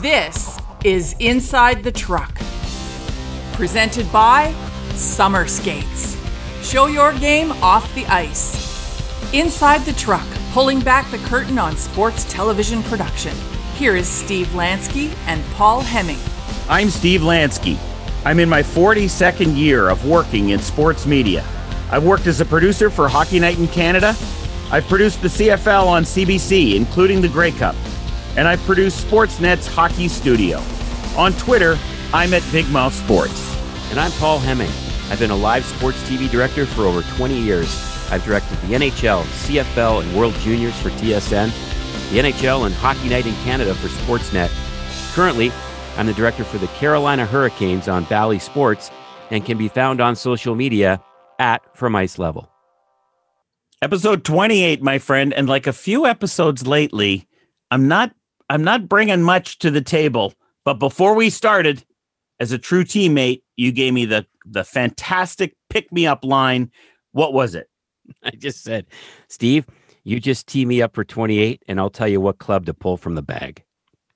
This 0.00 0.56
is 0.84 1.16
Inside 1.18 1.82
the 1.82 1.90
Truck. 1.90 2.32
Presented 3.54 4.10
by 4.12 4.54
Summer 4.90 5.48
Skates. 5.48 6.16
Show 6.62 6.86
your 6.86 7.12
game 7.14 7.50
off 7.64 7.92
the 7.96 8.06
ice. 8.06 8.54
Inside 9.34 9.80
the 9.80 9.92
Truck, 9.94 10.24
pulling 10.52 10.78
back 10.78 11.10
the 11.10 11.18
curtain 11.26 11.58
on 11.58 11.76
sports 11.76 12.24
television 12.32 12.84
production. 12.84 13.34
Here 13.74 13.96
is 13.96 14.06
Steve 14.06 14.46
Lansky 14.50 15.12
and 15.26 15.44
Paul 15.54 15.80
Hemming. 15.80 16.20
I'm 16.68 16.90
Steve 16.90 17.22
Lansky. 17.22 17.76
I'm 18.24 18.38
in 18.38 18.48
my 18.48 18.62
42nd 18.62 19.56
year 19.56 19.88
of 19.88 20.06
working 20.06 20.50
in 20.50 20.60
sports 20.60 21.06
media. 21.06 21.44
I've 21.90 22.04
worked 22.04 22.28
as 22.28 22.40
a 22.40 22.44
producer 22.44 22.88
for 22.88 23.08
Hockey 23.08 23.40
Night 23.40 23.58
in 23.58 23.66
Canada. 23.66 24.14
I've 24.70 24.86
produced 24.86 25.22
the 25.22 25.28
CFL 25.28 25.88
on 25.88 26.04
CBC, 26.04 26.76
including 26.76 27.20
the 27.20 27.28
Grey 27.28 27.50
Cup. 27.50 27.74
And 28.36 28.46
I 28.46 28.56
produce 28.56 29.02
Sportsnet's 29.02 29.66
Hockey 29.66 30.08
Studio. 30.08 30.62
On 31.16 31.32
Twitter, 31.32 31.78
I'm 32.12 32.32
at 32.34 32.42
Big 32.52 32.68
Mouth 32.68 32.94
Sports. 32.94 33.56
And 33.90 33.98
I'm 33.98 34.12
Paul 34.12 34.38
Hemming. 34.38 34.70
I've 35.10 35.18
been 35.18 35.30
a 35.30 35.36
live 35.36 35.64
sports 35.64 36.00
TV 36.08 36.30
director 36.30 36.66
for 36.66 36.82
over 36.82 37.02
20 37.16 37.38
years. 37.38 37.68
I've 38.10 38.24
directed 38.24 38.58
the 38.60 38.74
NHL, 38.74 39.22
CFL, 39.22 40.02
and 40.02 40.16
World 40.16 40.34
Juniors 40.36 40.78
for 40.80 40.90
TSN, 40.90 41.50
the 42.10 42.18
NHL 42.18 42.66
and 42.66 42.74
Hockey 42.74 43.08
Night 43.08 43.26
in 43.26 43.34
Canada 43.36 43.74
for 43.74 43.88
Sportsnet. 43.88 44.50
Currently, 45.14 45.50
I'm 45.96 46.06
the 46.06 46.14
director 46.14 46.44
for 46.44 46.58
the 46.58 46.68
Carolina 46.68 47.26
Hurricanes 47.26 47.88
on 47.88 48.04
Bally 48.04 48.38
Sports 48.38 48.90
and 49.30 49.44
can 49.44 49.58
be 49.58 49.68
found 49.68 50.00
on 50.00 50.14
social 50.14 50.54
media 50.54 51.02
at 51.38 51.62
From 51.76 51.96
Ice 51.96 52.18
Level. 52.18 52.50
Episode 53.82 54.24
28, 54.24 54.82
my 54.82 54.98
friend, 54.98 55.32
and 55.32 55.48
like 55.48 55.66
a 55.66 55.72
few 55.72 56.06
episodes 56.06 56.66
lately, 56.66 57.26
I'm 57.70 57.88
not 57.88 58.12
I'm 58.48 58.64
not 58.64 58.88
bringing 58.88 59.22
much 59.22 59.58
to 59.58 59.70
the 59.70 59.82
table, 59.82 60.34
but 60.64 60.74
before 60.74 61.14
we 61.14 61.30
started, 61.30 61.84
as 62.40 62.52
a 62.52 62.58
true 62.58 62.84
teammate, 62.84 63.42
you 63.56 63.72
gave 63.72 63.92
me 63.92 64.04
the 64.04 64.26
the 64.44 64.64
fantastic 64.64 65.54
pick 65.68 65.92
me 65.92 66.06
up 66.06 66.24
line. 66.24 66.70
What 67.12 67.32
was 67.32 67.54
it? 67.54 67.68
I 68.24 68.30
just 68.30 68.62
said, 68.62 68.86
Steve, 69.28 69.66
you 70.04 70.20
just 70.20 70.46
tee 70.46 70.64
me 70.64 70.80
up 70.80 70.94
for 70.94 71.04
28 71.04 71.62
and 71.68 71.78
I'll 71.78 71.90
tell 71.90 72.08
you 72.08 72.20
what 72.20 72.38
club 72.38 72.66
to 72.66 72.74
pull 72.74 72.96
from 72.96 73.14
the 73.14 73.22
bag. 73.22 73.62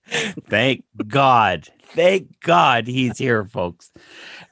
Thank 0.07 0.85
God. 1.07 1.69
Thank 1.95 2.41
God 2.41 2.87
he's 2.87 3.19
here, 3.19 3.45
folks. 3.45 3.93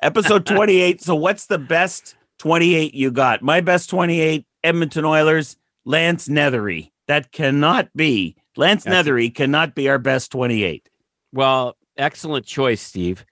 Episode 0.03 0.47
28. 0.47 1.03
So, 1.03 1.15
what's 1.15 1.47
the 1.47 1.59
best 1.59 2.15
28 2.39 2.95
you 2.95 3.11
got? 3.11 3.43
My 3.43 3.61
best 3.61 3.91
28, 3.91 4.47
Edmonton 4.63 5.05
Oilers, 5.05 5.57
Lance 5.85 6.29
Nethery. 6.29 6.91
That 7.09 7.33
cannot 7.33 7.89
be. 7.95 8.37
Lance 8.61 8.85
That's 8.85 9.09
Nethery 9.09 9.35
cannot 9.35 9.75
be 9.75 9.89
our 9.89 9.99
best 9.99 10.31
28. 10.33 10.89
Well, 11.33 11.77
excellent 11.97 12.45
choice, 12.45 12.83
Steve. 12.83 13.25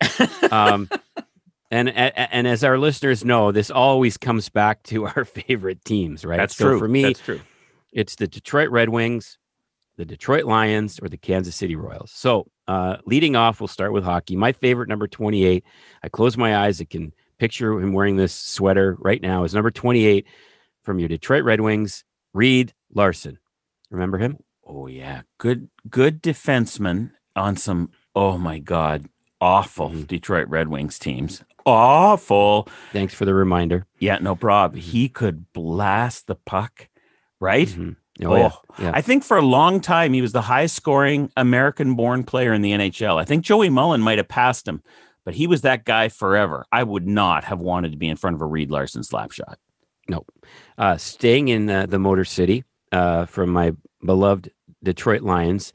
Um, 0.51 0.89
and, 1.70 1.91
and 1.91 2.48
as 2.48 2.65
our 2.65 2.79
listeners 2.79 3.27
know, 3.27 3.53
this 3.53 3.70
always 3.70 4.17
comes 4.17 4.48
back 4.48 4.83
to 4.85 5.07
our 5.07 5.25
favorite 5.27 5.85
teams, 5.85 6.25
right? 6.25 6.39
That's 6.39 6.57
so 6.57 6.70
true. 6.70 6.79
For 6.79 6.89
me, 6.89 7.03
That's 7.03 7.20
true. 7.20 7.41
It's 7.93 8.17
the 8.17 8.27
Detroit 8.27 8.70
Red 8.70 8.89
Wings, 8.89 9.37
the 9.98 10.07
Detroit 10.07 10.45
Lions, 10.45 10.98
or 11.03 11.11
the 11.11 11.19
Kansas 11.19 11.55
City 11.55 11.77
Royals. 11.77 12.11
So, 12.11 12.47
uh, 12.67 12.97
leading 13.05 13.37
off, 13.37 13.61
we'll 13.61 13.69
start 13.69 13.92
with 13.92 14.05
hockey. 14.05 14.35
My 14.35 14.53
favorite 14.53 14.89
number 14.89 15.07
28. 15.07 15.63
I 16.03 16.09
close 16.09 16.39
my 16.39 16.57
eyes. 16.57 16.81
I 16.81 16.85
can 16.85 17.13
picture 17.39 17.73
him 17.79 17.92
wearing 17.92 18.17
this 18.17 18.35
sweater 18.35 18.97
right 18.98 19.20
now. 19.20 19.45
Is 19.45 19.55
number 19.55 19.70
28 19.70 20.27
from 20.83 20.98
your 20.98 21.09
Detroit 21.09 21.45
Red 21.45 21.61
Wings, 21.61 22.05
Reed 22.33 22.73
Larson. 22.95 23.39
Remember 23.91 24.17
him? 24.19 24.39
Oh 24.69 24.86
yeah, 24.86 25.22
good 25.38 25.70
good 25.88 26.22
defenseman 26.22 27.12
on 27.34 27.56
some. 27.56 27.91
Oh 28.14 28.36
my 28.36 28.58
God, 28.58 29.06
awful 29.41 29.88
mm-hmm. 29.88 30.02
Detroit 30.02 30.48
Red 30.48 30.69
Wings 30.69 30.98
teams. 30.98 31.42
Awful. 31.64 32.68
Thanks 32.92 33.14
for 33.14 33.24
the 33.24 33.34
reminder. 33.34 33.86
Yeah, 33.98 34.18
no 34.18 34.34
problem. 34.34 34.80
Mm-hmm. 34.80 34.90
He 34.90 35.08
could 35.08 35.52
blast 35.52 36.27
the 36.27 36.34
puck, 36.34 36.89
right? 37.40 37.68
Mm-hmm. 37.68 38.27
Oh, 38.27 38.33
oh 38.33 38.36
yeah. 38.36 38.51
yeah. 38.78 38.90
I 38.95 39.01
think 39.01 39.24
for 39.24 39.36
a 39.36 39.42
long 39.42 39.80
time 39.80 40.12
he 40.12 40.23
was 40.23 40.33
the 40.33 40.42
highest 40.42 40.77
scoring 40.77 41.30
American 41.36 41.95
born 41.95 42.24
player 42.24 42.52
in 42.52 42.62
the 42.62 42.73
NHL. 42.73 43.20
I 43.20 43.24
think 43.24 43.45
Joey 43.45 43.70
Mullen 43.70 44.01
might 44.01 44.18
have 44.18 44.28
passed 44.28 44.67
him, 44.67 44.83
but 45.24 45.34
he 45.34 45.46
was 45.46 45.62
that 45.62 45.84
guy 45.84 46.08
forever. 46.08 46.67
I 46.73 46.83
would 46.83 47.07
not 47.07 47.45
have 47.45 47.61
wanted 47.61 47.92
to 47.92 47.98
be 47.98 48.08
in 48.08 48.17
front 48.17 48.34
of 48.34 48.42
a 48.42 48.46
Reed 48.46 48.70
Larson 48.70 49.02
slap 49.02 49.30
shot. 49.30 49.58
No. 50.08 50.24
Uh, 50.77 50.96
staying 50.96 51.48
in 51.48 51.70
uh, 51.70 51.86
the 51.86 51.98
Motor 51.98 52.24
City 52.24 52.64
uh, 52.92 53.27
from 53.27 53.51
my 53.51 53.73
beloved 54.05 54.51
Detroit 54.83 55.22
Lions, 55.22 55.72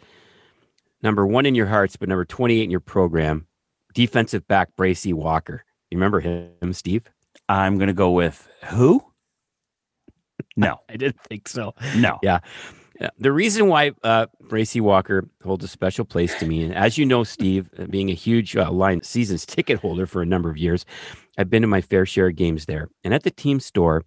number 1.02 1.28
one 1.28 1.46
in 1.46 1.56
your 1.56 1.68
hearts, 1.68 1.96
but 1.96 2.10
number 2.10 2.26
28 2.26 2.64
in 2.64 2.72
your 2.72 2.80
program, 2.80 3.48
defensive 3.94 4.48
back 4.48 4.70
Bracey 4.78 5.14
Walker. 5.14 5.66
You 5.90 5.98
remember 5.98 6.20
him, 6.20 6.74
Steve? 6.74 7.04
I'm 7.50 7.78
going 7.78 7.88
to 7.88 7.94
go 7.94 8.12
with 8.12 8.48
who? 8.66 9.04
No, 10.56 10.80
I 10.90 10.98
didn't 10.98 11.22
think 11.22 11.48
so. 11.48 11.74
No. 11.96 12.20
Yeah. 12.24 12.40
The 13.18 13.32
reason 13.32 13.68
why 13.68 13.92
uh, 14.04 14.28
Bracey 14.44 14.80
Walker 14.80 15.28
holds 15.44 15.66
a 15.66 15.68
special 15.68 16.06
place 16.06 16.34
to 16.40 16.46
me, 16.46 16.64
and 16.64 16.74
as 16.74 16.98
you 16.98 17.06
know, 17.06 17.24
Steve, 17.24 17.70
uh, 17.78 17.86
being 17.86 18.10
a 18.10 18.14
huge 18.14 18.56
uh, 18.56 18.72
line 18.72 19.02
seasons 19.02 19.46
ticket 19.46 19.80
holder 19.80 20.06
for 20.06 20.22
a 20.22 20.26
number 20.26 20.50
of 20.50 20.58
years, 20.58 20.86
I've 21.38 21.50
been 21.50 21.64
to 21.64 21.68
my 21.68 21.82
fair 21.82 22.06
share 22.06 22.28
of 22.28 22.36
games 22.36 22.66
there. 22.66 22.90
And 23.04 23.14
at 23.14 23.24
the 23.24 23.32
team 23.32 23.60
store, 23.60 24.06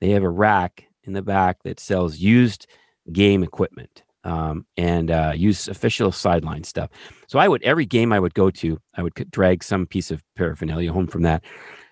they 0.00 0.10
have 0.10 0.24
a 0.24 0.28
rack 0.28 0.88
in 1.04 1.12
the 1.12 1.22
back 1.22 1.62
that 1.62 1.80
sells 1.80 2.18
used 2.18 2.66
game 3.12 3.42
equipment 3.42 4.02
um, 4.28 4.66
and 4.76 5.10
uh, 5.10 5.32
use 5.34 5.68
official 5.68 6.12
sideline 6.12 6.64
stuff. 6.64 6.90
So 7.26 7.38
I 7.38 7.48
would 7.48 7.62
every 7.62 7.86
game 7.86 8.12
I 8.12 8.20
would 8.20 8.34
go 8.34 8.50
to, 8.50 8.78
I 8.94 9.02
would 9.02 9.14
drag 9.30 9.64
some 9.64 9.86
piece 9.86 10.10
of 10.10 10.22
paraphernalia 10.36 10.92
home 10.92 11.06
from 11.06 11.22
that. 11.22 11.44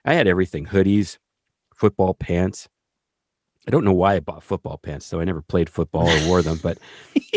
I 0.05 0.15
had 0.15 0.27
everything: 0.27 0.67
hoodies, 0.67 1.19
football 1.75 2.15
pants. 2.15 2.69
I 3.67 3.71
don't 3.71 3.85
know 3.85 3.93
why 3.93 4.15
I 4.15 4.21
bought 4.21 4.45
football 4.45 4.79
pants, 4.79 5.07
so 5.07 5.19
I 5.19 5.25
never 5.25 5.43
played 5.43 5.69
football 5.69 6.09
or 6.09 6.29
wore 6.29 6.43
them, 6.43 6.61
but 6.63 6.79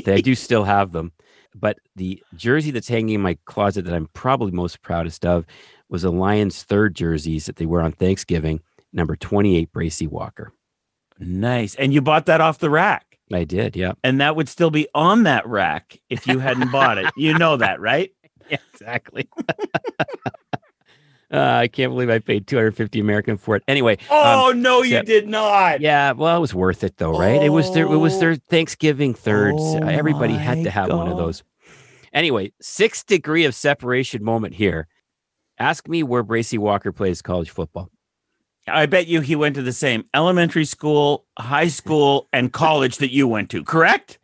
I 0.05 0.21
do 0.21 0.35
still 0.47 0.63
have 0.63 0.91
them. 0.91 1.11
But 1.55 1.79
the 1.95 2.21
jersey 2.35 2.69
that's 2.69 2.87
hanging 2.87 3.16
in 3.16 3.21
my 3.21 3.37
closet 3.45 3.85
that 3.85 3.95
I'm 3.95 4.07
probably 4.13 4.51
most 4.51 4.83
proudest 4.83 5.25
of 5.25 5.45
was 5.89 6.03
a 6.03 6.11
Lions 6.11 6.61
third 6.61 6.95
jerseys 6.95 7.47
that 7.47 7.55
they 7.55 7.66
wear 7.66 7.81
on 7.81 7.93
Thanksgiving, 7.93 8.61
number 8.93 9.16
28, 9.16 9.73
Bracey 9.73 10.07
Walker. 10.07 10.53
Nice. 11.17 11.73
And 11.75 11.93
you 11.93 12.01
bought 12.01 12.27
that 12.27 12.41
off 12.41 12.59
the 12.59 12.69
rack. 12.69 13.09
I 13.31 13.44
did, 13.44 13.75
yeah. 13.75 13.94
And 14.03 14.22
that 14.22 14.35
would 14.35 14.50
still 14.50 14.72
be 14.72 14.88
on 14.95 15.23
that 15.23 15.47
rack 15.47 16.00
if 16.09 16.25
you 16.28 16.40
hadn't 16.40 16.72
bought 16.72 16.97
it. 16.97 17.12
You 17.16 17.38
know 17.38 17.57
that, 17.57 17.79
right? 17.81 18.12
Yeah, 18.50 18.57
exactly. 18.73 19.29
Uh, 21.31 21.59
I 21.62 21.67
can't 21.67 21.91
believe 21.91 22.09
I 22.09 22.17
paid 22.17 22.47
250 22.47 23.00
American 23.00 23.38
for 23.38 23.56
it. 23.56 23.63
Anyway. 23.67 23.97
Oh 24.09 24.50
um, 24.50 24.63
no, 24.63 24.81
you 24.81 25.03
did 25.03 25.28
not. 25.28 25.79
Yeah, 25.79 26.13
well, 26.13 26.35
it 26.35 26.40
was 26.40 26.56
worth 26.56 26.84
it 26.84 26.97
though, 26.97 27.17
right? 27.17 27.40
Oh, 27.40 27.45
it 27.45 27.50
was 27.50 27.72
their 27.73 27.85
it 27.85 27.97
was 27.97 28.19
their 28.19 28.35
Thanksgiving 28.35 29.13
thirds. 29.13 29.61
Oh, 29.61 29.78
Everybody 29.78 30.34
had 30.34 30.63
to 30.63 30.72
have 30.72 30.88
God. 30.88 30.97
one 30.97 31.07
of 31.07 31.17
those. 31.17 31.44
Anyway, 32.13 32.51
six 32.61 33.03
degree 33.03 33.46
of 33.46 33.53
separation 33.53 34.23
moment 34.23 34.56
here. 34.56 34.88
Ask 35.59 35.88
me 35.88 36.01
where 36.01 36.23
Bracey 36.23 36.57
Walker 36.57 36.91
plays 36.91 37.22
college 37.22 37.51
football. 37.51 37.91
I 38.69 38.85
bet 38.85 39.07
you 39.07 39.22
he 39.22 39.35
went 39.35 39.56
to 39.56 39.62
the 39.62 39.74
same 39.74 40.06
elementary 40.13 40.66
school, 40.66 41.25
high 41.38 41.68
school, 41.68 42.28
and 42.31 42.53
college 42.53 42.97
that 42.97 43.12
you 43.12 43.28
went 43.28 43.50
to, 43.52 43.63
correct? 43.63 44.19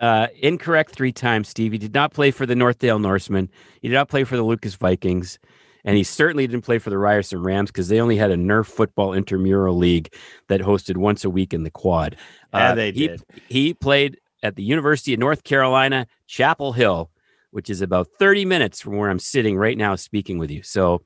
Uh, 0.00 0.28
incorrect 0.40 0.92
three 0.92 1.12
times, 1.12 1.48
Steve. 1.48 1.72
He 1.72 1.78
did 1.78 1.94
not 1.94 2.12
play 2.12 2.30
for 2.30 2.46
the 2.46 2.54
Northdale 2.54 3.00
Norsemen. 3.00 3.48
He 3.80 3.88
did 3.88 3.94
not 3.94 4.08
play 4.08 4.24
for 4.24 4.36
the 4.36 4.42
Lucas 4.42 4.74
Vikings. 4.74 5.38
And 5.84 5.96
he 5.96 6.02
certainly 6.02 6.46
didn't 6.46 6.64
play 6.64 6.78
for 6.78 6.90
the 6.90 6.98
Ryerson 6.98 7.42
Rams 7.42 7.70
because 7.70 7.88
they 7.88 8.00
only 8.00 8.16
had 8.16 8.30
a 8.30 8.36
Nerf 8.36 8.66
football 8.66 9.12
intramural 9.12 9.76
league 9.76 10.12
that 10.48 10.60
hosted 10.60 10.96
once 10.96 11.24
a 11.24 11.30
week 11.30 11.52
in 11.52 11.62
the 11.62 11.70
quad. 11.70 12.16
Yeah, 12.54 12.70
uh, 12.70 12.74
they 12.74 12.92
he, 12.92 13.08
did. 13.08 13.22
He 13.48 13.74
played 13.74 14.18
at 14.42 14.56
the 14.56 14.62
University 14.62 15.12
of 15.12 15.20
North 15.20 15.44
Carolina, 15.44 16.06
Chapel 16.26 16.72
Hill, 16.72 17.10
which 17.50 17.68
is 17.68 17.82
about 17.82 18.08
30 18.18 18.46
minutes 18.46 18.80
from 18.80 18.96
where 18.96 19.10
I'm 19.10 19.18
sitting 19.18 19.56
right 19.56 19.76
now 19.76 19.94
speaking 19.94 20.38
with 20.38 20.50
you. 20.50 20.62
So 20.62 21.02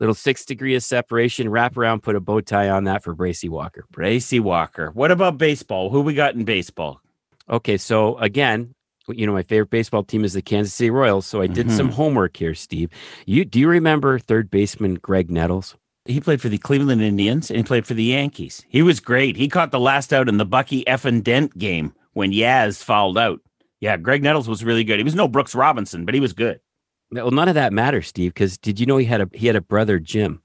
little 0.00 0.14
six 0.14 0.44
degree 0.44 0.74
of 0.74 0.82
separation, 0.82 1.48
wrap 1.48 1.76
around, 1.76 2.02
put 2.02 2.16
a 2.16 2.20
bow 2.20 2.40
tie 2.40 2.68
on 2.68 2.84
that 2.84 3.04
for 3.04 3.14
Bracey 3.14 3.48
Walker. 3.48 3.84
Bracey 3.92 4.40
Walker. 4.40 4.90
What 4.92 5.10
about 5.10 5.38
baseball? 5.38 5.90
Who 5.90 6.00
we 6.00 6.14
got 6.14 6.34
in 6.34 6.44
baseball? 6.44 7.00
Okay, 7.48 7.76
so 7.76 8.16
again, 8.18 8.74
you 9.08 9.26
know 9.26 9.32
my 9.32 9.42
favorite 9.42 9.70
baseball 9.70 10.02
team 10.02 10.24
is 10.24 10.32
the 10.32 10.42
Kansas 10.42 10.74
City 10.74 10.90
Royals, 10.90 11.26
so 11.26 11.40
I 11.40 11.46
did 11.46 11.66
mm-hmm. 11.66 11.76
some 11.76 11.90
homework 11.90 12.36
here, 12.36 12.54
Steve. 12.54 12.90
You 13.26 13.44
do 13.44 13.60
you 13.60 13.68
remember 13.68 14.18
third 14.18 14.50
baseman 14.50 14.98
Graig 14.98 15.30
Nettles? 15.30 15.76
He 16.06 16.20
played 16.20 16.40
for 16.40 16.48
the 16.48 16.58
Cleveland 16.58 17.02
Indians 17.02 17.50
and 17.50 17.58
he 17.58 17.62
played 17.62 17.86
for 17.86 17.94
the 17.94 18.04
Yankees. 18.04 18.64
He 18.68 18.82
was 18.82 19.00
great. 19.00 19.36
He 19.36 19.48
caught 19.48 19.70
the 19.70 19.78
last 19.78 20.12
out 20.12 20.28
in 20.28 20.38
the 20.38 20.46
Bucky 20.46 20.82
Effin 20.84 21.22
Dent 21.22 21.56
game 21.58 21.94
when 22.14 22.32
Yaz 22.32 22.82
fouled 22.82 23.18
out. 23.18 23.40
Yeah, 23.80 23.96
Graig 23.96 24.22
Nettles 24.22 24.48
was 24.48 24.64
really 24.64 24.84
good. 24.84 24.98
He 24.98 25.04
was 25.04 25.14
no 25.14 25.28
Brooks 25.28 25.54
Robinson, 25.54 26.04
but 26.04 26.14
he 26.14 26.20
was 26.20 26.32
good. 26.32 26.60
Well, 27.12 27.30
none 27.30 27.48
of 27.48 27.54
that 27.54 27.72
matters, 27.72 28.08
Steve, 28.08 28.32
because 28.34 28.56
did 28.58 28.78
you 28.78 28.86
know 28.86 28.96
he 28.96 29.06
had 29.06 29.20
a 29.20 29.28
he 29.32 29.46
had 29.46 29.56
a 29.56 29.60
brother, 29.60 29.98
Jim? 29.98 30.42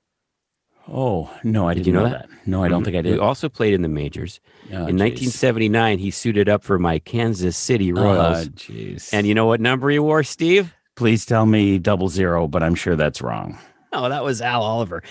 Oh 0.88 1.32
no, 1.44 1.68
I 1.68 1.74
did 1.74 1.84
didn't 1.84 1.88
you 1.88 1.94
know, 1.94 2.06
know 2.06 2.12
that? 2.12 2.30
that? 2.30 2.48
No, 2.48 2.64
I 2.64 2.68
don't 2.68 2.80
mm-hmm. 2.80 2.86
think 2.86 2.98
I 2.98 3.02
did. 3.02 3.14
He 3.14 3.20
also 3.20 3.50
played 3.50 3.74
in 3.74 3.82
the 3.82 3.88
majors. 3.88 4.40
Oh, 4.72 4.86
in 4.86 4.98
geez. 4.98 5.32
1979, 5.32 6.00
he 6.00 6.12
suited 6.12 6.50
up 6.50 6.64
for 6.64 6.78
my 6.78 7.00
Kansas 7.00 7.58
City 7.58 7.92
Royals. 7.92 8.50
Oh, 8.70 9.18
and 9.18 9.28
you 9.28 9.34
know 9.34 9.46
what 9.46 9.62
number 9.62 9.90
he 9.90 10.00
wore, 10.00 10.24
Steve? 10.24 10.74
Please 10.96 11.26
tell 11.26 11.46
me 11.46 11.78
double 11.78 12.08
zero, 12.08 12.48
but 12.48 12.64
I'm 12.64 12.76
sure 12.76 12.96
that's 12.96 13.22
wrong. 13.22 13.58
Oh, 13.92 14.10
that 14.10 14.24
was 14.24 14.42
Al 14.42 14.62
Oliver. 14.62 15.04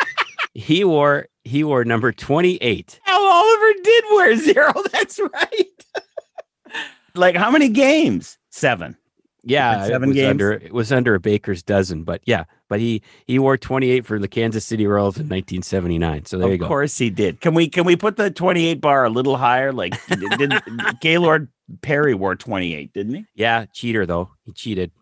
he 0.54 0.84
wore 0.84 1.28
he 1.44 1.64
wore 1.64 1.84
number 1.84 2.12
28. 2.12 3.00
Al 3.06 3.22
Oliver 3.22 3.72
did 3.82 4.04
wear 4.10 4.36
zero. 4.36 4.72
That's 4.92 5.18
right. 5.18 5.84
like 7.14 7.36
how 7.36 7.50
many 7.50 7.68
games? 7.68 8.38
Seven. 8.50 8.96
Yeah, 9.44 9.86
seven 9.86 10.04
it 10.04 10.06
was 10.08 10.16
games? 10.16 10.30
under 10.30 10.52
it 10.52 10.72
was 10.72 10.92
under 10.92 11.14
a 11.14 11.20
baker's 11.20 11.62
dozen, 11.62 12.04
but 12.04 12.20
yeah, 12.26 12.44
but 12.68 12.78
he 12.78 13.02
he 13.26 13.38
wore 13.38 13.56
28 13.56 14.06
for 14.06 14.18
the 14.18 14.28
Kansas 14.28 14.64
City 14.64 14.86
Royals 14.86 15.16
in 15.16 15.24
1979. 15.24 16.24
So 16.26 16.38
there 16.38 16.48
you 16.50 16.58
go. 16.58 16.64
of 16.64 16.68
course 16.68 16.96
he 16.96 17.10
did. 17.10 17.40
Can 17.40 17.52
we 17.54 17.68
can 17.68 17.84
we 17.84 17.96
put 17.96 18.16
the 18.16 18.30
28 18.30 18.80
bar 18.80 19.04
a 19.04 19.10
little 19.10 19.36
higher? 19.36 19.72
Like 19.72 19.94
did 20.38 20.52
Gaylord 21.00 21.48
Perry 21.80 22.14
wore 22.14 22.36
28, 22.36 22.92
didn't 22.92 23.14
he? 23.14 23.24
Yeah, 23.34 23.64
cheater 23.72 24.06
though. 24.06 24.30
He 24.44 24.52
cheated. 24.52 24.92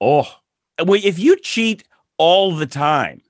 Oh, 0.00 0.26
wait, 0.84 1.04
if 1.04 1.18
you 1.18 1.36
cheat 1.38 1.84
all 2.18 2.54
the 2.54 2.66
time, 2.66 3.20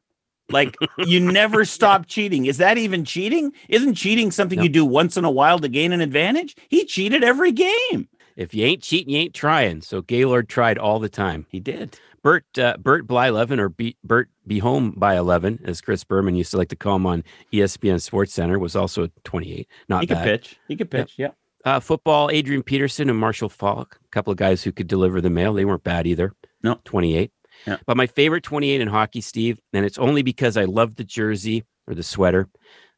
like 0.51 0.77
you 0.99 1.21
never 1.21 1.65
stop 1.67 2.07
cheating, 2.07 2.47
is 2.47 2.57
that 2.59 2.79
even 2.79 3.05
cheating? 3.05 3.53
Isn't 3.69 3.95
cheating 3.95 4.31
something 4.31 4.57
No. 4.59 4.63
you 4.63 4.69
do 4.71 4.85
once 4.85 5.17
in 5.17 5.25
a 5.25 5.31
while 5.31 5.59
to 5.59 5.69
gain 5.69 5.93
an 5.93 6.01
advantage? 6.01 6.57
He 6.69 6.85
cheated 6.85 7.23
every 7.23 7.53
game. 7.53 8.09
If 8.37 8.55
you 8.55 8.65
ain't 8.67 8.83
cheating, 8.83 9.13
you 9.15 9.21
ain't 9.21 9.35
trying. 9.35 9.81
So 9.83 10.03
Gaylord 10.03 10.49
tried 10.49 10.79
all 10.79 10.99
the 10.99 11.09
time. 11.09 11.47
He 11.49 11.61
did. 11.61 11.99
Bert 12.23 12.45
uh, 12.59 12.77
Bert 12.79 13.07
Bly 13.07 13.29
11 13.29 13.61
or 13.61 13.69
Be- 13.69 13.97
Bert 14.03 14.29
Be 14.47 14.59
Home 14.59 14.93
by 14.97 15.17
11, 15.17 15.61
as 15.65 15.81
Chris 15.81 16.05
Berman 16.05 16.35
used 16.35 16.51
to 16.53 16.57
like 16.57 16.69
to 16.71 16.77
call 16.77 16.97
him 16.97 17.07
on 17.07 17.23
ESPN 17.53 18.01
Sports 18.01 18.33
Center, 18.33 18.59
was 18.59 18.75
also 18.75 19.09
28. 19.25 19.69
Not 19.89 20.01
He 20.01 20.07
could 20.07 20.15
bad. 20.15 20.25
pitch. 20.25 20.57
He 20.67 20.77
could 20.77 20.91
pitch. 20.91 21.15
Yeah. 21.19 21.29
Uh, 21.67 21.81
football, 21.81 22.31
Adrian 22.31 22.63
Peterson 22.63 23.09
and 23.11 23.19
Marshall 23.19 23.49
Faulk, 23.51 23.99
a 24.05 24.09
couple 24.09 24.31
of 24.31 24.37
guys 24.39 24.63
who 24.63 24.73
could 24.73 24.87
deliver 24.87 25.21
the 25.21 25.31
mail. 25.31 25.53
They 25.55 25.65
weren't 25.65 25.85
bad 25.85 26.07
either. 26.07 26.33
No. 26.63 26.79
28. 26.85 27.31
Yeah. 27.67 27.77
But 27.87 27.97
my 27.97 28.07
favorite 28.07 28.43
28 28.43 28.81
in 28.81 28.89
hockey, 28.89 29.21
Steve, 29.21 29.61
and 29.73 29.85
it's 29.85 29.99
only 29.99 30.23
because 30.23 30.57
I 30.57 30.65
love 30.65 30.97
the 30.97 31.05
jersey 31.05 31.65
or 31.87 31.95
the 31.95 32.03
sweater. 32.03 32.49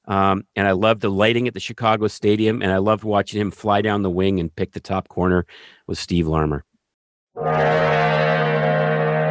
Um, 0.06 0.44
and 0.54 0.68
I 0.68 0.72
loved 0.72 1.00
the 1.00 1.10
lighting 1.10 1.48
at 1.48 1.54
the 1.54 1.60
Chicago 1.60 2.06
Stadium, 2.06 2.62
and 2.62 2.70
I 2.72 2.78
loved 2.78 3.04
watching 3.04 3.40
him 3.40 3.50
fly 3.50 3.82
down 3.82 4.02
the 4.02 4.10
wing 4.10 4.38
and 4.40 4.54
pick 4.54 4.72
the 4.72 4.80
top 4.80 5.08
corner 5.08 5.46
with 5.86 5.98
Steve 5.98 6.26
Larmer. 6.28 6.64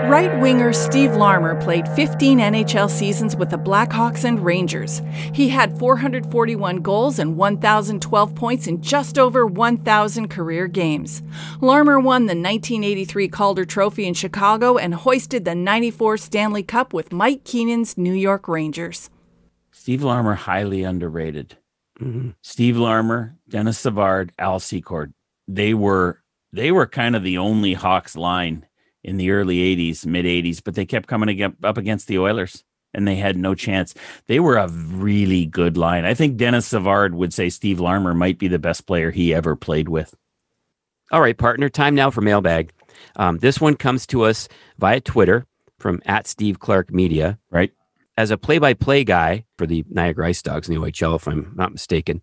Right 0.07 0.39
winger 0.39 0.71
Steve 0.71 1.15
Larmer 1.15 1.59
played 1.59 1.87
15 1.89 2.37
NHL 2.37 2.91
seasons 2.91 3.35
with 3.35 3.49
the 3.49 3.57
Blackhawks 3.57 4.23
and 4.23 4.45
Rangers. 4.45 5.01
He 5.33 5.49
had 5.49 5.79
441 5.79 6.83
goals 6.83 7.17
and 7.17 7.35
1,012 7.35 8.35
points 8.35 8.67
in 8.67 8.83
just 8.83 9.17
over 9.17 9.47
1,000 9.47 10.27
career 10.27 10.67
games. 10.67 11.23
Larmer 11.59 11.99
won 11.99 12.27
the 12.27 12.35
1983 12.35 13.27
Calder 13.29 13.65
Trophy 13.65 14.05
in 14.05 14.13
Chicago 14.13 14.77
and 14.77 14.93
hoisted 14.93 15.43
the 15.43 15.55
94 15.55 16.17
Stanley 16.17 16.63
Cup 16.63 16.93
with 16.93 17.11
Mike 17.11 17.43
Keenan's 17.43 17.97
New 17.97 18.13
York 18.13 18.47
Rangers. 18.47 19.09
Steve 19.85 20.01
Larmer, 20.01 20.33
highly 20.33 20.81
underrated. 20.81 21.57
Mhm. 22.01 22.33
Steve 22.41 22.75
Larmer, 22.75 23.37
Denis 23.47 23.77
Savard, 23.77 24.31
Al 24.39 24.59
Secord. 24.59 25.13
They 25.47 25.75
were 25.75 26.23
they 26.51 26.71
were 26.71 26.87
kind 26.87 27.15
of 27.15 27.21
the 27.21 27.37
only 27.37 27.73
Hawks 27.75 28.15
line 28.17 28.65
in 29.03 29.17
the 29.17 29.29
early 29.29 29.61
80s, 29.61 30.03
mid 30.03 30.25
80s, 30.25 30.59
but 30.59 30.73
they 30.73 30.87
kept 30.87 31.07
coming 31.07 31.39
up 31.39 31.77
against 31.77 32.07
the 32.07 32.17
Oilers 32.17 32.63
and 32.95 33.07
they 33.07 33.17
had 33.17 33.37
no 33.37 33.53
chance. 33.53 33.93
They 34.25 34.39
were 34.39 34.57
a 34.57 34.69
really 34.69 35.45
good 35.45 35.77
line. 35.77 36.03
I 36.03 36.15
think 36.15 36.37
Denis 36.37 36.65
Savard 36.65 37.13
would 37.13 37.31
say 37.31 37.49
Steve 37.51 37.79
Larmer 37.79 38.15
might 38.15 38.39
be 38.39 38.47
the 38.47 38.57
best 38.57 38.87
player 38.87 39.11
he 39.11 39.35
ever 39.35 39.55
played 39.55 39.87
with. 39.87 40.15
All 41.11 41.21
right, 41.21 41.37
partner, 41.37 41.69
time 41.69 41.93
now 41.93 42.09
for 42.09 42.21
mailbag. 42.21 42.71
Um, 43.17 43.37
this 43.37 43.61
one 43.61 43.75
comes 43.75 44.07
to 44.07 44.23
us 44.23 44.49
via 44.79 44.99
Twitter 44.99 45.45
from 45.77 46.01
at 46.07 46.25
Steve 46.25 46.57
Clark 46.57 46.91
Media. 46.91 47.37
Right. 47.51 47.71
As 48.17 48.31
a 48.31 48.37
play-by-play 48.37 49.03
guy 49.03 49.43
for 49.57 49.67
the 49.67 49.83
Niagara 49.89 50.27
Ice 50.27 50.41
Dogs 50.41 50.69
in 50.69 50.75
the 50.75 50.79
OHL, 50.79 51.17
if 51.17 51.27
I'm 51.27 51.51
not 51.53 51.73
mistaken, 51.73 52.21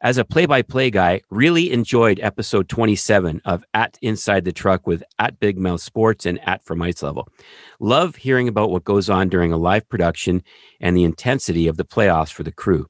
as 0.00 0.16
a 0.16 0.24
play-by-play 0.24 0.90
guy, 0.90 1.20
really 1.30 1.70
enjoyed 1.72 2.18
episode 2.20 2.70
27 2.70 3.42
of 3.44 3.62
At 3.74 3.98
Inside 4.00 4.46
the 4.46 4.52
Truck 4.52 4.86
with 4.86 5.02
at 5.18 5.38
Big 5.38 5.58
Mouth 5.58 5.82
Sports 5.82 6.24
and 6.24 6.40
at 6.48 6.64
From 6.64 6.80
Ice 6.80 7.02
Level. 7.02 7.28
Love 7.80 8.16
hearing 8.16 8.48
about 8.48 8.70
what 8.70 8.84
goes 8.84 9.10
on 9.10 9.28
during 9.28 9.52
a 9.52 9.58
live 9.58 9.86
production 9.90 10.42
and 10.80 10.96
the 10.96 11.04
intensity 11.04 11.68
of 11.68 11.76
the 11.76 11.84
playoffs 11.84 12.32
for 12.32 12.42
the 12.42 12.52
crew. 12.52 12.86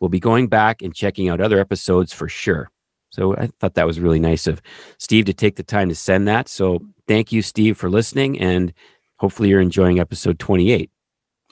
We'll 0.00 0.08
be 0.08 0.18
going 0.18 0.48
back 0.48 0.82
and 0.82 0.92
checking 0.92 1.28
out 1.28 1.40
other 1.40 1.60
episodes 1.60 2.12
for 2.12 2.28
sure. 2.28 2.72
So 3.10 3.36
I 3.36 3.50
thought 3.60 3.74
that 3.74 3.86
was 3.86 4.00
really 4.00 4.18
nice 4.18 4.48
of 4.48 4.60
Steve 4.98 5.26
to 5.26 5.32
take 5.32 5.54
the 5.54 5.62
time 5.62 5.88
to 5.90 5.94
send 5.94 6.26
that. 6.26 6.48
So 6.48 6.80
thank 7.06 7.30
you, 7.30 7.40
Steve, 7.40 7.76
for 7.76 7.88
listening, 7.88 8.40
and 8.40 8.72
hopefully 9.18 9.50
you're 9.50 9.60
enjoying 9.60 10.00
episode 10.00 10.40
28. 10.40 10.90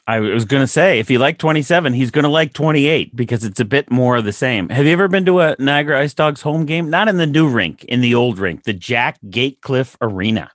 I 0.06 0.18
was 0.18 0.44
going 0.44 0.62
to 0.62 0.66
say, 0.66 0.98
if 0.98 1.08
he 1.08 1.16
liked 1.16 1.40
27, 1.40 1.92
he's 1.92 2.10
going 2.10 2.24
to 2.24 2.28
like 2.28 2.52
28 2.52 3.14
because 3.14 3.44
it's 3.44 3.60
a 3.60 3.64
bit 3.64 3.90
more 3.90 4.16
of 4.16 4.24
the 4.24 4.32
same. 4.32 4.68
Have 4.68 4.84
you 4.84 4.92
ever 4.92 5.06
been 5.06 5.24
to 5.26 5.40
a 5.40 5.56
Niagara 5.58 6.00
Ice 6.00 6.12
Dogs 6.14 6.42
home 6.42 6.66
game? 6.66 6.90
Not 6.90 7.08
in 7.08 7.18
the 7.18 7.26
new 7.26 7.48
rink, 7.48 7.84
in 7.84 8.00
the 8.00 8.14
old 8.14 8.38
rink, 8.38 8.64
the 8.64 8.72
Jack 8.72 9.18
Gatecliff 9.28 9.96
Arena. 10.00 10.50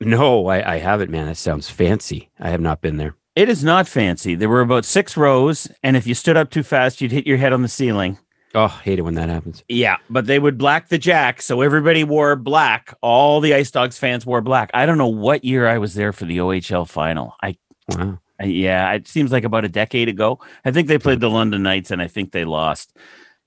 No, 0.00 0.46
I, 0.46 0.74
I 0.74 0.78
haven't, 0.78 1.10
man. 1.10 1.26
That 1.26 1.36
sounds 1.36 1.68
fancy. 1.68 2.30
I 2.40 2.48
have 2.50 2.60
not 2.60 2.80
been 2.80 2.96
there. 2.96 3.14
It 3.36 3.48
is 3.48 3.62
not 3.62 3.86
fancy. 3.86 4.34
There 4.34 4.48
were 4.48 4.62
about 4.62 4.84
six 4.84 5.16
rows, 5.16 5.68
and 5.82 5.96
if 5.96 6.06
you 6.06 6.14
stood 6.14 6.36
up 6.36 6.50
too 6.50 6.62
fast, 6.62 7.00
you'd 7.00 7.12
hit 7.12 7.26
your 7.26 7.36
head 7.36 7.52
on 7.52 7.62
the 7.62 7.68
ceiling. 7.68 8.18
Oh, 8.54 8.68
hate 8.68 8.98
it 8.98 9.02
when 9.02 9.14
that 9.14 9.28
happens. 9.28 9.62
Yeah, 9.68 9.96
but 10.08 10.26
they 10.26 10.38
would 10.38 10.56
black 10.56 10.88
the 10.88 10.98
jack, 10.98 11.42
so 11.42 11.60
everybody 11.60 12.04
wore 12.04 12.34
black. 12.36 12.94
All 13.02 13.40
the 13.40 13.54
Ice 13.54 13.70
Dogs 13.70 13.98
fans 13.98 14.24
wore 14.24 14.40
black. 14.40 14.70
I 14.72 14.86
don't 14.86 14.98
know 14.98 15.08
what 15.08 15.44
year 15.44 15.68
I 15.68 15.78
was 15.78 15.94
there 15.94 16.12
for 16.12 16.24
the 16.24 16.38
OHL 16.38 16.88
final. 16.88 17.34
I, 17.42 17.58
Wow. 17.90 18.18
Yeah, 18.42 18.92
it 18.92 19.08
seems 19.08 19.32
like 19.32 19.44
about 19.44 19.64
a 19.64 19.68
decade 19.68 20.08
ago. 20.08 20.40
I 20.64 20.70
think 20.70 20.88
they 20.88 20.98
played 20.98 21.20
the 21.20 21.26
mm-hmm. 21.26 21.36
London 21.36 21.62
Knights, 21.62 21.90
and 21.90 22.00
I 22.00 22.06
think 22.06 22.32
they 22.32 22.44
lost. 22.44 22.96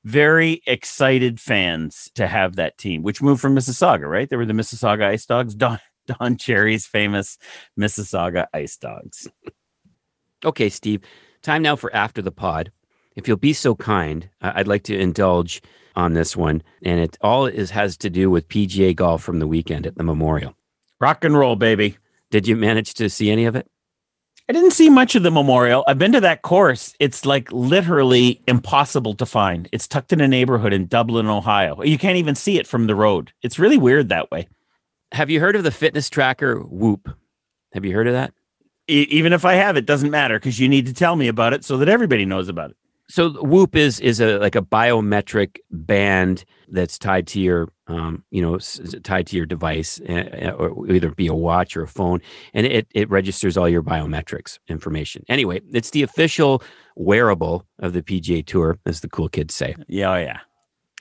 Very 0.04 0.62
excited 0.66 1.40
fans 1.40 2.10
to 2.16 2.28
have 2.28 2.56
that 2.56 2.78
team, 2.78 3.04
which 3.04 3.22
moved 3.22 3.42
from 3.42 3.56
Mississauga, 3.56 4.10
right? 4.10 4.30
They 4.30 4.36
were 4.36 4.46
the 4.46 4.54
Mississauga 4.54 5.06
Ice 5.06 5.26
Dogs. 5.26 5.56
Don 5.56 5.80
Don 6.08 6.36
Cherry's 6.36 6.86
famous 6.86 7.38
Mississauga 7.80 8.48
Ice 8.54 8.76
Dogs. 8.76 9.28
Okay, 10.44 10.70
Steve. 10.70 11.02
Time 11.42 11.62
now 11.62 11.76
for 11.76 11.96
After 11.96 12.22
the 12.22 12.32
Pod. 12.32 12.72
If 13.16 13.28
you'll 13.28 13.38
be 13.38 13.54
so 13.54 13.76
kind, 13.76 14.30
I'd 14.42 14.68
like 14.68 14.84
to 14.84 14.98
indulge 14.98 15.62
on 15.96 16.14
this 16.14 16.36
one. 16.36 16.64
And 16.84 17.00
it 17.00 17.18
all 17.22 17.46
is 17.46 17.70
has 17.72 17.98
to 17.98 18.10
do 18.10 18.30
with 18.30 18.48
PGA 18.48 18.96
golf 18.96 19.24
from 19.24 19.40
the 19.40 19.48
weekend 19.48 19.86
at 19.86 19.96
the 19.96 20.04
Memorial. 20.04 20.56
Rock 21.00 21.24
and 21.24 21.38
roll, 21.38 21.56
baby. 21.56 21.98
Did 22.30 22.48
you 22.48 22.56
manage 22.56 22.94
to 22.96 23.10
see 23.10 23.30
any 23.30 23.46
of 23.46 23.56
it? 23.56 23.71
I 24.52 24.54
didn't 24.54 24.72
see 24.72 24.90
much 24.90 25.16
of 25.16 25.24
the 25.24 25.32
memorial. 25.32 25.86
I've 25.88 25.98
been 25.98 26.12
to 26.12 26.20
that 26.20 26.42
course. 26.42 26.94
It's 27.00 27.26
like 27.26 27.50
literally 27.54 28.42
impossible 28.50 29.14
to 29.14 29.26
find. 29.26 29.70
It's 29.72 29.88
tucked 29.88 30.12
in 30.12 30.20
a 30.20 30.28
neighborhood 30.28 30.74
in 30.74 30.88
Dublin, 30.88 31.28
Ohio. 31.28 31.82
You 31.84 31.98
can't 31.98 32.18
even 32.18 32.36
see 32.36 32.60
it 32.60 32.68
from 32.68 32.86
the 32.86 32.94
road. 32.94 33.32
It's 33.44 33.58
really 33.58 33.78
weird 33.78 34.10
that 34.10 34.30
way. 34.30 34.50
Have 35.14 35.30
you 35.30 35.40
heard 35.40 35.56
of 35.56 35.64
the 35.64 35.72
fitness 35.72 36.10
tracker 36.10 36.60
Whoop? 36.60 37.16
Have 37.72 37.86
you 37.86 37.94
heard 37.94 38.08
of 38.08 38.14
that? 38.14 38.34
E- 38.90 39.08
even 39.10 39.32
if 39.32 39.46
I 39.46 39.54
have, 39.54 39.78
it 39.78 39.86
doesn't 39.86 40.12
matter 40.12 40.38
because 40.38 40.60
you 40.60 40.68
need 40.68 40.86
to 40.88 40.94
tell 40.94 41.16
me 41.16 41.30
about 41.30 41.54
it 41.54 41.64
so 41.64 41.78
that 41.78 41.88
everybody 41.88 42.26
knows 42.26 42.50
about 42.50 42.72
it. 42.72 42.78
So 43.12 43.32
Whoop 43.44 43.76
is 43.76 44.00
is 44.00 44.22
a 44.22 44.38
like 44.38 44.56
a 44.56 44.62
biometric 44.62 45.58
band 45.70 46.46
that's 46.70 46.98
tied 46.98 47.28
to 47.28 47.42
your 47.42 47.68
um, 47.88 48.24
you 48.32 48.42
know 48.42 48.58
tied 49.04 49.28
to 49.28 49.36
your 49.36 49.46
device, 49.46 50.00
uh, 50.08 50.52
or 50.58 50.90
either 50.90 51.12
be 51.12 51.28
a 51.28 51.34
watch 51.34 51.76
or 51.76 51.84
a 51.84 51.88
phone, 51.90 52.22
and 52.54 52.66
it 52.66 52.88
it 52.92 53.10
registers 53.10 53.58
all 53.58 53.68
your 53.68 53.84
biometrics 53.84 54.60
information. 54.70 55.26
Anyway, 55.28 55.60
it's 55.74 55.90
the 55.90 56.04
official 56.04 56.64
wearable 56.96 57.68
of 57.80 57.92
the 57.92 58.02
PGA 58.02 58.46
Tour, 58.46 58.80
as 58.86 59.02
the 59.02 59.10
cool 59.10 59.28
kids 59.28 59.54
say. 59.54 59.76
Yeah, 59.90 60.12
oh, 60.12 60.16
yeah. 60.16 60.40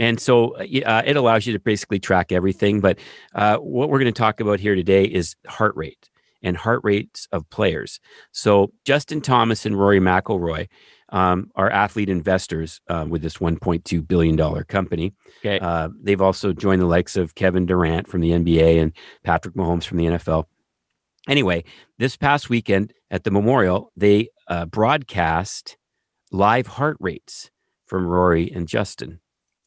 And 0.00 0.18
so 0.18 0.56
uh, 0.56 0.64
uh, 0.84 1.02
it 1.06 1.16
allows 1.16 1.46
you 1.46 1.52
to 1.52 1.60
basically 1.60 2.00
track 2.00 2.32
everything. 2.32 2.80
But 2.80 2.98
uh, 3.36 3.58
what 3.58 3.88
we're 3.88 4.00
going 4.00 4.12
to 4.12 4.18
talk 4.18 4.40
about 4.40 4.58
here 4.58 4.74
today 4.74 5.04
is 5.04 5.36
heart 5.46 5.76
rate 5.76 6.10
and 6.42 6.56
heart 6.56 6.80
rates 6.82 7.28
of 7.32 7.48
players. 7.50 8.00
So 8.32 8.72
Justin 8.84 9.20
Thomas 9.20 9.66
and 9.66 9.78
Rory 9.78 10.00
McIlroy 10.00 10.68
um, 11.10 11.50
are 11.56 11.70
athlete 11.70 12.08
investors 12.08 12.80
uh, 12.88 13.04
with 13.08 13.22
this 13.22 13.38
1.2 13.38 14.06
billion 14.06 14.36
dollar 14.36 14.64
company. 14.64 15.12
Okay. 15.38 15.58
Uh, 15.58 15.88
they've 16.02 16.20
also 16.20 16.52
joined 16.52 16.80
the 16.80 16.86
likes 16.86 17.16
of 17.16 17.34
Kevin 17.34 17.66
Durant 17.66 18.08
from 18.08 18.20
the 18.20 18.30
NBA 18.30 18.80
and 18.80 18.92
Patrick 19.24 19.54
Mahomes 19.54 19.84
from 19.84 19.98
the 19.98 20.06
NFL. 20.06 20.44
Anyway, 21.28 21.64
this 21.98 22.16
past 22.16 22.48
weekend 22.48 22.92
at 23.10 23.24
the 23.24 23.30
Memorial, 23.30 23.92
they 23.96 24.28
uh, 24.48 24.66
broadcast 24.66 25.76
live 26.32 26.66
heart 26.66 26.96
rates 27.00 27.50
from 27.86 28.06
Rory 28.06 28.50
and 28.50 28.66
Justin. 28.68 29.20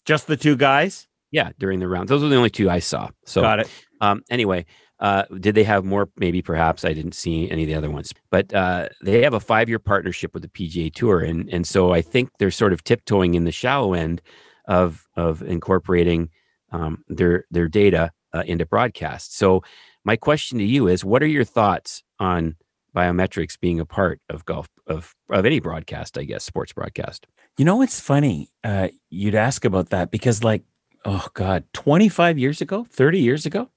Just 0.05 0.27
the 0.27 0.37
two 0.37 0.55
guys? 0.55 1.07
Yeah, 1.31 1.51
during 1.59 1.79
the 1.79 1.87
rounds. 1.87 2.09
Those 2.09 2.21
were 2.21 2.29
the 2.29 2.35
only 2.35 2.49
two 2.49 2.69
I 2.69 2.79
saw. 2.79 3.09
So, 3.25 3.41
Got 3.41 3.59
it. 3.61 3.69
um, 4.01 4.23
anyway, 4.29 4.65
uh, 5.03 5.25
did 5.41 5.53
they 5.53 5.65
have 5.65 5.83
more? 5.83 6.09
Maybe, 6.15 6.41
perhaps. 6.41 6.85
I 6.85 6.93
didn't 6.93 7.11
see 7.11 7.51
any 7.51 7.63
of 7.63 7.67
the 7.67 7.75
other 7.75 7.91
ones, 7.91 8.13
but 8.31 8.53
uh, 8.53 8.87
they 9.03 9.21
have 9.21 9.33
a 9.33 9.39
five-year 9.39 9.79
partnership 9.79 10.33
with 10.33 10.43
the 10.43 10.47
PGA 10.47 10.91
Tour, 10.93 11.19
and 11.19 11.49
and 11.49 11.67
so 11.67 11.91
I 11.91 12.01
think 12.01 12.29
they're 12.39 12.49
sort 12.49 12.71
of 12.71 12.85
tiptoeing 12.85 13.35
in 13.35 13.43
the 13.43 13.51
shallow 13.51 13.93
end 13.93 14.21
of 14.65 15.05
of 15.17 15.41
incorporating 15.41 16.29
um, 16.71 17.03
their 17.09 17.43
their 17.51 17.67
data 17.67 18.11
uh, 18.33 18.43
into 18.47 18.65
broadcast. 18.65 19.37
So 19.37 19.61
my 20.05 20.15
question 20.15 20.57
to 20.59 20.63
you 20.63 20.87
is 20.87 21.03
what 21.03 21.21
are 21.21 21.27
your 21.27 21.43
thoughts 21.43 22.01
on 22.19 22.55
biometrics 22.95 23.59
being 23.59 23.81
a 23.81 23.85
part 23.85 24.21
of 24.29 24.45
golf 24.45 24.67
of 24.87 25.15
of 25.31 25.45
any 25.47 25.59
broadcast 25.59 26.15
i 26.15 26.23
guess 26.23 26.43
sports 26.43 26.73
broadcast 26.73 27.25
you 27.57 27.65
know 27.65 27.81
it's 27.81 27.99
funny 27.99 28.49
uh, 28.63 28.87
you'd 29.09 29.33
ask 29.33 29.65
about 29.65 29.89
that 29.89 30.11
because 30.11 30.43
like 30.43 30.61
oh 31.05 31.27
god. 31.33 31.65
25 31.73 32.37
years 32.37 32.61
ago? 32.61 32.85
30 32.89 33.19
years 33.19 33.45
ago? 33.45 33.69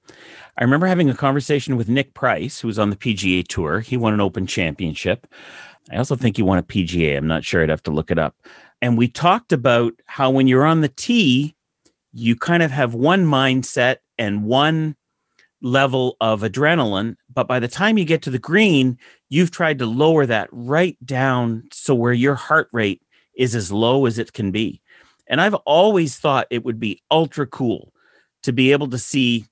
I 0.57 0.63
remember 0.63 0.87
having 0.87 1.09
a 1.09 1.15
conversation 1.15 1.77
with 1.77 1.89
nick 1.89 2.13
price 2.13 2.59
who 2.59 2.67
was 2.67 2.79
on 2.79 2.89
the 2.89 2.95
pga 2.95 3.47
tour. 3.47 3.79
He 3.79 3.97
won 3.97 4.13
an 4.13 4.21
open 4.21 4.47
championship. 4.47 5.27
I 5.91 5.97
also 5.97 6.15
think 6.15 6.37
he 6.37 6.43
won 6.43 6.57
a 6.57 6.63
pga 6.63 7.17
i'm 7.17 7.27
not 7.27 7.43
sure. 7.43 7.63
I'd 7.63 7.69
have 7.69 7.83
to 7.83 7.91
look 7.91 8.11
it 8.11 8.19
up. 8.19 8.35
And 8.81 8.97
we 8.97 9.07
talked 9.07 9.51
about 9.51 9.93
how 10.05 10.29
when 10.29 10.47
you're 10.47 10.65
on 10.65 10.81
the 10.81 10.89
tee 10.89 11.55
you 12.13 12.35
kind 12.35 12.63
of 12.63 12.71
have 12.71 12.93
one 12.95 13.25
mindset 13.25 13.97
and 14.17 14.43
one 14.43 14.95
level 15.61 16.17
of 16.21 16.41
adrenaline. 16.41 17.15
But 17.33 17.47
by 17.47 17.59
the 17.59 17.67
time 17.67 17.97
you 17.97 18.05
get 18.05 18.21
to 18.23 18.29
the 18.29 18.39
green, 18.39 18.97
you've 19.29 19.51
tried 19.51 19.79
to 19.79 19.85
lower 19.85 20.25
that 20.25 20.49
right 20.51 20.97
down 21.05 21.63
so 21.71 21.93
where 21.93 22.13
your 22.13 22.35
heart 22.35 22.69
rate 22.71 23.01
is 23.35 23.55
as 23.55 23.71
low 23.71 24.05
as 24.05 24.17
it 24.17 24.33
can 24.33 24.51
be. 24.51 24.81
And 25.27 25.41
I've 25.41 25.55
always 25.55 26.17
thought 26.17 26.47
it 26.49 26.63
would 26.63 26.79
be 26.79 27.01
ultra 27.11 27.45
cool 27.45 27.93
to 28.43 28.53
be 28.53 28.71
able 28.71 28.89
to 28.89 28.97
see, 28.97 29.45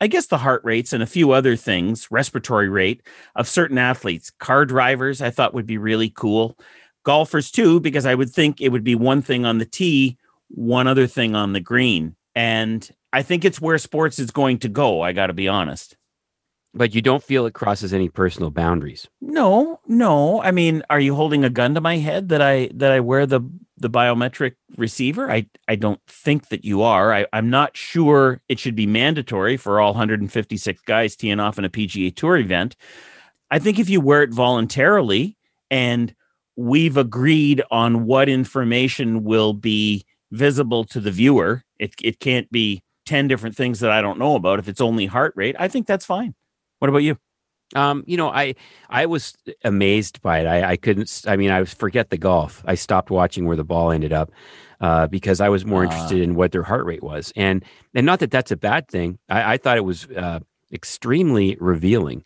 I 0.00 0.06
guess, 0.08 0.26
the 0.26 0.38
heart 0.38 0.62
rates 0.64 0.92
and 0.92 1.02
a 1.02 1.06
few 1.06 1.32
other 1.32 1.56
things, 1.56 2.10
respiratory 2.10 2.68
rate 2.68 3.02
of 3.36 3.48
certain 3.48 3.78
athletes. 3.78 4.30
Car 4.30 4.64
drivers, 4.66 5.22
I 5.22 5.30
thought 5.30 5.54
would 5.54 5.66
be 5.66 5.78
really 5.78 6.10
cool. 6.10 6.58
Golfers, 7.04 7.50
too, 7.50 7.80
because 7.80 8.06
I 8.06 8.14
would 8.14 8.30
think 8.30 8.60
it 8.60 8.70
would 8.70 8.84
be 8.84 8.94
one 8.94 9.22
thing 9.22 9.44
on 9.44 9.58
the 9.58 9.64
tee, 9.64 10.18
one 10.48 10.86
other 10.86 11.06
thing 11.06 11.34
on 11.34 11.52
the 11.52 11.60
green. 11.60 12.16
And 12.34 12.88
I 13.12 13.22
think 13.22 13.44
it's 13.44 13.60
where 13.60 13.78
sports 13.78 14.18
is 14.18 14.30
going 14.30 14.58
to 14.60 14.68
go. 14.68 15.02
I 15.02 15.12
got 15.12 15.26
to 15.26 15.32
be 15.32 15.48
honest. 15.48 15.96
But 16.74 16.94
you 16.94 17.02
don't 17.02 17.22
feel 17.22 17.44
it 17.44 17.52
crosses 17.52 17.92
any 17.92 18.08
personal 18.08 18.50
boundaries. 18.50 19.06
No, 19.20 19.80
no. 19.86 20.40
I 20.40 20.52
mean, 20.52 20.82
are 20.88 21.00
you 21.00 21.14
holding 21.14 21.44
a 21.44 21.50
gun 21.50 21.74
to 21.74 21.82
my 21.82 21.98
head 21.98 22.30
that 22.30 22.40
I 22.40 22.70
that 22.74 22.90
I 22.90 23.00
wear 23.00 23.26
the 23.26 23.42
the 23.82 23.90
biometric 23.90 24.54
receiver? 24.76 25.30
I 25.30 25.46
I 25.68 25.76
don't 25.76 26.00
think 26.06 26.48
that 26.48 26.64
you 26.64 26.82
are. 26.82 27.12
I, 27.12 27.26
I'm 27.32 27.50
not 27.50 27.76
sure 27.76 28.40
it 28.48 28.58
should 28.58 28.74
be 28.74 28.86
mandatory 28.86 29.56
for 29.56 29.80
all 29.80 29.92
156 29.92 30.80
guys 30.82 31.16
teeing 31.16 31.40
off 31.40 31.58
in 31.58 31.64
a 31.64 31.70
PGA 31.70 32.14
Tour 32.14 32.38
event. 32.38 32.76
I 33.50 33.58
think 33.58 33.78
if 33.78 33.90
you 33.90 34.00
wear 34.00 34.22
it 34.22 34.32
voluntarily 34.32 35.36
and 35.70 36.14
we've 36.56 36.96
agreed 36.96 37.62
on 37.70 38.06
what 38.06 38.28
information 38.28 39.24
will 39.24 39.52
be 39.52 40.04
visible 40.30 40.84
to 40.84 41.00
the 41.00 41.10
viewer, 41.10 41.62
it 41.78 41.94
it 42.02 42.18
can't 42.20 42.50
be 42.50 42.82
10 43.06 43.28
different 43.28 43.56
things 43.56 43.80
that 43.80 43.90
I 43.90 44.00
don't 44.00 44.18
know 44.18 44.36
about. 44.36 44.58
If 44.58 44.68
it's 44.68 44.80
only 44.80 45.06
heart 45.06 45.34
rate, 45.36 45.56
I 45.58 45.68
think 45.68 45.86
that's 45.86 46.06
fine. 46.06 46.34
What 46.78 46.88
about 46.88 46.98
you? 46.98 47.18
Um, 47.74 48.04
you 48.06 48.16
know, 48.16 48.28
I 48.28 48.54
I 48.90 49.06
was 49.06 49.34
amazed 49.64 50.20
by 50.22 50.40
it. 50.40 50.46
I, 50.46 50.72
I 50.72 50.76
couldn't. 50.76 51.24
I 51.26 51.36
mean, 51.36 51.50
I 51.50 51.60
was 51.60 51.72
forget 51.72 52.10
the 52.10 52.18
golf. 52.18 52.62
I 52.66 52.74
stopped 52.74 53.10
watching 53.10 53.46
where 53.46 53.56
the 53.56 53.64
ball 53.64 53.90
ended 53.90 54.12
up 54.12 54.30
uh, 54.80 55.06
because 55.06 55.40
I 55.40 55.48
was 55.48 55.64
more 55.64 55.82
uh, 55.82 55.84
interested 55.84 56.20
in 56.20 56.34
what 56.34 56.52
their 56.52 56.62
heart 56.62 56.84
rate 56.84 57.02
was, 57.02 57.32
and 57.36 57.64
and 57.94 58.06
not 58.06 58.20
that 58.20 58.30
that's 58.30 58.50
a 58.50 58.56
bad 58.56 58.88
thing. 58.88 59.18
I, 59.28 59.54
I 59.54 59.56
thought 59.56 59.76
it 59.76 59.84
was 59.84 60.06
uh, 60.06 60.40
extremely 60.72 61.56
revealing. 61.60 62.24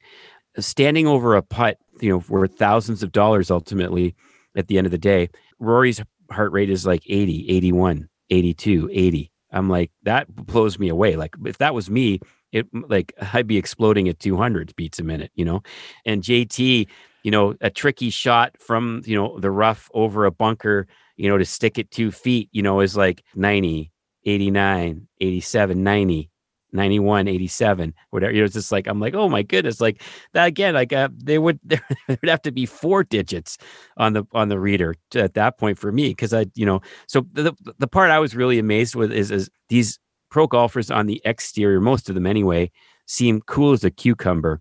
Standing 0.58 1.06
over 1.06 1.36
a 1.36 1.42
putt, 1.42 1.76
you 2.00 2.08
know, 2.08 2.24
worth 2.30 2.56
thousands 2.56 3.02
of 3.02 3.12
dollars 3.12 3.50
ultimately 3.50 4.14
at 4.56 4.68
the 4.68 4.78
end 4.78 4.86
of 4.86 4.90
the 4.90 4.98
day. 4.98 5.28
Rory's 5.58 6.00
heart 6.30 6.52
rate 6.52 6.70
is 6.70 6.86
like 6.86 7.02
80, 7.06 7.46
81, 7.50 8.08
82, 8.30 8.88
80. 8.92 9.30
I'm 9.52 9.68
like, 9.68 9.90
that 10.02 10.34
blows 10.34 10.78
me 10.78 10.88
away. 10.88 11.16
Like, 11.16 11.34
if 11.44 11.58
that 11.58 11.74
was 11.74 11.90
me, 11.90 12.20
it 12.56 12.66
like 12.88 13.12
I'd 13.32 13.46
be 13.46 13.56
exploding 13.56 14.08
at 14.08 14.18
200 14.18 14.74
beats 14.76 14.98
a 14.98 15.04
minute, 15.04 15.30
you 15.34 15.44
know. 15.44 15.62
And 16.04 16.22
JT, 16.22 16.86
you 17.22 17.30
know, 17.30 17.54
a 17.60 17.70
tricky 17.70 18.10
shot 18.10 18.56
from 18.58 19.02
you 19.04 19.16
know 19.16 19.38
the 19.38 19.50
rough 19.50 19.90
over 19.94 20.24
a 20.24 20.30
bunker, 20.30 20.86
you 21.16 21.28
know, 21.28 21.38
to 21.38 21.44
stick 21.44 21.78
it 21.78 21.90
two 21.90 22.10
feet, 22.10 22.48
you 22.52 22.62
know, 22.62 22.80
is 22.80 22.96
like 22.96 23.22
90, 23.34 23.92
89, 24.24 25.08
87, 25.20 25.82
90. 25.82 26.30
91 26.72 27.28
87 27.28 27.94
whatever 28.10 28.32
you 28.32 28.40
know 28.40 28.44
it's 28.44 28.52
just 28.52 28.70
like 28.70 28.86
i'm 28.86 29.00
like 29.00 29.14
oh 29.14 29.28
my 29.28 29.42
goodness 29.42 29.80
like 29.80 30.02
that 30.32 30.46
again 30.46 30.74
like 30.74 30.92
uh, 30.92 31.08
they 31.16 31.38
would 31.38 31.58
there 31.64 31.80
would 32.08 32.28
have 32.28 32.42
to 32.42 32.52
be 32.52 32.66
four 32.66 33.02
digits 33.02 33.56
on 33.96 34.12
the 34.12 34.24
on 34.32 34.48
the 34.48 34.58
reader 34.58 34.94
to, 35.10 35.22
at 35.22 35.34
that 35.34 35.58
point 35.58 35.78
for 35.78 35.90
me 35.90 36.08
because 36.08 36.34
i 36.34 36.44
you 36.54 36.66
know 36.66 36.80
so 37.06 37.24
the 37.32 37.54
the 37.78 37.86
part 37.86 38.10
i 38.10 38.18
was 38.18 38.36
really 38.36 38.58
amazed 38.58 38.94
with 38.94 39.12
is 39.12 39.30
is 39.30 39.48
these 39.68 39.98
pro 40.36 40.46
golfers 40.46 40.90
on 40.90 41.06
the 41.06 41.20
exterior 41.24 41.80
most 41.80 42.08
of 42.08 42.14
them 42.14 42.26
anyway 42.26 42.70
seem 43.06 43.40
cool 43.42 43.72
as 43.72 43.84
a 43.84 43.90
cucumber 43.90 44.60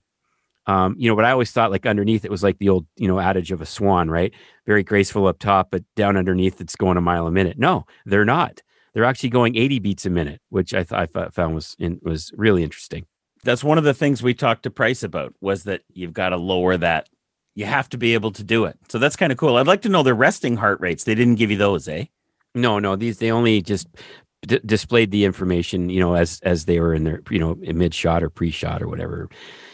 um, 0.68 0.96
you 0.98 1.08
know, 1.08 1.16
but 1.16 1.26
I 1.26 1.32
always 1.32 1.52
thought 1.52 1.70
like 1.70 1.86
underneath 1.86 2.26
it 2.26 2.32
was 2.32 2.42
like 2.42 2.58
the 2.58 2.70
old, 2.70 2.88
you 2.96 3.08
know, 3.08 3.20
adage 3.20 3.52
of 3.52 3.62
a 3.62 3.68
swan, 3.68 4.10
right? 4.10 4.34
Very 4.66 4.82
graceful 4.82 5.28
up 5.28 5.38
top, 5.38 5.68
but 5.70 5.84
down 5.96 6.18
underneath 6.18 6.60
it's 6.60 6.76
going 6.76 6.98
a 6.98 7.02
mile 7.02 7.28
a 7.28 7.32
minute. 7.32 7.60
No, 7.60 7.86
they're 8.08 8.26
not 8.26 8.64
they're 8.96 9.04
actually 9.04 9.30
going 9.30 9.58
80 9.58 9.80
beats 9.80 10.06
a 10.06 10.10
minute, 10.10 10.42
which 10.50 10.74
I, 10.74 10.84
th- 10.84 11.10
I 11.16 11.30
found 11.30 11.54
was 11.54 11.76
in, 11.78 12.00
was 12.02 12.32
really 12.36 12.64
interesting. 12.64 13.06
That's 13.44 13.64
one 13.64 13.78
of 13.78 13.84
the 13.84 13.94
things 13.94 14.24
we 14.24 14.34
talked 14.34 14.64
to 14.64 14.72
Price 14.72 15.04
about 15.04 15.36
was 15.42 15.66
that 15.66 15.82
you've 15.94 16.14
got 16.14 16.30
to 16.30 16.38
lower 16.38 16.78
that. 16.78 17.10
You 17.54 17.66
have 17.66 17.90
to 17.90 17.98
be 17.98 18.14
able 18.14 18.32
to 18.32 18.44
do 18.44 18.66
it. 18.66 18.78
So 18.90 18.98
that's 18.98 19.16
kind 19.16 19.32
of 19.32 19.38
cool. 19.38 19.58
I'd 19.58 19.68
like 19.68 19.82
to 19.84 19.90
know 19.90 20.02
their 20.02 20.16
resting 20.16 20.58
heart 20.58 20.80
rates. 20.80 21.04
They 21.04 21.16
didn't 21.16 21.36
give 21.36 21.52
you 21.52 21.58
those, 21.58 21.88
eh? 21.88 22.06
No, 22.54 22.80
no. 22.80 22.96
These 22.96 23.20
they 23.20 23.32
only 23.32 23.62
just 23.62 23.88
d- 24.48 24.60
displayed 24.66 25.12
the 25.12 25.26
information, 25.26 25.90
you 25.90 26.00
know, 26.00 26.16
as 26.16 26.40
as 26.44 26.66
they 26.66 26.80
were 26.80 26.94
in 26.94 27.04
their, 27.04 27.22
you 27.30 27.40
know, 27.40 27.56
mid 27.56 27.94
shot 27.94 28.24
or 28.24 28.30
pre 28.30 28.52
shot 28.52 28.82
or 28.82 28.88
whatever 28.88 29.30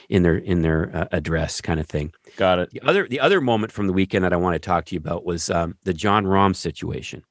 in 0.10 0.24
their 0.24 0.38
in 0.38 0.62
their 0.62 0.96
uh, 0.96 1.08
address 1.12 1.62
kind 1.62 1.80
of 1.80 1.88
thing. 1.88 2.14
Got 2.36 2.60
it. 2.60 2.70
The 2.72 2.82
other 2.82 3.08
the 3.08 3.20
other 3.20 3.42
moment 3.42 3.72
from 3.72 3.88
the 3.88 3.94
weekend 3.94 4.26
that 4.26 4.34
I 4.34 4.38
want 4.38 4.56
to 4.56 4.60
talk 4.60 4.86
to 4.86 4.96
you 4.96 5.00
about 5.00 5.26
was 5.26 5.50
um, 5.50 5.78
the 5.84 5.94
Jon 5.94 6.26
Rahm 6.26 6.56
situation. 6.56 7.24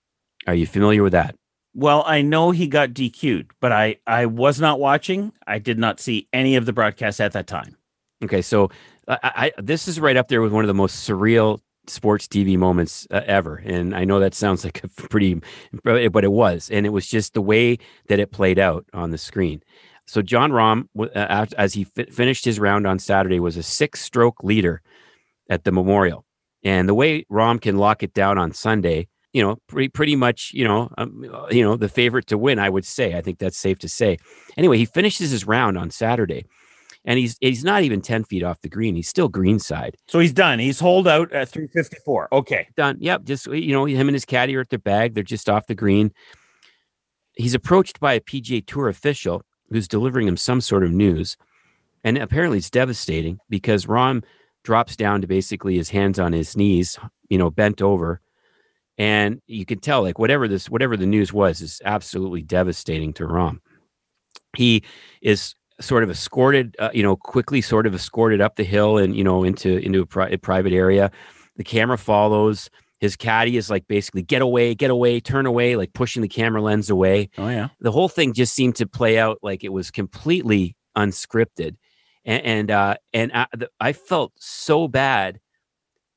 Are 0.46 0.54
you 0.54 0.66
familiar 0.66 1.02
with 1.02 1.12
that? 1.12 1.34
Well, 1.74 2.02
I 2.06 2.22
know 2.22 2.50
he 2.50 2.66
got 2.66 2.90
DQ'd, 2.90 3.52
but 3.60 3.70
I 3.70 3.96
I 4.06 4.26
was 4.26 4.60
not 4.60 4.80
watching. 4.80 5.32
I 5.46 5.58
did 5.58 5.78
not 5.78 6.00
see 6.00 6.26
any 6.32 6.56
of 6.56 6.66
the 6.66 6.72
broadcasts 6.72 7.20
at 7.20 7.32
that 7.32 7.46
time. 7.46 7.76
Okay, 8.24 8.42
so 8.42 8.70
I, 9.06 9.52
I 9.56 9.62
this 9.62 9.86
is 9.86 10.00
right 10.00 10.16
up 10.16 10.28
there 10.28 10.40
with 10.40 10.52
one 10.52 10.64
of 10.64 10.68
the 10.68 10.74
most 10.74 11.08
surreal 11.08 11.60
sports 11.86 12.26
TV 12.26 12.56
moments 12.56 13.06
uh, 13.10 13.22
ever, 13.26 13.56
and 13.56 13.94
I 13.94 14.04
know 14.04 14.20
that 14.20 14.34
sounds 14.34 14.64
like 14.64 14.82
a 14.84 14.88
pretty, 14.88 15.40
but 15.84 16.24
it 16.24 16.32
was, 16.32 16.70
and 16.70 16.86
it 16.86 16.90
was 16.90 17.06
just 17.06 17.34
the 17.34 17.42
way 17.42 17.78
that 18.08 18.18
it 18.18 18.32
played 18.32 18.58
out 18.58 18.86
on 18.92 19.10
the 19.10 19.18
screen. 19.18 19.62
So 20.06 20.22
Jon 20.22 20.50
Rahm, 20.50 20.88
uh, 20.98 21.46
as 21.56 21.72
he 21.72 21.84
fi- 21.84 22.06
finished 22.06 22.44
his 22.44 22.58
round 22.58 22.86
on 22.86 22.98
Saturday, 22.98 23.38
was 23.38 23.56
a 23.56 23.62
six-stroke 23.62 24.42
leader 24.42 24.82
at 25.48 25.64
the 25.64 25.72
Memorial, 25.72 26.24
and 26.64 26.88
the 26.88 26.94
way 26.94 27.24
Rahm 27.30 27.60
can 27.60 27.78
lock 27.78 28.02
it 28.02 28.14
down 28.14 28.38
on 28.38 28.52
Sunday 28.52 29.08
you 29.32 29.42
know, 29.42 29.56
pretty 29.68 29.88
pretty 29.88 30.16
much, 30.16 30.50
you 30.52 30.66
know, 30.66 30.90
um, 30.98 31.24
you 31.50 31.62
know, 31.62 31.76
the 31.76 31.88
favorite 31.88 32.26
to 32.26 32.38
win. 32.38 32.58
I 32.58 32.68
would 32.68 32.84
say. 32.84 33.14
I 33.14 33.20
think 33.20 33.38
that's 33.38 33.58
safe 33.58 33.78
to 33.80 33.88
say. 33.88 34.18
Anyway, 34.56 34.76
he 34.76 34.84
finishes 34.84 35.30
his 35.30 35.46
round 35.46 35.78
on 35.78 35.90
Saturday, 35.90 36.46
and 37.04 37.18
he's 37.18 37.36
he's 37.40 37.64
not 37.64 37.82
even 37.82 38.00
ten 38.00 38.24
feet 38.24 38.42
off 38.42 38.60
the 38.60 38.68
green. 38.68 38.94
He's 38.94 39.08
still 39.08 39.28
greenside. 39.28 39.96
So 40.08 40.18
he's 40.18 40.32
done. 40.32 40.58
He's 40.58 40.80
holed 40.80 41.08
out 41.08 41.32
at 41.32 41.48
three 41.48 41.68
fifty 41.68 41.96
four. 42.04 42.28
Okay, 42.32 42.68
done. 42.76 42.96
Yep. 43.00 43.24
Just 43.24 43.46
you 43.46 43.72
know, 43.72 43.84
him 43.84 44.08
and 44.08 44.14
his 44.14 44.24
caddy 44.24 44.56
are 44.56 44.60
at 44.60 44.70
their 44.70 44.78
bag. 44.78 45.14
They're 45.14 45.24
just 45.24 45.48
off 45.48 45.66
the 45.66 45.74
green. 45.74 46.12
He's 47.34 47.54
approached 47.54 48.00
by 48.00 48.14
a 48.14 48.20
PGA 48.20 48.66
Tour 48.66 48.88
official 48.88 49.42
who's 49.70 49.88
delivering 49.88 50.26
him 50.26 50.36
some 50.36 50.60
sort 50.60 50.84
of 50.84 50.90
news, 50.90 51.36
and 52.04 52.18
apparently 52.18 52.58
it's 52.58 52.70
devastating 52.70 53.38
because 53.48 53.86
Rahm 53.86 54.24
drops 54.62 54.96
down 54.96 55.20
to 55.22 55.26
basically 55.26 55.76
his 55.76 55.88
hands 55.88 56.18
on 56.18 56.32
his 56.32 56.56
knees, 56.56 56.98
you 57.28 57.38
know, 57.38 57.50
bent 57.50 57.80
over 57.80 58.20
and 59.00 59.40
you 59.46 59.64
can 59.64 59.78
tell 59.78 60.02
like 60.02 60.18
whatever 60.18 60.46
this 60.46 60.68
whatever 60.68 60.94
the 60.94 61.06
news 61.06 61.32
was 61.32 61.62
is 61.62 61.80
absolutely 61.86 62.42
devastating 62.42 63.14
to 63.14 63.22
Rahm. 63.22 63.58
He 64.54 64.84
is 65.22 65.54
sort 65.80 66.02
of 66.02 66.10
escorted, 66.10 66.76
uh, 66.78 66.90
you 66.92 67.02
know, 67.02 67.16
quickly 67.16 67.60
sort 67.60 67.86
of 67.86 67.94
escorted 67.94 68.40
up 68.40 68.56
the 68.56 68.64
hill 68.64 68.98
and 68.98 69.16
you 69.16 69.24
know 69.24 69.44
into 69.44 69.78
into 69.78 70.02
a, 70.02 70.06
pri- 70.06 70.30
a 70.30 70.38
private 70.38 70.72
area. 70.72 71.10
The 71.56 71.64
camera 71.64 71.98
follows. 71.98 72.70
His 72.98 73.16
caddy 73.16 73.56
is 73.56 73.70
like 73.70 73.88
basically 73.88 74.22
get 74.22 74.42
away, 74.42 74.74
get 74.74 74.90
away, 74.90 75.20
turn 75.20 75.46
away, 75.46 75.76
like 75.76 75.94
pushing 75.94 76.20
the 76.20 76.28
camera 76.28 76.60
lens 76.60 76.90
away. 76.90 77.30
Oh 77.38 77.48
yeah. 77.48 77.68
The 77.80 77.92
whole 77.92 78.10
thing 78.10 78.34
just 78.34 78.54
seemed 78.54 78.76
to 78.76 78.86
play 78.86 79.18
out 79.18 79.38
like 79.42 79.64
it 79.64 79.72
was 79.72 79.90
completely 79.90 80.76
unscripted, 80.96 81.76
and 82.24 82.44
and 82.44 82.70
uh, 82.70 82.96
and 83.12 83.32
I, 83.32 83.46
the, 83.52 83.70
I 83.80 83.92
felt 83.92 84.32
so 84.36 84.86
bad 84.86 85.40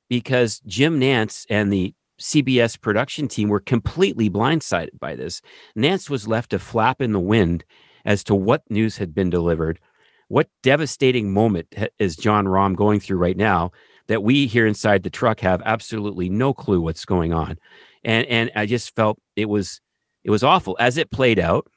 because 0.10 0.60
Jim 0.68 1.00
Nantz 1.00 1.46
and 1.50 1.72
the 1.72 1.94
CBS 2.20 2.80
production 2.80 3.28
team 3.28 3.50
were 3.50 3.60
completely 3.60 4.30
blindsided 4.30 5.00
by 5.00 5.16
this. 5.16 5.42
Nantz 5.78 6.10
was 6.10 6.28
left 6.28 6.52
to 6.52 6.60
flap 6.60 7.02
in 7.02 7.12
the 7.12 7.20
wind 7.20 7.64
as 8.06 8.24
to 8.26 8.36
what 8.36 8.64
news 8.70 8.98
had 8.98 9.14
been 9.14 9.30
delivered. 9.30 9.80
What 10.28 10.50
devastating 10.62 11.34
moment 11.34 11.74
is 12.00 12.16
Jon 12.16 12.46
Rahm 12.46 12.76
going 12.76 13.00
through 13.00 13.18
right 13.18 13.38
now 13.38 13.72
that 14.08 14.24
we 14.24 14.48
here 14.48 14.66
inside 14.66 15.04
the 15.04 15.10
truck 15.10 15.40
have 15.42 15.62
absolutely 15.66 16.30
no 16.30 16.54
clue 16.54 16.82
what's 16.82 17.06
going 17.06 17.34
on? 17.34 17.58
And 18.04 18.26
and 18.28 18.52
I 18.56 18.66
just 18.66 18.96
felt 18.96 19.20
it 19.36 19.50
was 19.50 19.80
it 20.24 20.32
was 20.32 20.44
awful 20.44 20.76
as 20.80 20.98
it 20.98 21.12
played 21.12 21.40
out. 21.40 21.68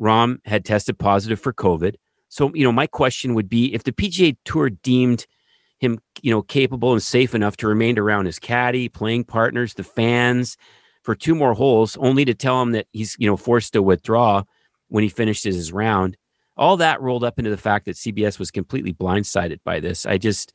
Rahm 0.00 0.38
had 0.44 0.64
tested 0.64 0.98
positive 0.98 1.38
for 1.38 1.52
COVID. 1.52 1.96
So, 2.28 2.54
you 2.54 2.64
know, 2.64 2.72
my 2.72 2.86
question 2.86 3.34
would 3.34 3.48
be 3.48 3.74
if 3.74 3.82
the 3.84 3.92
PGA 3.92 4.36
Tour 4.44 4.70
deemed 4.70 5.26
him, 5.78 5.98
you 6.22 6.30
know, 6.30 6.42
capable 6.42 6.92
and 6.92 7.02
safe 7.02 7.34
enough 7.34 7.56
to 7.58 7.68
remain 7.68 7.98
around 7.98 8.26
his 8.26 8.38
caddy, 8.38 8.88
playing 8.88 9.24
partners, 9.24 9.74
the 9.74 9.82
fans 9.82 10.56
for 11.02 11.14
two 11.14 11.34
more 11.34 11.54
holes, 11.54 11.96
only 11.96 12.24
to 12.24 12.34
tell 12.34 12.62
him 12.62 12.72
that 12.72 12.86
he's, 12.92 13.16
you 13.18 13.26
know, 13.26 13.36
forced 13.36 13.72
to 13.72 13.82
withdraw 13.82 14.44
when 14.90 15.02
he 15.02 15.08
finished 15.08 15.44
his 15.44 15.72
round. 15.72 16.16
All 16.56 16.76
that 16.76 17.00
rolled 17.00 17.24
up 17.24 17.38
into 17.38 17.50
the 17.50 17.56
fact 17.56 17.86
that 17.86 17.96
CBS 17.96 18.38
was 18.38 18.50
completely 18.50 18.92
blindsided 18.92 19.60
by 19.64 19.80
this. 19.80 20.04
I 20.04 20.18
just, 20.18 20.52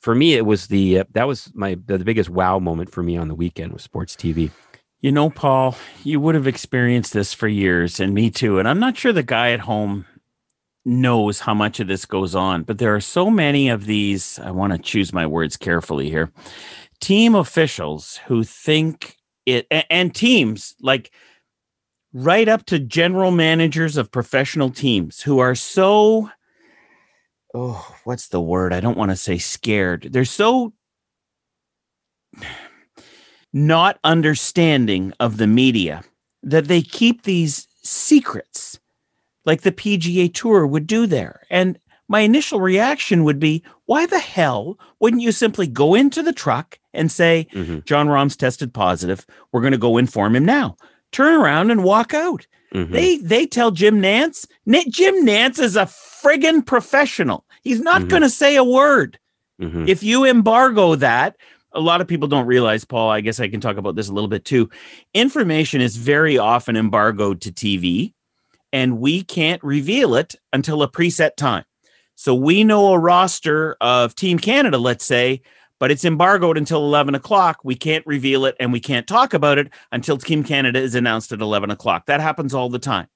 for 0.00 0.14
me, 0.14 0.34
it 0.34 0.44
was 0.44 0.66
the 0.66 1.00
uh, 1.00 1.04
that 1.12 1.28
was 1.28 1.52
my 1.54 1.76
the 1.86 1.98
biggest 1.98 2.30
wow 2.30 2.58
moment 2.58 2.90
for 2.90 3.02
me 3.02 3.16
on 3.16 3.28
the 3.28 3.34
weekend 3.34 3.72
with 3.72 3.82
sports 3.82 4.16
TV. 4.16 4.50
You 5.00 5.12
know, 5.12 5.30
Paul, 5.30 5.76
you 6.02 6.18
would 6.18 6.34
have 6.34 6.46
experienced 6.46 7.12
this 7.12 7.32
for 7.32 7.46
years, 7.46 8.00
and 8.00 8.12
me 8.12 8.30
too. 8.30 8.58
And 8.58 8.66
I'm 8.66 8.80
not 8.80 8.96
sure 8.96 9.12
the 9.12 9.22
guy 9.22 9.52
at 9.52 9.60
home 9.60 10.06
knows 10.84 11.40
how 11.40 11.54
much 11.54 11.80
of 11.80 11.86
this 11.86 12.04
goes 12.06 12.34
on, 12.34 12.62
but 12.62 12.78
there 12.78 12.94
are 12.94 13.00
so 13.00 13.30
many 13.30 13.68
of 13.68 13.86
these. 13.86 14.38
I 14.38 14.50
want 14.50 14.72
to 14.72 14.78
choose 14.78 15.12
my 15.12 15.26
words 15.26 15.56
carefully 15.56 16.08
here. 16.08 16.32
Team 17.00 17.34
officials 17.34 18.18
who 18.26 18.42
think 18.42 19.16
it, 19.44 19.66
and 19.70 20.14
teams 20.14 20.74
like 20.80 21.12
right 22.16 22.48
up 22.48 22.64
to 22.64 22.78
general 22.78 23.30
managers 23.30 23.98
of 23.98 24.10
professional 24.10 24.70
teams 24.70 25.20
who 25.20 25.38
are 25.38 25.54
so, 25.54 26.30
oh, 27.52 27.94
what's 28.04 28.28
the 28.28 28.40
word? 28.40 28.72
I 28.72 28.80
don't 28.80 28.96
want 28.96 29.10
to 29.10 29.16
say 29.16 29.36
scared. 29.36 30.08
They're 30.12 30.24
so 30.24 30.72
not 33.52 33.98
understanding 34.02 35.12
of 35.20 35.36
the 35.36 35.46
media 35.46 36.04
that 36.42 36.68
they 36.68 36.80
keep 36.80 37.22
these 37.22 37.68
secrets 37.82 38.80
like 39.44 39.60
the 39.60 39.72
PGA 39.72 40.32
Tour 40.32 40.66
would 40.66 40.86
do 40.86 41.06
there. 41.06 41.42
And 41.50 41.78
my 42.08 42.20
initial 42.20 42.62
reaction 42.62 43.24
would 43.24 43.38
be, 43.38 43.62
why 43.84 44.06
the 44.06 44.20
hell 44.20 44.78
wouldn't 45.00 45.22
you 45.22 45.32
simply 45.32 45.66
go 45.66 45.94
into 45.94 46.22
the 46.22 46.32
truck 46.32 46.78
and 46.94 47.12
say, 47.12 47.46
mm-hmm. 47.52 47.80
Jon 47.84 48.08
Rahm's 48.08 48.36
tested 48.36 48.72
positive. 48.72 49.26
We're 49.52 49.60
going 49.60 49.72
to 49.72 49.78
go 49.78 49.98
inform 49.98 50.34
him 50.34 50.46
now. 50.46 50.76
Turn 51.12 51.40
around 51.40 51.70
and 51.70 51.84
walk 51.84 52.14
out. 52.14 52.46
Mm-hmm. 52.74 52.92
They 52.92 53.16
they 53.18 53.46
tell 53.46 53.70
Jim 53.70 54.00
Nantz. 54.00 54.46
Jim 54.88 55.26
Nantz 55.26 55.58
is 55.58 55.76
a 55.76 55.84
friggin' 55.84 56.66
professional. 56.66 57.44
He's 57.62 57.80
not 57.80 58.00
mm-hmm. 58.02 58.08
going 58.08 58.22
to 58.22 58.30
say 58.30 58.56
a 58.56 58.64
word. 58.64 59.18
Mm-hmm. 59.60 59.88
If 59.88 60.02
you 60.02 60.24
embargo 60.24 60.94
that, 60.96 61.36
a 61.72 61.80
lot 61.80 62.00
of 62.00 62.08
people 62.08 62.28
don't 62.28 62.46
realize, 62.46 62.84
Paul, 62.84 63.10
I 63.10 63.20
guess 63.20 63.40
I 63.40 63.48
can 63.48 63.60
talk 63.60 63.76
about 63.76 63.96
this 63.96 64.08
a 64.08 64.12
little 64.12 64.28
bit 64.28 64.44
too. 64.44 64.68
Information 65.14 65.80
is 65.80 65.96
very 65.96 66.38
often 66.38 66.76
embargoed 66.76 67.40
to 67.42 67.52
TV, 67.52 68.12
and 68.72 68.98
we 68.98 69.22
can't 69.22 69.62
reveal 69.62 70.14
it 70.14 70.34
until 70.52 70.82
a 70.82 70.90
preset 70.90 71.36
time. 71.36 71.64
So 72.14 72.34
we 72.34 72.64
know 72.64 72.92
a 72.92 72.98
roster 72.98 73.76
of 73.80 74.14
Team 74.14 74.38
Canada, 74.38 74.78
let's 74.78 75.04
say, 75.04 75.42
but 75.78 75.90
it's 75.90 76.04
embargoed 76.04 76.56
until 76.56 76.84
11 76.84 77.14
o'clock. 77.14 77.60
We 77.64 77.74
can't 77.74 78.06
reveal 78.06 78.44
it 78.44 78.56
and 78.58 78.72
we 78.72 78.80
can't 78.80 79.06
talk 79.06 79.34
about 79.34 79.58
it 79.58 79.70
until 79.92 80.16
Team 80.16 80.44
Canada 80.44 80.78
is 80.78 80.94
announced 80.94 81.32
at 81.32 81.40
11 81.40 81.70
o'clock. 81.70 82.06
That 82.06 82.20
happens 82.20 82.54
all 82.54 82.68
the 82.68 82.78
time. 82.78 83.08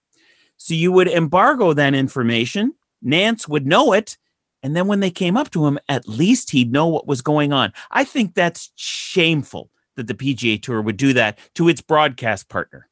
So 0.57 0.75
you 0.75 0.93
would 0.93 1.09
embargo 1.09 1.73
that 1.73 1.95
information. 1.95 2.75
Nantz 3.05 3.49
would 3.49 3.67
know 3.67 3.93
it 3.93 4.19
and 4.63 4.77
then 4.77 4.87
when 4.87 5.01
they 5.01 5.11
came 5.11 5.37
up 5.37 5.51
to 5.53 5.67
him, 5.67 5.79
at 5.89 6.09
least 6.09 6.51
he'd 6.51 6.73
know 6.73 6.87
what 6.87 7.07
was 7.07 7.23
going 7.23 7.53
on. 7.53 7.73
I 7.91 8.05
think 8.05 8.35
that's 8.35 8.71
shameful 8.77 9.71
that 9.97 10.07
the 10.07 10.15
PGA 10.15 10.61
Tour 10.61 10.83
would 10.83 10.97
do 10.97 11.13
that 11.15 11.39
to 11.55 11.69
its 11.69 11.81
broadcast 11.81 12.49
partner. 12.49 12.90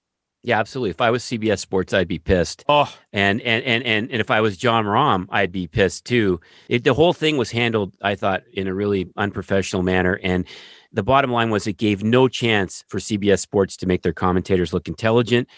Yeah, 0.49 0.59
absolutely. 0.61 0.89
If 0.89 1.03
I 1.03 1.11
was 1.11 1.23
CBS 1.25 1.59
Sports, 1.59 1.93
I'd 1.93 2.09
be 2.09 2.19
pissed. 2.19 2.65
Oh, 2.71 2.91
and 3.13 3.43
and 3.43 3.63
and 3.67 3.85
and, 3.85 4.11
and 4.11 4.19
if 4.19 4.31
I 4.31 4.41
was 4.41 4.57
Jon 4.57 4.87
Rahm, 4.87 5.27
I'd 5.29 5.53
be 5.53 5.67
pissed 5.67 6.07
too. 6.07 6.41
It, 6.71 6.85
the 6.85 6.95
whole 6.95 7.13
thing 7.13 7.37
was 7.37 7.51
handled, 7.51 7.95
I 8.01 8.15
thought, 8.15 8.45
in 8.55 8.67
a 8.67 8.73
really 8.73 9.11
unprofessional 9.19 9.83
manner. 9.83 10.19
And 10.23 10.47
the 10.91 11.03
bottom 11.03 11.31
line 11.31 11.51
was, 11.51 11.67
it 11.67 11.75
gave 11.75 12.03
no 12.03 12.29
chance 12.29 12.83
for 12.89 12.99
CBS 12.99 13.41
Sports 13.41 13.77
to 13.77 13.87
make 13.87 14.01
their 14.01 14.15
commentators 14.15 14.73
look 14.73 14.89
intelligent, 14.89 15.49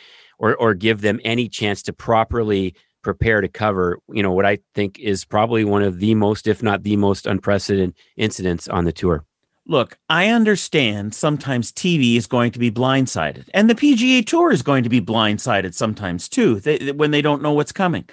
or 0.40 0.56
or 0.56 0.74
give 0.74 1.02
them 1.02 1.20
any 1.24 1.48
chance 1.48 1.84
to 1.84 1.92
properly 1.92 2.74
prepare 3.04 3.40
to 3.40 3.48
cover, 3.48 4.00
you 4.12 4.24
know, 4.24 4.32
what 4.32 4.44
I 4.44 4.58
think 4.74 4.98
is 4.98 5.24
probably 5.24 5.64
one 5.64 5.84
of 5.84 6.00
the 6.00 6.16
most, 6.16 6.48
if 6.48 6.64
not 6.64 6.82
the 6.82 6.96
most 6.96 7.28
unprecedented 7.28 7.94
incidents 8.16 8.66
on 8.66 8.86
the 8.86 8.92
tour. 8.92 9.24
Look, 9.70 9.96
I 10.08 10.30
understand 10.30 11.14
sometimes 11.14 11.70
TV 11.70 12.16
is 12.16 12.26
going 12.26 12.50
to 12.50 12.58
be 12.58 12.72
blindsided, 12.72 13.48
and 13.54 13.70
the 13.70 13.76
PGA 13.76 14.26
Tour 14.26 14.50
is 14.50 14.62
going 14.62 14.82
to 14.82 14.90
be 14.90 15.00
blindsided 15.00 15.74
sometimes 15.74 16.28
too 16.28 16.58
they, 16.58 16.90
when 16.90 17.12
they 17.12 17.22
don't 17.22 17.40
know 17.40 17.52
what's 17.52 17.70
coming. 17.70 18.04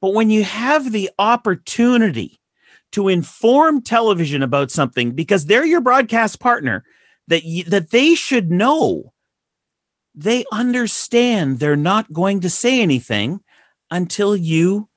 But 0.00 0.14
when 0.14 0.30
you 0.30 0.44
have 0.44 0.92
the 0.92 1.10
opportunity 1.18 2.40
to 2.92 3.08
inform 3.08 3.82
television 3.82 4.42
about 4.42 4.70
something 4.70 5.10
because 5.10 5.44
they're 5.44 5.66
your 5.66 5.82
broadcast 5.82 6.40
partner, 6.40 6.84
that 7.28 7.42
that 7.66 7.90
they 7.90 8.14
should 8.14 8.50
know, 8.50 9.12
they 10.14 10.46
understand 10.52 11.58
they're 11.58 11.76
not 11.76 12.14
going 12.14 12.40
to 12.40 12.48
say 12.48 12.80
anything 12.80 13.40
until 13.90 14.34
you 14.34 14.88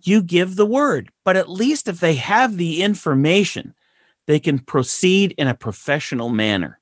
you 0.00 0.22
give 0.22 0.56
the 0.56 0.64
word. 0.64 1.10
But 1.22 1.36
at 1.36 1.50
least 1.50 1.86
if 1.86 2.00
they 2.00 2.14
have 2.14 2.56
the 2.56 2.82
information, 2.82 3.74
they 4.30 4.40
can 4.40 4.60
proceed 4.60 5.34
in 5.36 5.48
a 5.48 5.54
professional 5.54 6.28
manner. 6.28 6.78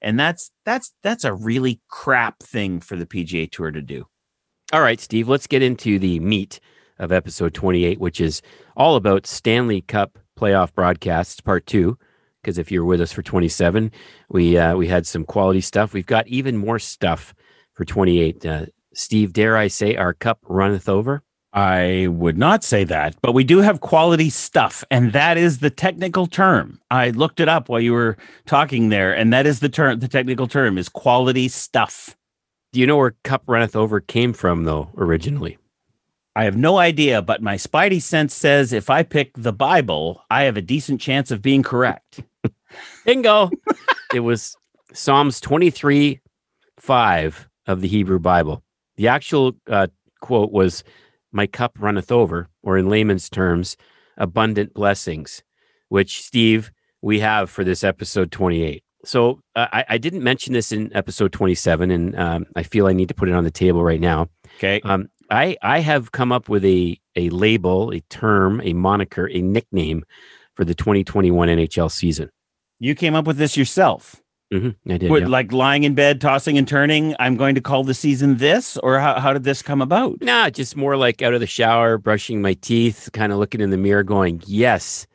And 0.00 0.18
that's 0.18 0.50
that's 0.64 0.94
that's 1.02 1.24
a 1.24 1.34
really 1.34 1.80
crap 1.88 2.42
thing 2.42 2.80
for 2.80 2.96
the 2.96 3.06
PGA 3.06 3.50
Tour 3.50 3.70
to 3.70 3.82
do. 3.82 4.06
All 4.72 4.80
right, 4.80 5.00
Steve, 5.00 5.28
let's 5.28 5.46
get 5.46 5.62
into 5.62 5.98
the 5.98 6.20
meat 6.20 6.58
of 6.98 7.12
episode 7.12 7.54
28, 7.54 8.00
which 8.00 8.20
is 8.20 8.42
all 8.76 8.96
about 8.96 9.26
Stanley 9.26 9.82
Cup 9.82 10.18
playoff 10.38 10.72
broadcasts, 10.74 11.40
part 11.40 11.66
two. 11.66 11.98
Because 12.42 12.58
if 12.58 12.70
you're 12.70 12.84
with 12.84 13.00
us 13.00 13.12
for 13.12 13.22
27, 13.22 13.90
we 14.30 14.56
uh, 14.56 14.76
we 14.76 14.86
had 14.86 15.06
some 15.06 15.24
quality 15.24 15.60
stuff. 15.60 15.92
We've 15.92 16.06
got 16.06 16.26
even 16.28 16.56
more 16.56 16.78
stuff 16.78 17.34
for 17.74 17.84
28. 17.84 18.46
Uh, 18.46 18.66
Steve, 18.94 19.32
dare 19.32 19.56
I 19.56 19.68
say, 19.68 19.96
our 19.96 20.14
cup 20.14 20.38
runneth 20.48 20.88
over? 20.88 21.22
I 21.56 22.08
would 22.08 22.36
not 22.36 22.62
say 22.62 22.84
that, 22.84 23.16
but 23.22 23.32
we 23.32 23.42
do 23.42 23.60
have 23.60 23.80
quality 23.80 24.28
stuff, 24.28 24.84
and 24.90 25.14
that 25.14 25.38
is 25.38 25.60
the 25.60 25.70
technical 25.70 26.26
term. 26.26 26.78
I 26.90 27.10
looked 27.10 27.40
it 27.40 27.48
up 27.48 27.70
while 27.70 27.80
you 27.80 27.94
were 27.94 28.18
talking 28.44 28.90
there, 28.90 29.14
and 29.14 29.32
that 29.32 29.46
is 29.46 29.60
the 29.60 29.70
term. 29.70 30.00
The 30.00 30.06
technical 30.06 30.46
term 30.46 30.76
is 30.76 30.90
quality 30.90 31.48
stuff. 31.48 32.14
Do 32.72 32.80
you 32.80 32.86
know 32.86 32.98
where 32.98 33.16
"cup 33.24 33.44
runneth 33.46 33.74
over" 33.74 34.00
came 34.00 34.34
from, 34.34 34.64
though? 34.64 34.90
Originally, 34.98 35.56
I 36.36 36.44
have 36.44 36.58
no 36.58 36.76
idea, 36.76 37.22
but 37.22 37.40
my 37.40 37.54
spidey 37.54 38.02
sense 38.02 38.34
says 38.34 38.74
if 38.74 38.90
I 38.90 39.02
pick 39.02 39.32
the 39.34 39.54
Bible, 39.54 40.22
I 40.30 40.42
have 40.42 40.58
a 40.58 40.62
decent 40.62 41.00
chance 41.00 41.30
of 41.30 41.40
being 41.40 41.62
correct. 41.62 42.20
Bingo! 43.06 43.50
it 44.12 44.20
was 44.20 44.54
Psalms 44.92 45.40
twenty-three, 45.40 46.20
five 46.78 47.48
of 47.66 47.80
the 47.80 47.88
Hebrew 47.88 48.18
Bible. 48.18 48.62
The 48.96 49.08
actual 49.08 49.56
uh, 49.68 49.86
quote 50.20 50.52
was, 50.52 50.84
My 51.36 51.46
cup 51.46 51.76
runneth 51.78 52.10
over, 52.10 52.48
or 52.62 52.78
in 52.78 52.88
layman's 52.88 53.28
terms, 53.28 53.76
abundant 54.16 54.72
blessings, 54.72 55.42
which, 55.90 56.22
Steve, 56.22 56.70
we 57.02 57.20
have 57.20 57.50
for 57.50 57.62
this 57.62 57.84
episode 57.84 58.32
28. 58.32 58.82
So 59.04 59.40
uh, 59.54 59.66
I, 59.70 59.84
I, 59.90 59.98
didn't 59.98 60.22
mention 60.22 60.54
this 60.54 60.72
in 60.72 60.90
episode 60.96 61.32
27, 61.32 61.90
and 61.90 62.18
um, 62.18 62.46
I 62.56 62.62
feel 62.62 62.86
I 62.86 62.94
need 62.94 63.08
to 63.08 63.14
put 63.14 63.28
it 63.28 63.34
on 63.34 63.44
the 63.44 63.50
table 63.50 63.84
right 63.84 64.00
now. 64.00 64.30
Okay. 64.56 64.80
Um, 64.82 65.10
I, 65.30 65.58
I 65.60 65.80
have 65.80 66.10
come 66.10 66.32
up 66.32 66.48
with 66.48 66.64
a, 66.64 66.98
a 67.16 67.28
label, 67.28 67.92
a 67.92 68.00
term, 68.08 68.62
a 68.64 68.72
moniker, 68.72 69.28
a 69.28 69.42
nickname 69.42 70.06
for 70.54 70.64
the 70.64 70.74
2021 70.74 71.48
NHL 71.48 71.90
season. 71.90 72.30
You 72.78 72.94
came 72.94 73.14
up 73.14 73.26
with 73.26 73.36
this 73.36 73.58
yourself. 73.58 74.22
Mm-hmm, 74.52 74.92
I 74.92 74.98
did. 74.98 75.10
yeah. 75.10 75.26
Like 75.26 75.52
lying 75.52 75.84
in 75.84 75.94
bed, 75.94 76.20
tossing 76.20 76.56
and 76.56 76.68
turning. 76.68 77.16
I'm 77.18 77.36
going 77.36 77.54
to 77.56 77.60
call 77.60 77.82
the 77.82 77.94
season 77.94 78.36
this, 78.36 78.76
or 78.78 79.00
how, 79.00 79.18
how 79.18 79.32
did 79.32 79.44
this 79.44 79.60
come 79.60 79.82
about? 79.82 80.20
Nah, 80.20 80.50
just 80.50 80.76
more 80.76 80.96
like 80.96 81.20
out 81.20 81.34
of 81.34 81.40
the 81.40 81.46
shower, 81.46 81.98
brushing 81.98 82.40
my 82.40 82.54
teeth, 82.54 83.10
kind 83.12 83.32
of 83.32 83.38
looking 83.38 83.60
in 83.60 83.70
the 83.70 83.76
mirror, 83.76 84.04
going, 84.04 84.42
yes, 84.46 85.06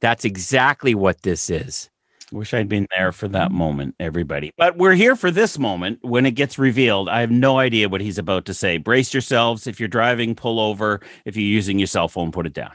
that's 0.00 0.24
exactly 0.24 0.94
what 0.94 1.22
this 1.22 1.50
is. 1.50 1.88
Wish 2.32 2.54
I'd 2.54 2.68
been 2.68 2.86
there 2.96 3.10
for 3.10 3.26
that 3.28 3.50
moment, 3.50 3.96
everybody. 3.98 4.52
But 4.56 4.76
we're 4.76 4.94
here 4.94 5.16
for 5.16 5.32
this 5.32 5.58
moment 5.58 5.98
when 6.02 6.26
it 6.26 6.32
gets 6.32 6.58
revealed. 6.58 7.08
I 7.08 7.20
have 7.20 7.30
no 7.30 7.58
idea 7.58 7.88
what 7.88 8.00
he's 8.00 8.18
about 8.18 8.44
to 8.46 8.54
say. 8.54 8.76
Brace 8.76 9.12
yourselves. 9.12 9.66
If 9.66 9.80
you're 9.80 9.88
driving, 9.88 10.36
pull 10.36 10.60
over. 10.60 11.00
If 11.24 11.36
you're 11.36 11.44
using 11.44 11.78
your 11.78 11.88
cell 11.88 12.06
phone, 12.08 12.30
put 12.30 12.46
it 12.46 12.52
down. 12.52 12.72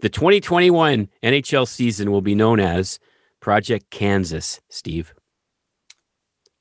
The 0.00 0.08
2021 0.08 1.08
NHL 1.22 1.68
season 1.68 2.10
will 2.10 2.20
be 2.20 2.34
known 2.34 2.58
as 2.58 2.98
Project 3.46 3.90
Kansas, 3.90 4.60
Steve? 4.70 5.14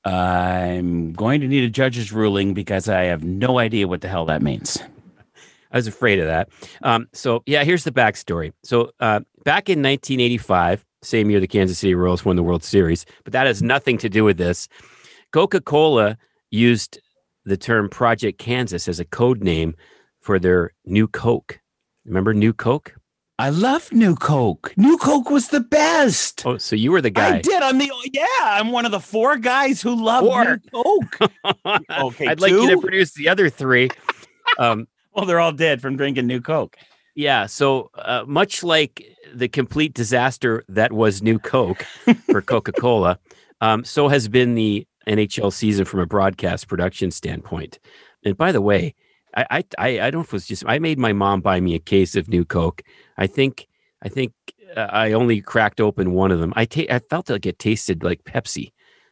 I'm 0.04 1.14
going 1.14 1.42
to 1.42 1.48
need 1.48 1.64
a 1.64 1.70
judge's 1.72 2.12
ruling 2.12 2.54
because 2.54 2.88
I 2.88 3.06
have 3.06 3.24
no 3.24 3.58
idea 3.58 3.88
what 3.88 4.02
the 4.02 4.08
hell 4.08 4.26
that 4.26 4.44
means. 4.44 4.78
I 5.72 5.78
was 5.78 5.88
afraid 5.88 6.20
of 6.20 6.28
that. 6.28 6.50
Um, 6.84 7.08
so, 7.12 7.42
yeah, 7.48 7.64
here's 7.64 7.86
the 7.86 7.92
backstory. 7.92 8.52
So, 8.64 8.92
uh, 9.00 9.22
back 9.44 9.68
in 9.68 9.82
1985, 9.82 10.86
same 11.02 11.32
year 11.32 11.40
the 11.40 11.48
Kansas 11.48 11.80
City 11.80 11.96
Royals 11.96 12.24
won 12.24 12.36
the 12.36 12.44
World 12.44 12.64
Series, 12.64 13.04
but 13.24 13.34
that 13.34 13.48
has 13.48 13.64
nothing 13.64 13.98
to 13.98 14.08
do 14.08 14.24
with 14.24 14.38
this. 14.38 14.68
Coca 15.34 15.62
Cola 15.62 16.20
used 16.52 17.00
the 17.46 17.58
term 17.58 17.90
Project 17.90 18.38
Kansas 18.38 18.88
as 18.88 19.00
a 19.00 19.06
code 19.06 19.42
name 19.42 19.74
for 20.22 20.38
their 20.38 20.70
new 20.86 21.08
Coke. 21.08 21.60
Remember 22.06 22.32
New 22.32 22.54
Coke? 22.54 22.94
I 23.38 23.50
love 23.50 23.92
New 23.92 24.16
Coke. 24.16 24.74
New 24.78 24.98
Coke 24.98 25.30
was 25.30 25.50
the 25.50 25.60
best. 25.60 26.46
Oh, 26.46 26.58
so 26.58 26.74
you 26.74 26.92
were 26.92 27.02
the 27.02 27.10
guy. 27.10 27.38
I 27.38 27.42
did. 27.42 27.62
I'm 27.62 27.78
the 27.78 27.92
yeah. 28.14 28.26
I'm 28.42 28.72
one 28.72 28.86
of 28.86 28.92
the 28.92 29.00
four 29.02 29.36
guys 29.36 29.82
who 29.82 29.94
love 29.94 30.24
New 30.24 30.60
Coke. 30.72 31.32
okay, 32.00 32.28
I'd 32.28 32.38
two? 32.38 32.42
like 32.42 32.52
you 32.52 32.70
to 32.70 32.80
produce 32.80 33.14
the 33.14 33.28
other 33.28 33.50
three. 33.50 33.90
Um, 34.58 34.88
well, 35.14 35.26
they're 35.26 35.42
all 35.42 35.52
dead 35.52 35.82
from 35.82 35.98
drinking 35.98 36.28
New 36.28 36.40
Coke. 36.40 36.78
Yeah. 37.14 37.46
So 37.46 37.92
uh, 37.96 38.24
much 38.26 38.64
like 38.64 39.04
the 39.34 39.50
complete 39.50 39.94
disaster 39.94 40.64
that 40.70 40.94
was 40.94 41.22
New 41.22 41.38
Coke 41.38 41.86
for 42.30 42.42
Coca 42.42 42.72
Cola, 42.72 43.20
um, 43.60 43.84
so 43.84 44.08
has 44.08 44.30
been 44.30 44.56
the 44.56 44.88
NHL 45.08 45.52
season 45.52 45.84
from 45.84 46.00
a 46.00 46.06
broadcast 46.06 46.70
production 46.70 47.12
standpoint. 47.12 47.80
And 48.24 48.38
by 48.38 48.54
the 48.54 48.62
way, 48.62 48.96
I 49.36 49.46
I 49.78 50.00
I 50.00 50.10
don't 50.10 50.14
know 50.14 50.22
if 50.22 50.28
it 50.28 50.34
was 50.34 50.48
just 50.48 50.64
I 50.66 50.80
made 50.80 51.00
my 51.00 51.12
mom 51.12 51.42
buy 51.42 51.60
me 51.60 51.76
a 51.76 51.80
case 51.80 52.16
of 52.16 52.30
New 52.30 52.46
Coke. 52.46 52.82
I 53.18 53.28
think 53.28 53.68
I 54.04 54.10
think 54.10 54.34
uh, 54.76 54.88
I 54.92 55.14
only 55.14 55.42
cracked 55.42 55.82
open 55.82 56.14
one 56.14 56.32
of 56.32 56.40
them. 56.40 56.54
I 56.56 56.66
ta- 56.66 56.90
I 56.90 57.00
felt 57.00 57.30
like 57.30 57.46
it 57.46 57.60
tasted 57.60 58.04
like 58.04 58.24
Pepsi, 58.24 58.72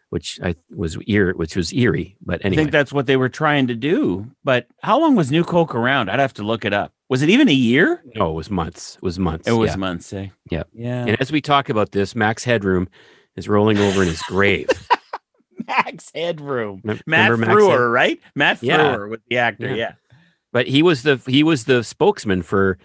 which 0.09 0.39
I 0.43 0.55
was 0.69 0.97
ear 1.07 1.33
which 1.35 1.55
was 1.55 1.73
eerie. 1.73 2.15
But 2.21 2.43
anyway, 2.45 2.61
I 2.61 2.63
think 2.63 2.71
that's 2.71 2.93
what 2.93 3.07
they 3.07 3.17
were 3.17 3.29
trying 3.29 3.67
to 3.67 3.75
do. 3.75 4.29
But 4.43 4.67
how 4.81 4.99
long 4.99 5.15
was 5.15 5.31
New 5.31 5.43
Coke 5.43 5.75
around? 5.75 6.09
I'd 6.09 6.19
have 6.19 6.33
to 6.35 6.43
look 6.43 6.65
it 6.65 6.73
up. 6.73 6.93
Was 7.09 7.21
it 7.21 7.29
even 7.29 7.47
a 7.47 7.53
year? 7.53 8.03
No, 8.15 8.31
it 8.31 8.33
was 8.33 8.49
months. 8.49 8.95
It 8.95 9.03
was 9.03 9.19
months. 9.19 9.47
It 9.47 9.51
was 9.51 9.71
yeah. 9.71 9.75
months. 9.75 10.13
Eh? 10.13 10.27
Yeah, 10.49 10.63
yeah. 10.73 11.05
And 11.05 11.21
as 11.21 11.31
we 11.31 11.41
talk 11.41 11.69
about 11.69 11.91
this, 11.91 12.15
Max 12.15 12.43
Headroom 12.43 12.87
is 13.35 13.47
rolling 13.47 13.77
over 13.77 14.01
in 14.01 14.07
his 14.07 14.21
grave. 14.23 14.67
Max 15.67 16.11
Headroom. 16.13 16.81
Remember 16.83 17.37
Matt 17.37 17.51
Frewer, 17.51 17.69
Head- 17.71 17.77
right? 17.77 18.19
Matt 18.35 18.61
Frewer 18.61 18.67
yeah. 18.67 19.05
with 19.05 19.21
the 19.29 19.37
actor. 19.37 19.69
Yeah. 19.69 19.75
yeah. 19.75 19.91
But 20.51 20.67
he 20.67 20.83
was 20.83 21.03
the 21.03 21.21
he 21.25 21.43
was 21.43 21.65
the 21.65 21.83
spokesman 21.83 22.43
for 22.43 22.77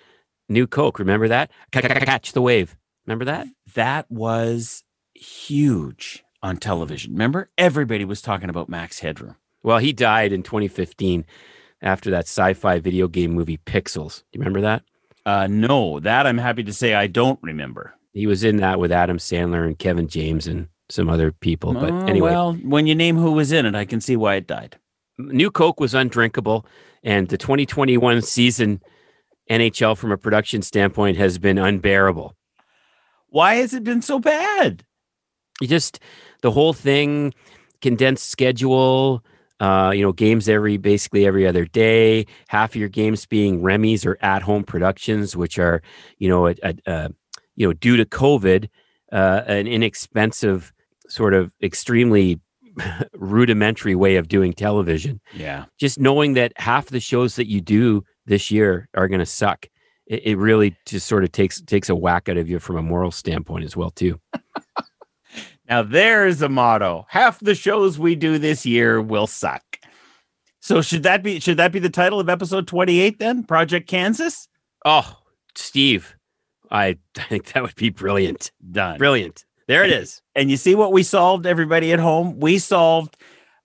New 0.49 0.67
Coke. 0.67 0.99
Remember 0.99 1.29
that? 1.29 1.51
Catch 1.73 2.33
the 2.33 2.43
wave. 2.43 2.77
Remember 3.07 3.25
that? 3.27 3.47
That 3.75 4.11
was 4.11 4.85
huge 5.15 6.25
on 6.43 6.57
television. 6.57 7.13
Remember? 7.13 7.51
Everybody 7.59 8.05
was 8.05 8.23
talking 8.23 8.51
about 8.51 8.69
Max 8.69 9.01
Headroom. 9.01 9.37
Well, 9.63 9.79
he 9.79 9.93
died 9.93 10.33
in 10.33 10.43
2015 10.43 11.25
after 11.83 12.11
that 12.11 12.25
sci-fi 12.25 12.79
video 12.79 13.09
game 13.09 13.33
movie 13.33 13.59
Pixels. 13.59 14.19
Do 14.19 14.39
you 14.39 14.41
remember 14.41 14.61
that? 14.63 14.83
Uh, 15.27 15.47
no, 15.49 16.01
that 16.01 16.27
I'm 16.27 16.39
happy 16.39 16.65
to 16.65 16.73
say 16.73 16.95
I 16.95 17.07
don't 17.07 17.39
remember. 17.43 17.95
He 18.13 18.27
was 18.27 18.45
in 18.45 18.57
that 18.59 18.81
with 18.81 18.93
Adam 18.93 19.19
Sandler 19.19 19.67
and 19.67 19.79
Kevin 19.79 20.09
James 20.09 20.47
and 20.47 20.69
some 20.89 21.09
other 21.09 21.33
people. 21.33 21.75
But 21.75 21.91
oh, 21.91 22.07
anyway, 22.07 22.31
well, 22.31 22.55
when 22.55 22.87
you 22.87 22.95
name 22.95 23.17
who 23.17 23.33
was 23.33 23.53
in 23.53 23.67
it, 23.67 23.75
I 23.75 23.85
can 23.85 24.01
see 24.01 24.17
why 24.17 24.37
it 24.37 24.47
died. 24.47 24.79
New 25.19 25.51
Coke 25.51 25.81
was 25.81 25.95
undrinkable, 25.95 26.65
and 27.03 27.29
the 27.29 27.37
2021 27.37 28.23
season 28.23 28.81
NHL 29.51 29.97
from 29.97 30.13
a 30.13 30.17
production 30.17 30.63
standpoint 30.63 31.17
has 31.17 31.39
been 31.39 31.59
unbearable. 31.59 32.35
Why 33.29 33.57
has 33.57 33.75
it 33.75 33.85
been 33.85 34.03
so 34.03 34.19
bad? 34.19 34.85
You 35.61 35.69
just 35.69 36.01
the 36.43 36.51
whole 36.51 36.73
thing, 36.73 37.35
condensed 37.81 38.29
schedule. 38.29 39.25
Uh, 39.61 39.91
you 39.93 40.03
know, 40.03 40.13
games 40.13 40.49
every 40.49 40.77
basically 40.77 41.27
every 41.27 41.45
other 41.45 41.65
day. 41.65 42.25
Half 42.47 42.71
of 42.71 42.77
your 42.77 42.89
games 42.89 43.27
being 43.27 43.61
REMIs 43.61 44.07
or 44.07 44.17
at 44.21 44.41
home 44.41 44.63
productions, 44.63 45.35
which 45.35 45.59
are 45.59 45.83
you 46.19 46.29
know 46.29 46.47
a, 46.47 46.55
a, 46.63 46.75
a 46.87 47.11
you 47.57 47.67
know 47.67 47.73
due 47.73 47.97
to 47.97 48.05
COVID, 48.05 48.69
uh, 49.11 49.43
an 49.47 49.67
inexpensive 49.67 50.73
sort 51.09 51.35
of 51.35 51.51
extremely 51.61 52.41
rudimentary 53.15 53.95
way 53.95 54.17
of 54.17 54.29
doing 54.29 54.53
television. 54.53 55.21
Yeah. 55.35 55.65
Just 55.79 55.99
knowing 55.99 56.35
that 56.35 56.53
half 56.57 56.87
the 56.87 57.01
shows 57.01 57.37
that 57.37 57.49
you 57.49 57.61
do 57.61 58.05
this 58.29 58.51
year 58.51 58.89
are 58.95 59.09
going 59.09 59.21
to 59.21 59.27
suck. 59.27 59.69
It, 60.07 60.25
it, 60.25 60.39
really 60.39 60.77
just 60.87 61.07
sort 61.07 61.25
of 61.25 61.33
takes 61.33 61.61
takes 61.61 61.89
a 61.89 61.95
whack 61.95 62.29
out 62.29 62.37
of 62.37 62.49
you 62.49 62.59
from 62.59 62.77
a 62.77 62.83
moral 62.83 63.11
standpoint 63.11 63.65
as 63.65 63.77
well 63.77 63.91
too. 63.91 64.21
now 65.69 65.83
there's 65.83 66.41
a 66.41 66.49
motto. 66.49 67.07
Half 67.09 67.41
the 67.41 67.55
shows 67.55 67.99
we 67.99 68.15
do 68.15 68.39
this 68.39 68.65
year 68.65 69.03
will 69.03 69.27
suck. 69.27 69.63
So 70.61 70.83
should 70.83 71.03
that 71.03 71.23
be 71.23 71.41
should 71.41 71.57
that 71.57 71.73
be 71.73 71.79
the 71.79 71.91
title 71.91 72.21
of 72.21 72.29
episode 72.29 72.67
28 72.67 73.19
then? 73.19 73.45
Project 73.45 73.89
Kansas? 73.89 74.49
Oh, 74.85 75.19
Steve. 75.55 76.15
I, 76.71 76.99
I 77.17 77.23
think 77.23 77.53
that 77.53 77.63
would 77.63 77.77
be 77.77 77.91
brilliant. 77.91 78.53
Done. 78.71 78.99
Brilliant. 78.99 79.45
There 79.67 79.85
it 79.85 79.91
is. 79.91 80.23
And 80.35 80.51
you 80.51 80.57
see 80.57 80.75
what 80.75 80.93
we 80.93 81.03
solved, 81.03 81.47
everybody 81.47 81.93
at 81.93 81.99
home? 81.99 82.39
We 82.41 82.59
solved 82.59 83.17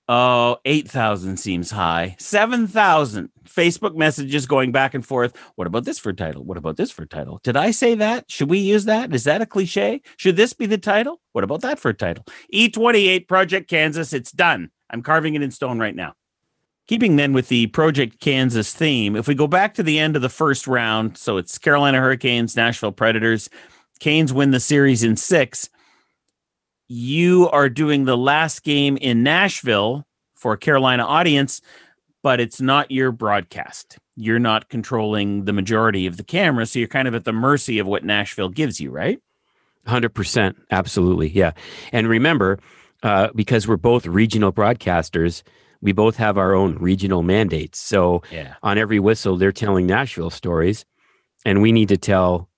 uh 0.09 0.55
8,000 0.65 1.37
seems 1.37 1.71
high. 1.71 2.15
7,000 2.19 3.29
Facebook 3.43 3.95
messages 3.95 4.45
going 4.45 4.71
back 4.71 4.93
and 4.93 5.05
forth. 5.05 5.35
What 5.55 5.67
about 5.67 5.85
this 5.85 5.99
for 5.99 6.13
title? 6.13 6.43
What 6.43 6.57
about 6.57 6.77
this 6.77 6.91
for 6.91 7.05
title? 7.05 7.39
Did 7.43 7.57
I 7.57 7.71
say 7.71 7.95
that? 7.95 8.29
Should 8.29 8.49
we 8.49 8.59
use 8.59 8.85
that? 8.85 9.13
Is 9.13 9.23
that 9.25 9.41
a 9.41 9.45
cliche? 9.45 10.01
Should 10.17 10.35
this 10.35 10.53
be 10.53 10.65
the 10.65 10.77
title? 10.77 11.21
What 11.31 11.43
about 11.43 11.61
that 11.61 11.79
for 11.79 11.89
a 11.89 11.93
title? 11.93 12.25
E28 12.53 13.27
Project 13.27 13.69
Kansas. 13.69 14.13
It's 14.13 14.31
done. 14.31 14.69
I'm 14.89 15.01
carving 15.01 15.35
it 15.35 15.41
in 15.41 15.51
stone 15.51 15.79
right 15.79 15.95
now. 15.95 16.13
Keeping 16.87 17.15
then 17.15 17.33
with 17.33 17.47
the 17.47 17.67
Project 17.67 18.19
Kansas 18.19 18.73
theme, 18.73 19.15
if 19.15 19.27
we 19.27 19.35
go 19.35 19.47
back 19.47 19.73
to 19.75 19.83
the 19.83 19.99
end 19.99 20.15
of 20.15 20.21
the 20.21 20.29
first 20.29 20.67
round, 20.67 21.17
so 21.17 21.37
it's 21.37 21.57
Carolina 21.57 21.99
Hurricanes, 21.99 22.57
Nashville 22.57 22.91
Predators. 22.91 23.49
Canes 23.99 24.33
win 24.33 24.51
the 24.51 24.59
series 24.59 25.01
in 25.01 25.15
six 25.15 25.69
you 26.93 27.49
are 27.49 27.69
doing 27.69 28.05
the 28.05 28.17
last 28.17 28.63
game 28.63 28.97
in 28.97 29.23
Nashville 29.23 30.05
for 30.35 30.53
a 30.53 30.57
Carolina 30.57 31.03
audience, 31.03 31.61
but 32.23 32.39
it's 32.39 32.59
not 32.59 32.89
your 32.89 33.11
broadcast. 33.11 33.99
You're 34.15 34.39
not 34.39 34.69
controlling 34.69 35.45
the 35.45 35.53
majority 35.53 36.07
of 36.07 36.17
the 36.17 36.23
camera, 36.23 36.65
so 36.65 36.79
you're 36.79 36.87
kind 36.87 37.07
of 37.07 37.13
at 37.13 37.25
the 37.25 37.33
mercy 37.33 37.77
of 37.77 37.85
what 37.85 38.03
Nashville 38.03 38.49
gives 38.49 38.79
you, 38.79 38.89
right? 38.89 39.19
100%. 39.87 40.55
Absolutely. 40.71 41.29
Yeah. 41.29 41.51
And 41.91 42.07
remember, 42.07 42.59
uh, 43.03 43.27
because 43.35 43.67
we're 43.67 43.77
both 43.77 44.05
regional 44.05 44.53
broadcasters, 44.53 45.43
we 45.81 45.91
both 45.91 46.15
have 46.15 46.37
our 46.37 46.55
own 46.55 46.77
regional 46.77 47.21
mandates. 47.21 47.79
So 47.79 48.23
yeah. 48.31 48.55
on 48.63 48.77
every 48.77 48.99
whistle, 48.99 49.35
they're 49.35 49.51
telling 49.51 49.85
Nashville 49.85 50.29
stories, 50.29 50.85
and 51.45 51.61
we 51.61 51.73
need 51.73 51.89
to 51.89 51.97
tell 51.97 52.49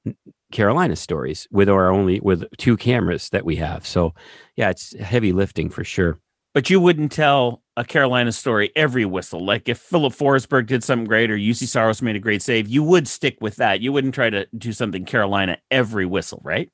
Carolina 0.51 0.95
stories 0.95 1.47
with 1.51 1.67
our 1.67 1.89
only 1.89 2.19
with 2.19 2.45
two 2.57 2.77
cameras 2.77 3.29
that 3.29 3.43
we 3.43 3.55
have. 3.55 3.87
So 3.87 4.13
yeah, 4.55 4.69
it's 4.69 4.95
heavy 4.99 5.31
lifting 5.31 5.71
for 5.71 5.83
sure. 5.83 6.19
But 6.55 6.69
you 6.69 6.79
wouldn't 6.79 7.11
tell 7.11 7.61
a 7.75 7.83
Carolina 7.83 8.31
story 8.31 8.71
every 8.77 9.03
whistle. 9.03 9.45
Like 9.45 9.67
if 9.67 9.77
Filip 9.77 10.13
Forsberg 10.13 10.67
did 10.67 10.85
something 10.85 11.05
great 11.05 11.29
or 11.29 11.35
Juuse 11.35 11.67
Saros 11.67 12.01
made 12.01 12.15
a 12.15 12.19
great 12.19 12.41
save, 12.41 12.69
you 12.69 12.81
would 12.81 13.09
stick 13.09 13.37
with 13.41 13.57
that. 13.57 13.81
You 13.81 13.91
wouldn't 13.91 14.15
try 14.15 14.29
to 14.29 14.47
do 14.57 14.71
something 14.71 15.03
Carolina 15.03 15.57
every 15.69 16.05
whistle, 16.05 16.39
right? 16.45 16.71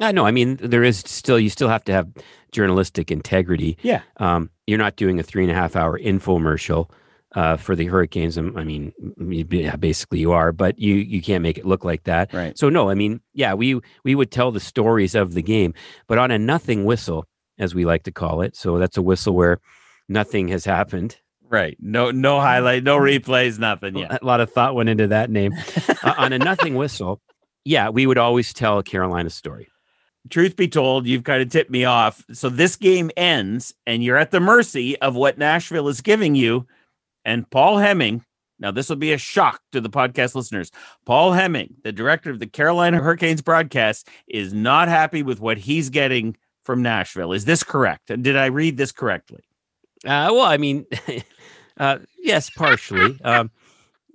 I 0.00 0.12
know. 0.12 0.24
I 0.24 0.30
mean, 0.30 0.56
there 0.62 0.84
is 0.84 0.98
still 0.98 1.38
you 1.38 1.50
still 1.50 1.68
have 1.68 1.82
to 1.84 1.92
have 1.92 2.08
journalistic 2.52 3.10
integrity. 3.10 3.76
Yeah. 3.82 4.02
Um, 4.18 4.50
you're 4.68 4.78
not 4.78 4.94
doing 4.94 5.18
a 5.18 5.24
three 5.24 5.42
and 5.42 5.50
a 5.50 5.54
half 5.54 5.74
hour 5.74 5.98
infomercial 5.98 6.90
uh, 7.34 7.56
for 7.56 7.74
the 7.74 7.86
Hurricanes. 7.86 8.38
Um, 8.38 8.56
I 8.56 8.62
mean, 8.62 8.92
yeah, 9.50 9.74
basically 9.74 10.20
you 10.20 10.30
are, 10.30 10.52
but 10.52 10.78
you 10.78 10.94
you 10.94 11.20
can't 11.20 11.42
make 11.42 11.58
it 11.58 11.66
look 11.66 11.84
like 11.84 12.04
that. 12.04 12.32
Right. 12.32 12.56
So 12.56 12.68
no, 12.68 12.88
I 12.88 12.94
mean, 12.94 13.20
yeah, 13.32 13.54
we 13.54 13.80
we 14.04 14.14
would 14.14 14.30
tell 14.30 14.52
the 14.52 14.60
stories 14.60 15.16
of 15.16 15.34
the 15.34 15.42
game, 15.42 15.74
but 16.06 16.18
on 16.18 16.30
a 16.30 16.38
nothing 16.38 16.84
whistle, 16.84 17.26
as 17.58 17.74
we 17.74 17.84
like 17.84 18.04
to 18.04 18.12
call 18.12 18.42
it. 18.42 18.56
So 18.56 18.78
that's 18.78 18.96
a 18.96 19.02
whistle 19.02 19.34
where 19.34 19.60
nothing 20.08 20.48
has 20.48 20.64
happened. 20.64 21.16
Right. 21.48 21.76
No 21.80 22.10
no 22.10 22.40
highlight, 22.40 22.84
no 22.84 22.98
replays, 22.98 23.58
nothing. 23.58 23.96
Yeah. 23.96 24.18
A 24.20 24.24
lot 24.24 24.40
of 24.40 24.52
thought 24.52 24.74
went 24.74 24.88
into 24.88 25.06
that 25.08 25.30
name. 25.30 25.52
uh, 26.02 26.14
on 26.16 26.32
a 26.32 26.38
nothing 26.38 26.74
whistle, 26.74 27.20
yeah, 27.64 27.90
we 27.90 28.06
would 28.06 28.18
always 28.18 28.52
tell 28.52 28.78
a 28.78 28.82
Carolina 28.82 29.30
story 29.30 29.68
truth 30.30 30.56
be 30.56 30.68
told, 30.68 31.06
you've 31.06 31.24
kind 31.24 31.42
of 31.42 31.50
tipped 31.50 31.70
me 31.70 31.84
off. 31.84 32.24
So 32.32 32.48
this 32.48 32.76
game 32.76 33.10
ends, 33.16 33.74
and 33.86 34.02
you're 34.02 34.16
at 34.16 34.30
the 34.30 34.40
mercy 34.40 34.98
of 35.00 35.14
what 35.14 35.38
Nashville 35.38 35.88
is 35.88 36.00
giving 36.00 36.34
you. 36.34 36.66
And 37.24 37.48
Paul 37.50 37.78
Hemming, 37.78 38.24
now 38.58 38.70
this 38.70 38.88
will 38.88 38.96
be 38.96 39.12
a 39.12 39.18
shock 39.18 39.60
to 39.72 39.80
the 39.80 39.90
podcast 39.90 40.34
listeners. 40.34 40.70
Paul 41.04 41.32
Hemming, 41.32 41.74
the 41.84 41.92
director 41.92 42.30
of 42.30 42.38
the 42.38 42.46
Carolina 42.46 42.98
Hurricanes 42.98 43.42
broadcast, 43.42 44.08
is 44.28 44.52
not 44.52 44.88
happy 44.88 45.22
with 45.22 45.40
what 45.40 45.58
he's 45.58 45.90
getting 45.90 46.36
from 46.64 46.82
Nashville. 46.82 47.32
Is 47.32 47.44
this 47.44 47.62
correct? 47.62 48.06
Did 48.06 48.36
I 48.36 48.46
read 48.46 48.76
this 48.76 48.92
correctly? 48.92 49.42
Uh, 50.04 50.28
well, 50.32 50.42
I 50.42 50.56
mean, 50.56 50.86
uh, 51.78 51.98
yes, 52.18 52.50
partially. 52.50 53.18
um, 53.24 53.50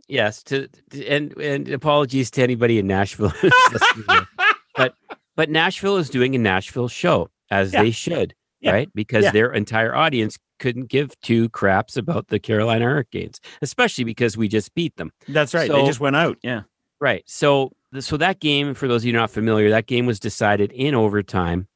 yes, 0.07 0.43
to, 0.43 0.67
to, 0.91 1.07
and 1.07 1.35
and 1.37 1.69
apologies 1.69 2.29
to 2.31 2.43
anybody 2.43 2.79
in 2.79 2.87
Nashville, 2.87 3.33
but 4.75 4.93
but 5.35 5.49
Nashville 5.49 5.97
is 5.97 6.09
doing 6.09 6.35
a 6.35 6.37
Nashville 6.37 6.87
show 6.87 7.29
as 7.49 7.73
yeah. 7.73 7.83
they 7.83 7.91
should, 7.91 8.35
yeah. 8.61 8.71
right? 8.71 8.89
Because 8.93 9.23
yeah. 9.25 9.31
their 9.31 9.51
entire 9.51 9.95
audience 9.95 10.37
couldn't 10.59 10.89
give 10.89 11.19
two 11.21 11.49
craps 11.49 11.97
about 11.97 12.27
the 12.27 12.39
Carolina 12.39 12.85
Hurricanes, 12.85 13.39
especially 13.61 14.03
because 14.03 14.37
we 14.37 14.47
just 14.47 14.73
beat 14.75 14.95
them. 14.97 15.11
That's 15.27 15.53
right. 15.53 15.67
So, 15.67 15.77
they 15.77 15.85
just 15.85 15.99
went 15.99 16.15
out. 16.15 16.37
Yeah. 16.43 16.63
Right. 16.99 17.23
So 17.25 17.71
so 17.99 18.17
that 18.17 18.39
game, 18.39 18.73
for 18.73 18.87
those 18.87 19.01
of 19.01 19.07
you 19.07 19.13
not 19.13 19.31
familiar, 19.31 19.69
that 19.69 19.87
game 19.87 20.05
was 20.05 20.19
decided 20.19 20.71
in 20.73 20.93
overtime 20.93 21.67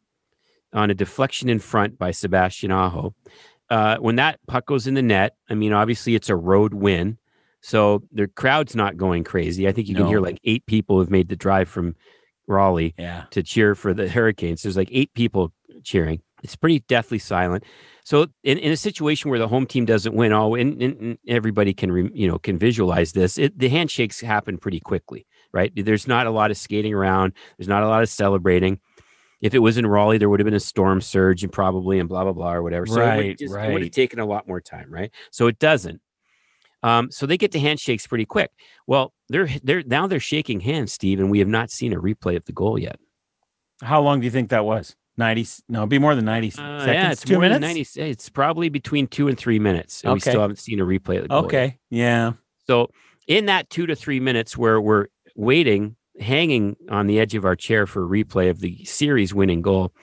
on 0.73 0.89
a 0.89 0.93
deflection 0.93 1.49
in 1.49 1.59
front 1.59 1.97
by 1.97 2.11
Sebastian 2.11 2.71
Aho. 2.71 3.13
Uh, 3.69 3.97
when 3.97 4.15
that 4.17 4.39
puck 4.47 4.65
goes 4.65 4.87
in 4.87 4.93
the 4.93 5.01
net, 5.01 5.35
I 5.49 5.53
mean, 5.55 5.73
obviously 5.73 6.15
it's 6.15 6.29
a 6.29 6.35
road 6.35 6.73
win. 6.73 7.17
So 7.61 8.03
the 8.11 8.27
crowd's 8.27 8.75
not 8.75 8.97
going 8.97 9.23
crazy. 9.23 9.67
I 9.67 9.71
think 9.71 9.87
you 9.87 9.95
can 9.95 10.07
hear 10.07 10.19
like 10.19 10.39
eight 10.43 10.65
people 10.65 10.99
have 10.99 11.09
made 11.09 11.29
the 11.29 11.35
drive 11.35 11.69
from 11.69 11.95
Raleigh 12.47 12.93
Yeah. 12.97 13.23
to 13.31 13.41
cheer 13.41 13.73
for 13.73 13.93
the 13.93 14.09
Hurricanes. 14.09 14.63
There's 14.63 14.75
like 14.75 14.89
eight 14.91 15.13
people 15.13 15.53
cheering. 15.83 16.21
It's 16.43 16.57
pretty 16.57 16.79
deathly 16.89 17.19
silent. 17.19 17.63
So 18.03 18.27
in, 18.43 18.57
in 18.57 18.73
a 18.73 18.77
situation 18.77 19.29
where 19.29 19.39
the 19.39 19.47
home 19.47 19.65
team 19.65 19.85
doesn't 19.85 20.13
win, 20.13 20.33
oh, 20.33 20.55
and, 20.55 20.81
and- 20.81 20.99
and 21.01 21.17
everybody 21.25 21.73
can 21.73 21.89
re, 21.89 22.09
you 22.13 22.27
know 22.27 22.37
can 22.37 22.57
visualize 22.59 23.13
this. 23.13 23.37
It, 23.37 23.57
the 23.57 23.69
handshakes 23.69 24.19
happen 24.19 24.57
pretty 24.57 24.81
quickly, 24.81 25.25
right? 25.53 25.71
There's 25.73 26.05
not 26.05 26.27
a 26.27 26.31
lot 26.31 26.51
of 26.51 26.57
skating 26.57 26.93
around. 26.93 27.31
There's 27.57 27.69
not 27.69 27.83
a 27.83 27.87
lot 27.87 28.03
of 28.03 28.09
celebrating. 28.09 28.81
If 29.43 29.53
it 29.53 29.59
was 29.59 29.77
in 29.77 29.85
Raleigh, 29.85 30.17
there 30.17 30.29
would 30.29 30.39
have 30.39 30.45
been 30.45 30.53
a 30.53 30.59
storm 30.59 31.01
surge 31.01 31.43
and 31.43 31.51
probably 31.51 31.99
and 31.99 32.07
blah 32.07 32.23
blah 32.23 32.33
blah 32.33 32.53
or 32.53 32.63
whatever. 32.63 32.85
So 32.85 32.95
it 32.95 32.99
Right, 33.05 33.27
would, 33.27 33.37
just, 33.37 33.53
it 33.55 33.73
would 33.73 33.81
have 33.83 33.91
taken 33.91 34.19
a 34.19 34.25
lot 34.25 34.47
more 34.47 34.61
time, 34.61 34.89
right? 34.89 35.11
So 35.31 35.47
it 35.47 35.59
doesn't. 35.59 36.01
Um, 36.81 37.11
so 37.11 37.25
they 37.25 37.37
get 37.37 37.51
to 37.53 37.59
handshakes 37.59 38.07
pretty 38.07 38.25
quick. 38.25 38.51
Well, 38.87 39.13
they're 39.29 39.49
they're 39.63 39.83
now 39.83 40.07
they're 40.07 40.19
shaking 40.19 40.59
hands, 40.61 40.93
Steve, 40.93 41.19
and 41.19 41.29
we 41.29 41.39
have 41.39 41.47
not 41.47 41.71
seen 41.71 41.93
a 41.93 41.99
replay 42.01 42.35
of 42.37 42.45
the 42.45 42.51
goal 42.53 42.79
yet. 42.79 42.99
How 43.81 44.01
long 44.01 44.19
do 44.21 44.25
you 44.25 44.31
think 44.31 44.49
that 44.49 44.65
was? 44.65 44.95
90 45.17 45.45
no, 45.69 45.79
it'd 45.81 45.89
be 45.89 45.99
more 45.99 46.15
than 46.15 46.25
90 46.25 46.47
Uh, 46.47 46.51
seconds. 46.51 46.87
yeah, 46.87 47.11
it's 47.11 47.21
two 47.21 47.33
more 47.35 47.43
than 47.47 47.61
minutes. 47.61 47.95
90 47.97 48.09
It's 48.11 48.29
probably 48.29 48.69
between 48.69 49.05
two 49.07 49.27
and 49.27 49.37
three 49.37 49.59
minutes, 49.59 50.03
and 50.03 50.13
we 50.13 50.19
still 50.19 50.41
haven't 50.41 50.57
seen 50.57 50.79
a 50.79 50.85
replay 50.85 51.17
of 51.17 51.23
the 51.23 51.27
goal. 51.29 51.37
yet. 51.43 51.45
Okay. 51.45 51.79
Yeah. 51.91 52.33
So 52.65 52.89
in 53.27 53.45
that 53.45 53.69
two 53.69 53.85
to 53.85 53.95
three 53.95 54.19
minutes 54.19 54.57
where 54.57 54.81
we're 54.81 55.07
waiting, 55.35 55.95
hanging 56.19 56.75
on 56.89 57.07
the 57.07 57.19
edge 57.19 57.35
of 57.35 57.45
our 57.45 57.55
chair 57.55 57.85
for 57.85 58.03
a 58.03 58.07
replay 58.07 58.49
of 58.49 58.59
the 58.59 58.83
series 58.85 59.33
winning 59.33 59.61
goal, 59.61 59.93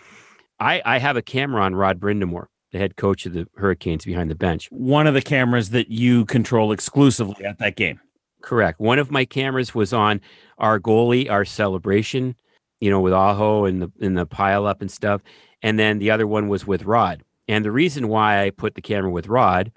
I, 0.59 0.83
I 0.85 0.99
have 0.99 1.17
a 1.17 1.23
camera 1.23 1.63
on 1.63 1.75
Rod 1.75 2.01
Brind'Amour, 2.01 2.47
the 2.73 2.79
head 2.79 2.97
coach 2.97 3.27
of 3.27 3.33
the 3.33 3.47
Hurricanes 3.57 4.05
behind 4.05 4.31
the 4.31 4.35
bench. 4.35 4.69
One 4.71 5.07
of 5.07 5.15
the 5.15 5.23
cameras 5.23 5.71
that 5.71 5.91
you 5.91 6.25
control 6.27 6.73
exclusively 6.73 7.45
at 7.45 7.59
that 7.59 7.77
game. 7.77 8.01
Correct. 8.43 8.81
One 8.81 8.99
of 8.99 9.11
my 9.11 9.25
cameras 9.25 9.75
was 9.75 9.93
on 9.93 10.21
our 10.59 10.81
goalie, 10.81 11.31
our 11.31 11.45
celebration, 11.45 12.35
you 12.81 12.91
know, 12.91 13.01
with 13.01 13.13
Aho 13.13 13.65
and 13.65 13.83
the 13.83 13.93
in 14.01 14.15
the 14.15 14.27
pile 14.27 14.67
up 14.67 14.81
and 14.81 14.91
stuff. 14.91 15.21
And 15.63 15.79
then 15.79 15.99
the 15.99 16.11
other 16.11 16.27
one 16.27 16.49
was 16.49 16.67
with 16.67 16.85
Rod. 16.85 17.23
And 17.49 17.65
the 17.65 17.73
reason 17.73 18.09
why 18.09 18.45
I 18.45 18.51
put 18.51 18.75
the 18.75 18.83
camera 18.83 19.11
with 19.11 19.27
Rod 19.27 19.73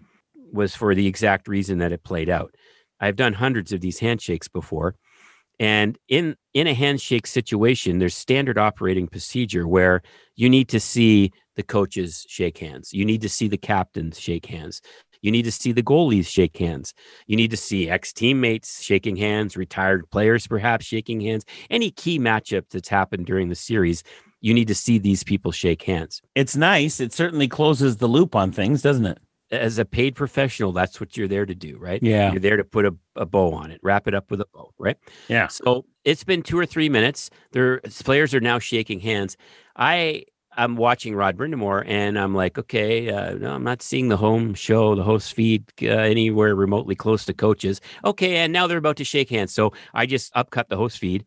was 0.52 0.76
for 0.76 0.96
the 0.96 1.08
exact 1.08 1.48
reason 1.48 1.80
that 1.80 1.92
it 1.92 2.04
played 2.04 2.30
out. 2.30 2.56
I've 3.00 3.16
done 3.16 3.34
hundreds 3.34 3.74
of 3.74 3.82
these 3.82 4.00
handshakes 4.00 4.48
before. 4.48 4.96
And 5.60 5.98
in 6.08 6.36
in 6.54 6.68
a 6.68 6.74
handshake 6.74 7.28
situation, 7.28 8.00
there's 8.00 8.16
standard 8.16 8.58
operating 8.58 9.08
procedure 9.08 9.68
where 9.68 10.02
you 10.36 10.50
need 10.50 10.70
to 10.70 10.80
see 10.80 11.32
the 11.56 11.64
coaches 11.64 12.26
shake 12.28 12.58
hands. 12.58 12.94
You 12.94 13.06
need 13.06 13.22
to 13.22 13.30
see 13.30 13.48
the 13.48 13.58
captains 13.58 14.20
shake 14.20 14.48
hands. 14.48 14.82
You 15.22 15.32
need 15.32 15.44
to 15.44 15.52
see 15.52 15.72
the 15.72 15.82
goalies 15.82 16.28
shake 16.28 16.58
hands. 16.58 16.94
You 17.28 17.38
need 17.38 17.52
to 17.52 17.58
see 17.58 17.90
ex 17.90 18.12
teammates 18.12 18.84
shaking 18.84 19.16
hands, 19.16 19.56
retired 19.56 20.10
players 20.12 20.48
perhaps 20.48 20.86
shaking 20.86 21.22
hands. 21.22 21.46
Any 21.70 21.92
key 21.92 22.20
matchup 22.20 22.66
that's 22.70 22.90
happened 22.90 23.26
during 23.26 23.48
the 23.48 23.56
series, 23.56 24.04
you 24.42 24.54
need 24.54 24.68
to 24.68 24.76
see 24.76 24.98
these 24.98 25.24
people 25.24 25.54
shake 25.54 25.84
hands. 25.84 26.22
It's 26.36 26.58
nice. 26.58 27.00
It 27.00 27.14
certainly 27.14 27.48
closes 27.48 27.98
the 27.98 28.08
loop 28.08 28.36
on 28.36 28.52
things, 28.52 28.82
doesn't 28.82 29.06
it? 29.06 29.18
As 29.54 29.78
a 29.78 29.86
paid 29.86 30.16
professional, 30.16 30.72
that's 30.72 31.00
what 31.00 31.16
you're 31.16 31.28
there 31.28 31.46
to 31.46 31.56
do, 31.56 31.78
right? 31.78 32.02
Yeah. 32.02 32.32
You're 32.32 32.42
there 32.42 32.58
to 32.58 32.64
put 32.64 32.86
a, 32.86 32.96
a 33.16 33.26
bow 33.26 33.54
on 33.54 33.72
it, 33.72 33.80
wrap 33.84 34.08
it 34.08 34.16
up 34.16 34.32
with 34.32 34.42
a 34.42 34.48
bow, 34.54 34.74
right? 34.78 34.98
Yeah. 35.28 35.48
So 35.48 35.86
it's 36.04 36.24
been 36.24 36.42
two 36.42 36.58
or 36.58 36.66
three 36.66 36.90
minutes. 36.90 37.30
Their 37.52 37.80
players 38.04 38.34
are 38.34 38.40
now 38.40 38.60
shaking 38.60 39.00
hands. 39.00 39.38
I 39.76 40.26
I'm 40.56 40.76
watching 40.76 41.16
Rod 41.16 41.38
Brind'Amour, 41.38 41.84
and 41.88 42.18
I'm 42.18 42.36
like, 42.36 42.58
okay, 42.58 43.10
uh, 43.10 43.34
no, 43.36 43.54
I'm 43.54 43.64
not 43.64 43.82
seeing 43.82 44.10
the 44.10 44.18
home 44.18 44.54
show, 44.54 44.96
the 44.96 45.04
host 45.04 45.34
feed 45.34 45.66
uh, 45.82 45.88
anywhere 45.88 46.56
remotely 46.56 46.96
close 46.96 47.26
to 47.26 47.34
coaches. 47.34 47.82
Okay, 48.06 48.38
and 48.38 48.54
now 48.54 48.68
they're 48.68 48.78
about 48.78 48.98
to 48.98 49.04
shake 49.04 49.30
hands. 49.30 49.54
So 49.54 49.74
I 49.94 50.06
just 50.06 50.32
upcut 50.36 50.70
the 50.70 50.78
host 50.78 51.00
feed, 51.00 51.26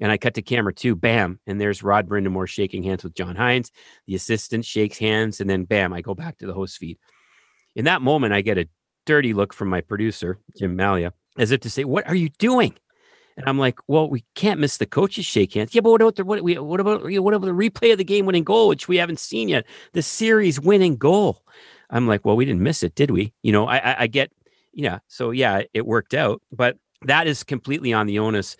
and 0.00 0.10
I 0.10 0.16
cut 0.16 0.34
to 0.34 0.42
camera 0.42 0.74
two. 0.74 0.96
Bam, 0.96 1.38
and 1.46 1.60
there's 1.60 1.82
Rod 1.82 2.08
Brindamore 2.08 2.48
shaking 2.48 2.82
hands 2.82 3.04
with 3.04 3.14
John 3.14 3.36
Hynes. 3.36 3.70
The 4.06 4.14
assistant 4.14 4.64
shakes 4.64 4.98
hands, 4.98 5.40
and 5.40 5.48
then 5.48 5.64
bam, 5.64 5.92
I 5.92 6.00
go 6.00 6.14
back 6.14 6.38
to 6.38 6.46
the 6.46 6.54
host 6.54 6.78
feed. 6.78 6.98
In 7.74 7.84
that 7.86 8.02
moment, 8.02 8.32
I 8.32 8.40
get 8.40 8.58
a 8.58 8.68
dirty 9.06 9.34
look 9.34 9.52
from 9.52 9.68
my 9.68 9.80
producer, 9.80 10.38
Jim 10.58 10.76
Malia, 10.76 11.12
as 11.38 11.50
if 11.50 11.60
to 11.60 11.70
say, 11.70 11.84
"What 11.84 12.06
are 12.08 12.14
you 12.14 12.28
doing?" 12.30 12.74
And 13.36 13.48
I'm 13.48 13.58
like, 13.58 13.78
well, 13.88 14.08
we 14.08 14.24
can't 14.34 14.60
miss 14.60 14.76
the 14.76 14.86
coaches 14.86 15.24
shake 15.24 15.54
hands. 15.54 15.74
Yeah, 15.74 15.80
but 15.80 15.90
what 15.90 16.00
about 16.00 16.16
the 16.16 16.24
what, 16.24 16.42
we, 16.42 16.56
what 16.58 16.80
about 16.80 17.02
what 17.02 17.34
about 17.34 17.46
the 17.46 17.52
replay 17.52 17.92
of 17.92 17.98
the 17.98 18.04
game 18.04 18.26
winning 18.26 18.44
goal, 18.44 18.68
which 18.68 18.86
we 18.86 18.96
haven't 18.96 19.18
seen 19.18 19.48
yet? 19.48 19.66
The 19.92 20.02
series 20.02 20.60
winning 20.60 20.96
goal. 20.96 21.42
I'm 21.90 22.06
like, 22.06 22.24
well, 22.24 22.36
we 22.36 22.44
didn't 22.44 22.62
miss 22.62 22.82
it, 22.82 22.94
did 22.94 23.10
we? 23.10 23.32
You 23.42 23.52
know, 23.52 23.66
I, 23.66 23.78
I, 23.78 23.96
I 24.02 24.06
get, 24.06 24.32
yeah. 24.72 24.98
So 25.08 25.30
yeah, 25.30 25.62
it 25.74 25.86
worked 25.86 26.14
out, 26.14 26.42
but 26.52 26.78
that 27.02 27.26
is 27.26 27.42
completely 27.42 27.92
on 27.92 28.06
the 28.06 28.18
onus 28.18 28.56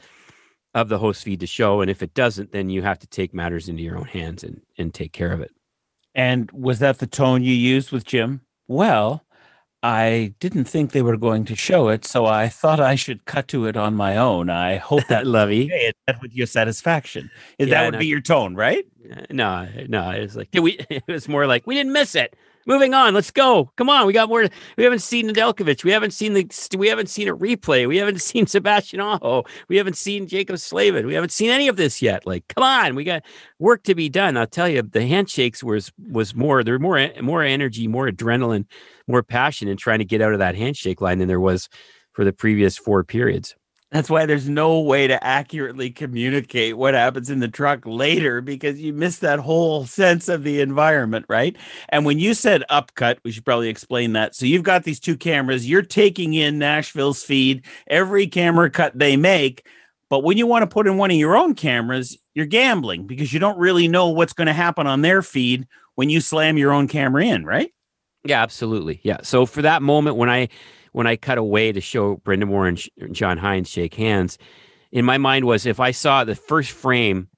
of 0.74 0.88
the 0.88 0.98
host 0.98 1.22
feed 1.22 1.40
to 1.40 1.46
show. 1.46 1.80
And 1.80 1.90
if 1.90 2.02
it 2.02 2.14
doesn't, 2.14 2.52
then 2.52 2.68
you 2.68 2.82
have 2.82 2.98
to 2.98 3.06
take 3.06 3.32
matters 3.32 3.68
into 3.68 3.82
your 3.82 3.96
own 3.96 4.06
hands 4.06 4.42
and 4.42 4.60
and 4.76 4.92
take 4.92 5.12
care 5.12 5.32
of 5.32 5.40
it. 5.40 5.52
And 6.16 6.50
was 6.52 6.80
that 6.80 6.98
the 6.98 7.06
tone 7.06 7.42
you 7.42 7.54
used 7.54 7.92
with 7.92 8.04
Jim? 8.04 8.40
Well, 8.68 9.23
I 9.86 10.32
didn't 10.40 10.64
think 10.64 10.92
they 10.92 11.02
were 11.02 11.18
going 11.18 11.44
to 11.44 11.54
show 11.54 11.88
it, 11.88 12.06
so 12.06 12.24
I 12.24 12.48
thought 12.48 12.80
I 12.80 12.94
should 12.94 13.26
cut 13.26 13.48
to 13.48 13.66
it 13.66 13.76
on 13.76 13.94
my 13.94 14.16
own. 14.16 14.48
I 14.48 14.76
hope 14.76 15.06
that 15.08 15.26
Lovey. 15.26 15.68
that 16.06 16.22
with 16.22 16.34
your 16.34 16.46
satisfaction. 16.46 17.30
Is 17.58 17.68
Yeah, 17.68 17.74
that 17.80 17.84
would 17.86 17.92
no. 17.94 17.98
be 17.98 18.06
your 18.06 18.22
tone, 18.22 18.54
right? 18.54 18.86
Uh, 19.14 19.20
No, 19.30 19.68
no, 19.88 20.10
it 20.10 20.20
was 20.22 20.36
like 20.36 20.48
we. 20.54 20.78
It 20.88 21.02
was 21.06 21.28
more 21.28 21.46
like 21.46 21.66
we 21.66 21.74
didn't 21.74 21.92
miss 21.92 22.14
it. 22.14 22.34
Moving 22.66 22.94
on, 22.94 23.12
let's 23.12 23.30
go. 23.30 23.70
Come 23.76 23.90
on, 23.90 24.06
we 24.06 24.14
got 24.14 24.30
more. 24.30 24.46
We 24.78 24.84
haven't 24.84 25.00
seen 25.02 25.28
Nedeljkovic. 25.28 25.84
We 25.84 25.90
haven't 25.90 26.12
seen 26.12 26.32
the. 26.32 26.46
We 26.78 26.88
haven't 26.88 27.10
seen 27.10 27.28
a 27.28 27.36
replay. 27.36 27.86
We 27.86 27.98
haven't 27.98 28.22
seen 28.30 28.46
Sebastian 28.46 29.00
Aho. 29.00 29.44
We 29.68 29.76
haven't 29.76 29.98
seen 29.98 30.26
Jaccob 30.26 30.58
Slavin. 30.58 31.06
We 31.06 31.12
haven't 31.12 31.32
seen 31.32 31.50
any 31.50 31.68
of 31.68 31.76
this 31.76 32.00
yet. 32.00 32.26
Like, 32.26 32.48
come 32.48 32.64
on, 32.64 32.94
we 32.94 33.04
got 33.04 33.22
work 33.58 33.82
to 33.82 33.94
be 33.94 34.08
done. 34.08 34.38
I'll 34.38 34.46
tell 34.46 34.66
you, 34.70 34.80
the 34.80 35.04
handshakes 35.06 35.62
was 35.62 35.92
was 36.08 36.34
more. 36.34 36.64
There 36.64 36.72
were 36.72 36.78
more 36.78 37.10
more 37.20 37.42
energy, 37.42 37.86
more 37.86 38.08
adrenaline, 38.08 38.64
more 39.08 39.22
passion 39.22 39.68
in 39.68 39.76
trying 39.76 39.98
to 39.98 40.04
get 40.04 40.20
out 40.20 40.32
of 40.32 40.38
that 40.38 40.54
handshake 40.54 41.00
line 41.00 41.18
than 41.18 41.28
there 41.28 41.40
was 41.40 41.68
for 42.12 42.24
the 42.24 42.32
previous 42.32 42.76
four 42.76 43.04
periods. 43.04 43.54
That's 43.94 44.10
why 44.10 44.26
there's 44.26 44.48
no 44.48 44.80
way 44.80 45.06
to 45.06 45.24
accurately 45.24 45.88
communicate 45.88 46.76
what 46.76 46.94
happens 46.94 47.30
in 47.30 47.38
the 47.38 47.46
truck 47.46 47.86
later 47.86 48.40
because 48.40 48.80
you 48.80 48.92
miss 48.92 49.20
that 49.20 49.38
whole 49.38 49.86
sense 49.86 50.28
of 50.28 50.42
the 50.42 50.60
environment, 50.60 51.26
right? 51.28 51.56
And 51.90 52.04
when 52.04 52.18
you 52.18 52.34
said 52.34 52.64
upcut, 52.70 53.20
we 53.24 53.30
should 53.30 53.44
probably 53.44 53.68
explain 53.68 54.12
that. 54.14 54.34
So 54.34 54.46
you've 54.46 54.64
got 54.64 54.82
these 54.82 54.98
two 54.98 55.16
cameras, 55.16 55.68
you're 55.68 55.80
taking 55.80 56.34
in 56.34 56.58
Nashville's 56.58 57.22
feed, 57.22 57.66
every 57.86 58.26
camera 58.26 58.68
cut 58.68 58.98
they 58.98 59.16
make. 59.16 59.64
But 60.10 60.24
when 60.24 60.38
you 60.38 60.48
want 60.48 60.64
to 60.64 60.74
put 60.74 60.88
in 60.88 60.96
one 60.96 61.12
of 61.12 61.16
your 61.16 61.36
own 61.36 61.54
cameras, 61.54 62.18
you're 62.34 62.46
gambling 62.46 63.06
because 63.06 63.32
you 63.32 63.38
don't 63.38 63.58
really 63.58 63.86
know 63.86 64.08
what's 64.08 64.32
going 64.32 64.48
to 64.48 64.52
happen 64.52 64.88
on 64.88 65.02
their 65.02 65.22
feed 65.22 65.68
when 65.94 66.10
you 66.10 66.20
slam 66.20 66.58
your 66.58 66.72
own 66.72 66.88
camera 66.88 67.24
in, 67.24 67.44
right? 67.44 67.72
Yeah, 68.24 68.42
absolutely. 68.42 69.00
Yeah. 69.02 69.18
So 69.22 69.46
for 69.46 69.62
that 69.62 69.82
moment 69.82 70.16
when 70.16 70.30
I 70.30 70.48
when 70.92 71.06
I 71.06 71.16
cut 71.16 71.38
away 71.38 71.72
to 71.72 71.80
show 71.80 72.16
Brind'Amour 72.18 72.68
and 72.68 73.14
John 73.14 73.38
Hynes 73.38 73.66
shake 73.68 73.94
hands, 73.94 74.38
in 74.92 75.04
my 75.04 75.18
mind 75.18 75.44
was 75.44 75.66
if 75.66 75.80
I 75.80 75.90
saw 75.90 76.24
the 76.24 76.36
first 76.36 76.70
frame 76.70 77.28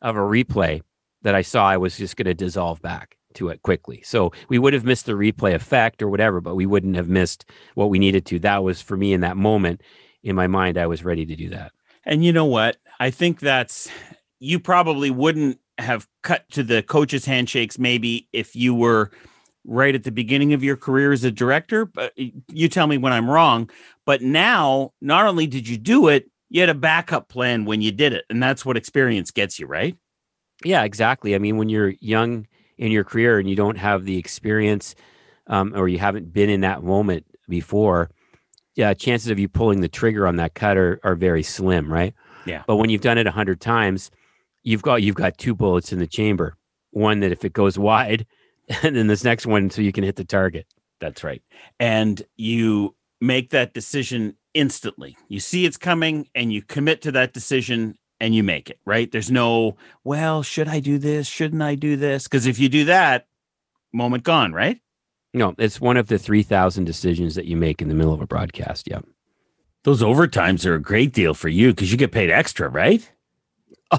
of 0.00 0.16
a 0.16 0.20
replay 0.20 0.82
that 1.22 1.34
I 1.34 1.42
saw, 1.42 1.68
I 1.68 1.76
was 1.76 1.96
just 1.96 2.16
going 2.16 2.26
to 2.26 2.34
dissolve 2.34 2.80
back 2.80 3.16
to 3.34 3.48
it 3.48 3.62
quickly. 3.62 4.02
So 4.04 4.32
we 4.48 4.58
would 4.58 4.72
have 4.72 4.84
missed 4.84 5.06
the 5.06 5.12
replay 5.12 5.54
effect 5.54 6.00
or 6.00 6.08
whatever, 6.08 6.40
but 6.40 6.54
we 6.54 6.64
wouldn't 6.66 6.96
have 6.96 7.08
missed 7.08 7.44
what 7.74 7.90
we 7.90 7.98
needed 7.98 8.24
to. 8.26 8.38
That 8.38 8.62
was 8.62 8.80
for 8.80 8.96
me 8.96 9.12
in 9.12 9.20
that 9.20 9.36
moment. 9.36 9.82
In 10.22 10.36
my 10.36 10.46
mind, 10.46 10.78
I 10.78 10.86
was 10.86 11.04
ready 11.04 11.26
to 11.26 11.36
do 11.36 11.48
that. 11.50 11.72
And 12.04 12.24
you 12.24 12.32
know 12.32 12.46
what? 12.46 12.76
I 12.98 13.10
think 13.10 13.40
that's 13.40 13.90
you 14.38 14.58
probably 14.58 15.10
wouldn't 15.10 15.58
have 15.78 16.08
cut 16.22 16.48
to 16.50 16.62
the 16.62 16.82
coach's 16.82 17.24
handshakes 17.24 17.78
maybe 17.78 18.28
if 18.32 18.54
you 18.54 18.74
were 18.74 19.10
right 19.64 19.94
at 19.94 20.04
the 20.04 20.12
beginning 20.12 20.52
of 20.52 20.64
your 20.64 20.76
career 20.76 21.12
as 21.12 21.24
a 21.24 21.30
director, 21.30 21.84
but 21.84 22.12
you 22.16 22.68
tell 22.68 22.86
me 22.86 22.98
when 22.98 23.12
I'm 23.12 23.30
wrong. 23.30 23.70
But 24.06 24.22
now, 24.22 24.92
not 25.00 25.26
only 25.26 25.46
did 25.46 25.68
you 25.68 25.76
do 25.76 26.08
it, 26.08 26.30
you 26.48 26.60
had 26.60 26.70
a 26.70 26.74
backup 26.74 27.28
plan 27.28 27.64
when 27.64 27.80
you 27.80 27.92
did 27.92 28.12
it. 28.12 28.24
And 28.30 28.42
that's 28.42 28.64
what 28.64 28.76
experience 28.76 29.30
gets 29.30 29.58
you, 29.58 29.66
right? 29.66 29.96
Yeah, 30.64 30.84
exactly. 30.84 31.34
I 31.34 31.38
mean, 31.38 31.56
when 31.56 31.68
you're 31.68 31.94
young 32.00 32.46
in 32.78 32.90
your 32.90 33.04
career 33.04 33.38
and 33.38 33.48
you 33.48 33.56
don't 33.56 33.78
have 33.78 34.04
the 34.04 34.18
experience 34.18 34.94
um, 35.46 35.72
or 35.74 35.88
you 35.88 35.98
haven't 35.98 36.32
been 36.32 36.50
in 36.50 36.62
that 36.62 36.82
moment 36.82 37.24
before, 37.48 38.10
yeah, 38.74 38.94
chances 38.94 39.30
of 39.30 39.38
you 39.38 39.48
pulling 39.48 39.80
the 39.80 39.88
trigger 39.88 40.26
on 40.26 40.36
that 40.36 40.54
cut 40.54 40.76
are, 40.76 41.00
are 41.04 41.14
very 41.14 41.42
slim, 41.42 41.92
right? 41.92 42.14
Yeah. 42.46 42.62
But 42.66 42.76
when 42.76 42.90
you've 42.90 43.00
done 43.00 43.18
it 43.18 43.26
a 43.26 43.30
hundred 43.30 43.60
times, 43.60 44.10
you've 44.62 44.82
got 44.82 45.02
you've 45.02 45.16
got 45.16 45.38
two 45.38 45.54
bullets 45.54 45.92
in 45.92 45.98
the 45.98 46.06
chamber. 46.06 46.56
One 46.90 47.20
that 47.20 47.32
if 47.32 47.44
it 47.44 47.52
goes 47.52 47.78
wide, 47.78 48.26
and 48.82 48.96
then 48.96 49.06
this 49.06 49.24
next 49.24 49.46
one 49.46 49.70
so 49.70 49.82
you 49.82 49.92
can 49.92 50.04
hit 50.04 50.16
the 50.16 50.24
target. 50.24 50.66
That's 51.00 51.24
right. 51.24 51.42
And 51.78 52.22
you 52.36 52.94
make 53.20 53.50
that 53.50 53.74
decision 53.74 54.36
instantly. 54.54 55.16
You 55.28 55.40
see 55.40 55.64
it's 55.64 55.76
coming 55.76 56.28
and 56.34 56.52
you 56.52 56.62
commit 56.62 57.02
to 57.02 57.12
that 57.12 57.32
decision 57.32 57.96
and 58.20 58.34
you 58.34 58.42
make 58.42 58.68
it, 58.68 58.78
right? 58.84 59.10
There's 59.10 59.30
no, 59.30 59.76
well, 60.04 60.42
should 60.42 60.68
I 60.68 60.80
do 60.80 60.98
this? 60.98 61.26
Shouldn't 61.26 61.62
I 61.62 61.74
do 61.74 61.96
this? 61.96 62.24
Because 62.24 62.46
if 62.46 62.58
you 62.58 62.68
do 62.68 62.84
that, 62.84 63.26
moment 63.92 64.24
gone, 64.24 64.52
right? 64.52 64.78
No, 65.32 65.54
it's 65.58 65.80
one 65.80 65.96
of 65.96 66.08
the 66.08 66.18
3,000 66.18 66.84
decisions 66.84 67.34
that 67.34 67.46
you 67.46 67.56
make 67.56 67.80
in 67.80 67.88
the 67.88 67.94
middle 67.94 68.12
of 68.12 68.20
a 68.20 68.26
broadcast. 68.26 68.88
Yeah. 68.88 69.00
Those 69.84 70.02
overtimes 70.02 70.66
are 70.66 70.74
a 70.74 70.82
great 70.82 71.12
deal 71.12 71.32
for 71.32 71.48
you 71.48 71.70
because 71.70 71.90
you 71.90 71.96
get 71.96 72.12
paid 72.12 72.30
extra, 72.30 72.68
right? 72.68 73.10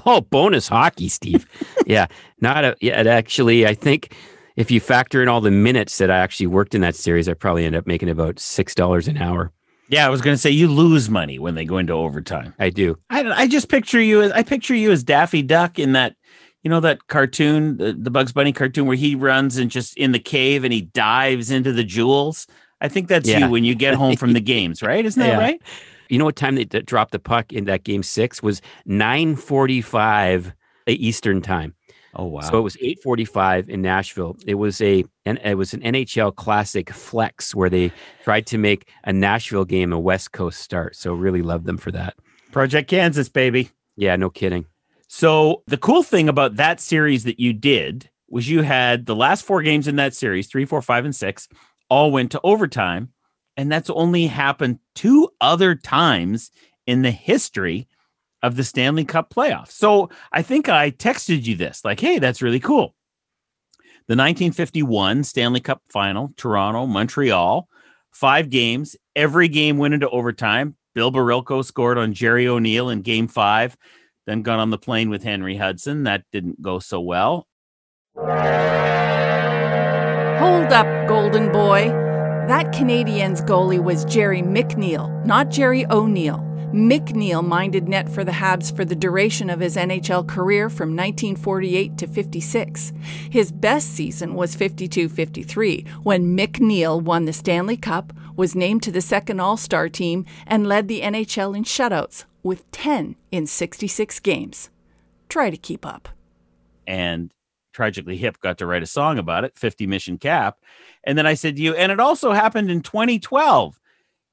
Oh, 0.06 0.20
bonus 0.20 0.68
hockey, 0.68 1.08
Steve. 1.08 1.46
yeah. 1.86 2.06
Not 2.40 2.64
a, 2.64 2.76
yeah, 2.80 3.02
actually, 3.02 3.66
I 3.66 3.74
think 3.74 4.14
if 4.56 4.70
you 4.70 4.80
factor 4.80 5.22
in 5.22 5.28
all 5.28 5.40
the 5.40 5.50
minutes 5.50 5.98
that 5.98 6.10
I 6.10 6.18
actually 6.18 6.46
worked 6.46 6.74
in 6.74 6.80
that 6.82 6.94
series, 6.94 7.28
I 7.28 7.34
probably 7.34 7.64
end 7.64 7.76
up 7.76 7.86
making 7.86 8.08
about 8.08 8.36
$6 8.36 9.08
an 9.08 9.18
hour. 9.18 9.52
Yeah, 9.88 10.06
I 10.06 10.10
was 10.10 10.22
going 10.22 10.34
to 10.34 10.38
say 10.38 10.50
you 10.50 10.68
lose 10.68 11.10
money 11.10 11.38
when 11.38 11.54
they 11.54 11.64
go 11.64 11.78
into 11.78 11.92
overtime. 11.92 12.54
I 12.58 12.70
do. 12.70 12.98
I, 13.10 13.24
I 13.30 13.46
just 13.46 13.68
picture 13.68 14.00
you 14.00 14.22
as 14.22 14.32
I 14.32 14.42
picture 14.42 14.74
you 14.74 14.90
as 14.90 15.04
Daffy 15.04 15.42
Duck 15.42 15.78
in 15.78 15.92
that, 15.92 16.16
you 16.62 16.70
know, 16.70 16.80
that 16.80 17.08
cartoon, 17.08 17.76
the, 17.76 17.92
the 17.92 18.10
Bugs 18.10 18.32
Bunny 18.32 18.52
cartoon 18.52 18.86
where 18.86 18.96
he 18.96 19.14
runs 19.14 19.58
and 19.58 19.70
just 19.70 19.96
in 19.98 20.12
the 20.12 20.18
cave 20.18 20.64
and 20.64 20.72
he 20.72 20.82
dives 20.82 21.50
into 21.50 21.72
the 21.72 21.84
jewels. 21.84 22.46
I 22.80 22.88
think 22.88 23.08
that's 23.08 23.28
yeah. 23.28 23.40
you 23.40 23.50
when 23.50 23.64
you 23.64 23.74
get 23.74 23.94
home 23.94 24.16
from 24.16 24.32
the 24.32 24.40
games, 24.54 24.82
right? 24.82 25.04
Isn't 25.04 25.20
that 25.20 25.28
yeah. 25.28 25.38
right? 25.38 25.62
You 26.08 26.18
know 26.18 26.24
what 26.24 26.36
time 26.36 26.54
they 26.54 26.64
dropped 26.64 27.12
the 27.12 27.18
puck 27.18 27.52
in 27.52 27.66
that 27.66 27.84
game 27.84 28.02
six 28.02 28.42
was 28.42 28.62
nine 28.86 29.36
forty 29.36 29.82
five 29.82 30.54
Eastern 30.86 31.42
time. 31.42 31.74
Oh 32.14 32.26
wow! 32.26 32.40
So 32.40 32.58
it 32.58 32.62
was 32.62 32.76
eight 32.80 33.02
forty 33.02 33.24
five 33.24 33.68
in 33.68 33.80
Nashville. 33.80 34.36
It 34.46 34.54
was 34.54 34.80
a 34.80 35.04
and 35.24 35.38
it 35.44 35.56
was 35.56 35.72
an 35.72 35.80
NHL 35.80 36.34
classic 36.34 36.90
flex 36.90 37.54
where 37.54 37.70
they 37.70 37.90
tried 38.22 38.46
to 38.48 38.58
make 38.58 38.88
a 39.04 39.12
Nashville 39.12 39.64
game 39.64 39.92
a 39.92 39.98
West 39.98 40.32
Coast 40.32 40.60
start. 40.60 40.94
So 40.96 41.14
really 41.14 41.42
love 41.42 41.64
them 41.64 41.78
for 41.78 41.90
that. 41.92 42.14
Project 42.50 42.90
Kansas, 42.90 43.28
baby. 43.28 43.70
Yeah, 43.96 44.16
no 44.16 44.28
kidding. 44.28 44.66
So 45.08 45.62
the 45.66 45.78
cool 45.78 46.02
thing 46.02 46.28
about 46.28 46.56
that 46.56 46.80
series 46.80 47.24
that 47.24 47.40
you 47.40 47.52
did 47.52 48.10
was 48.28 48.48
you 48.48 48.62
had 48.62 49.06
the 49.06 49.14
last 49.14 49.44
four 49.44 49.62
games 49.62 49.86
in 49.86 49.96
that 49.96 50.14
series, 50.14 50.48
three, 50.48 50.64
four, 50.64 50.80
five, 50.80 51.04
and 51.04 51.14
six, 51.14 51.48
all 51.90 52.10
went 52.10 52.32
to 52.32 52.40
overtime. 52.42 53.10
And 53.56 53.70
that's 53.70 53.90
only 53.90 54.26
happened 54.26 54.78
two 54.94 55.28
other 55.40 55.74
times 55.74 56.50
in 56.86 57.02
the 57.02 57.10
history 57.10 57.86
of 58.42 58.56
the 58.56 58.64
Stanley 58.64 59.04
Cup 59.04 59.32
playoffs. 59.32 59.72
So 59.72 60.10
I 60.32 60.42
think 60.42 60.68
I 60.68 60.90
texted 60.90 61.44
you 61.44 61.56
this 61.56 61.84
like, 61.84 62.00
hey, 62.00 62.18
that's 62.18 62.42
really 62.42 62.60
cool. 62.60 62.94
The 64.08 64.16
1951 64.16 65.24
Stanley 65.24 65.60
Cup 65.60 65.80
final, 65.88 66.32
Toronto, 66.36 66.86
Montreal, 66.86 67.68
five 68.10 68.50
games, 68.50 68.96
every 69.14 69.48
game 69.48 69.78
went 69.78 69.94
into 69.94 70.10
overtime. 70.10 70.76
Bill 70.94 71.12
Barilko 71.12 71.64
scored 71.64 71.98
on 71.98 72.12
Jerry 72.12 72.48
O'Neill 72.48 72.90
in 72.90 73.02
game 73.02 73.28
five, 73.28 73.76
then 74.26 74.42
got 74.42 74.58
on 74.58 74.70
the 74.70 74.78
plane 74.78 75.08
with 75.08 75.22
Henry 75.22 75.56
Hudson. 75.56 76.02
That 76.02 76.24
didn't 76.32 76.60
go 76.60 76.80
so 76.80 77.00
well. 77.00 77.46
Hold 80.42 80.72
up, 80.72 81.08
Golden 81.08 81.50
Boy. 81.52 81.88
That 82.48 82.72
Canadiens 82.72 83.46
goalie 83.46 83.82
was 83.82 84.04
Jerry 84.04 84.42
McNeil, 84.42 85.24
not 85.24 85.48
Jerry 85.48 85.86
O'Neill. 85.86 86.51
McNeil 86.72 87.46
minded 87.46 87.86
net 87.86 88.08
for 88.08 88.24
the 88.24 88.32
Habs 88.32 88.74
for 88.74 88.82
the 88.82 88.96
duration 88.96 89.50
of 89.50 89.60
his 89.60 89.76
NHL 89.76 90.26
career 90.26 90.70
from 90.70 90.96
1948 90.96 91.98
to 91.98 92.06
56. 92.06 92.94
His 93.28 93.52
best 93.52 93.90
season 93.90 94.32
was 94.34 94.54
52 94.54 95.10
53, 95.10 95.84
when 96.02 96.34
McNeil 96.34 97.02
won 97.02 97.26
the 97.26 97.32
Stanley 97.34 97.76
Cup, 97.76 98.14
was 98.36 98.54
named 98.54 98.82
to 98.84 98.90
the 98.90 99.02
second 99.02 99.38
All 99.38 99.58
Star 99.58 99.90
team, 99.90 100.24
and 100.46 100.66
led 100.66 100.88
the 100.88 101.02
NHL 101.02 101.54
in 101.54 101.64
shutouts 101.64 102.24
with 102.42 102.70
10 102.70 103.16
in 103.30 103.46
66 103.46 104.18
games. 104.20 104.70
Try 105.28 105.50
to 105.50 105.58
keep 105.58 105.84
up. 105.84 106.08
And 106.86 107.34
Tragically 107.74 108.16
Hip 108.16 108.40
got 108.40 108.56
to 108.58 108.66
write 108.66 108.82
a 108.82 108.86
song 108.86 109.18
about 109.18 109.44
it, 109.44 109.58
50 109.58 109.86
Mission 109.86 110.16
Cap. 110.16 110.56
And 111.04 111.18
then 111.18 111.26
I 111.26 111.34
said 111.34 111.56
to 111.56 111.62
you, 111.62 111.74
and 111.74 111.92
it 111.92 112.00
also 112.00 112.32
happened 112.32 112.70
in 112.70 112.80
2012 112.80 113.78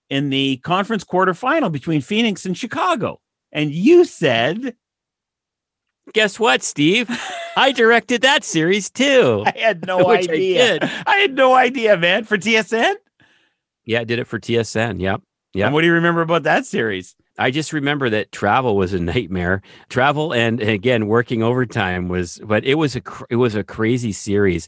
in 0.10 0.30
the 0.30 0.58
conference 0.58 1.04
quarterfinal 1.04 1.72
between 1.72 2.02
Phoenix 2.02 2.46
and 2.46 2.58
Chicago. 2.58 3.20
And 3.52 3.72
you 3.72 4.06
said, 4.06 4.76
Guess 6.14 6.40
what, 6.40 6.64
Steve? 6.64 7.08
I 7.56 7.72
directed 7.72 8.22
that 8.22 8.44
series 8.44 8.90
too. 8.90 9.44
I 9.46 9.58
had 9.58 9.86
no 9.86 10.10
idea. 10.12 10.80
I, 10.82 11.04
I, 11.06 11.16
had 11.18 11.36
no 11.36 11.54
idea, 11.54 11.98
man. 11.98 12.24
For 12.24 12.38
TSN? 12.38 12.96
Yeah, 13.86 14.02
I 14.02 14.04
did 14.04 14.20
it 14.20 14.26
for 14.26 14.40
TSN. 14.40 15.00
Yep. 15.00 15.22
Yeah. 15.54 15.66
And 15.66 15.74
what 15.74 15.82
do 15.82 15.88
you 15.88 15.94
remember 15.94 16.22
about 16.22 16.44
that 16.44 16.66
series? 16.66 17.16
I 17.38 17.52
just 17.52 17.74
remember 17.74 18.10
that 18.10 18.32
travel 18.32 18.76
was 18.76 18.94
a 18.94 19.00
nightmare. 19.00 19.62
Travel 19.90 20.34
and, 20.34 20.60
and 20.60 20.70
again 20.70 21.08
working 21.08 21.42
overtime 21.42 22.08
was, 22.08 22.40
but 22.44 22.66
it 22.66 22.76
was 22.76 22.96
a 22.96 23.02
it 23.30 23.38
was 23.38 23.56
a 23.56 23.64
crazy 23.64 24.12
series 24.12 24.68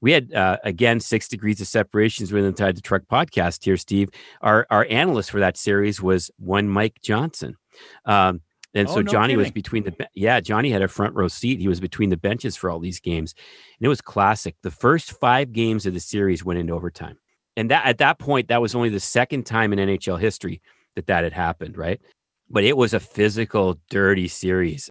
we 0.00 0.12
had 0.12 0.32
uh, 0.32 0.56
again 0.64 1.00
six 1.00 1.28
degrees 1.28 1.60
of 1.60 1.66
separations 1.66 2.32
within 2.32 2.48
inside 2.48 2.76
the 2.76 2.82
truck 2.82 3.02
podcast 3.10 3.64
here 3.64 3.76
steve 3.76 4.08
our 4.42 4.66
our 4.70 4.86
analyst 4.90 5.30
for 5.30 5.40
that 5.40 5.56
series 5.56 6.00
was 6.00 6.30
one 6.38 6.68
mike 6.68 6.98
johnson 7.02 7.56
um, 8.04 8.40
and 8.74 8.88
oh, 8.88 8.94
so 8.94 9.00
no 9.00 9.10
Johnny 9.10 9.32
kidding. 9.32 9.38
was 9.38 9.50
between 9.50 9.82
the 9.84 10.08
yeah 10.14 10.40
Johnny 10.40 10.70
had 10.70 10.82
a 10.82 10.88
front 10.88 11.14
row 11.14 11.28
seat. 11.28 11.58
He 11.58 11.68
was 11.68 11.80
between 11.80 12.10
the 12.10 12.16
benches 12.16 12.56
for 12.56 12.70
all 12.70 12.78
these 12.78 13.00
games, 13.00 13.34
and 13.78 13.86
it 13.86 13.88
was 13.88 14.00
classic. 14.00 14.56
The 14.62 14.70
first 14.70 15.12
five 15.12 15.52
games 15.52 15.86
of 15.86 15.94
the 15.94 16.00
series 16.00 16.44
went 16.44 16.60
into 16.60 16.72
overtime, 16.72 17.18
and 17.56 17.70
that 17.70 17.84
at 17.86 17.98
that 17.98 18.18
point 18.18 18.48
that 18.48 18.62
was 18.62 18.74
only 18.74 18.88
the 18.88 19.00
second 19.00 19.44
time 19.44 19.72
in 19.72 19.78
NHL 19.78 20.20
history 20.20 20.62
that 20.94 21.06
that 21.06 21.24
had 21.24 21.32
happened. 21.32 21.76
Right, 21.76 22.00
but 22.48 22.64
it 22.64 22.76
was 22.76 22.94
a 22.94 23.00
physical, 23.00 23.80
dirty 23.90 24.28
series. 24.28 24.88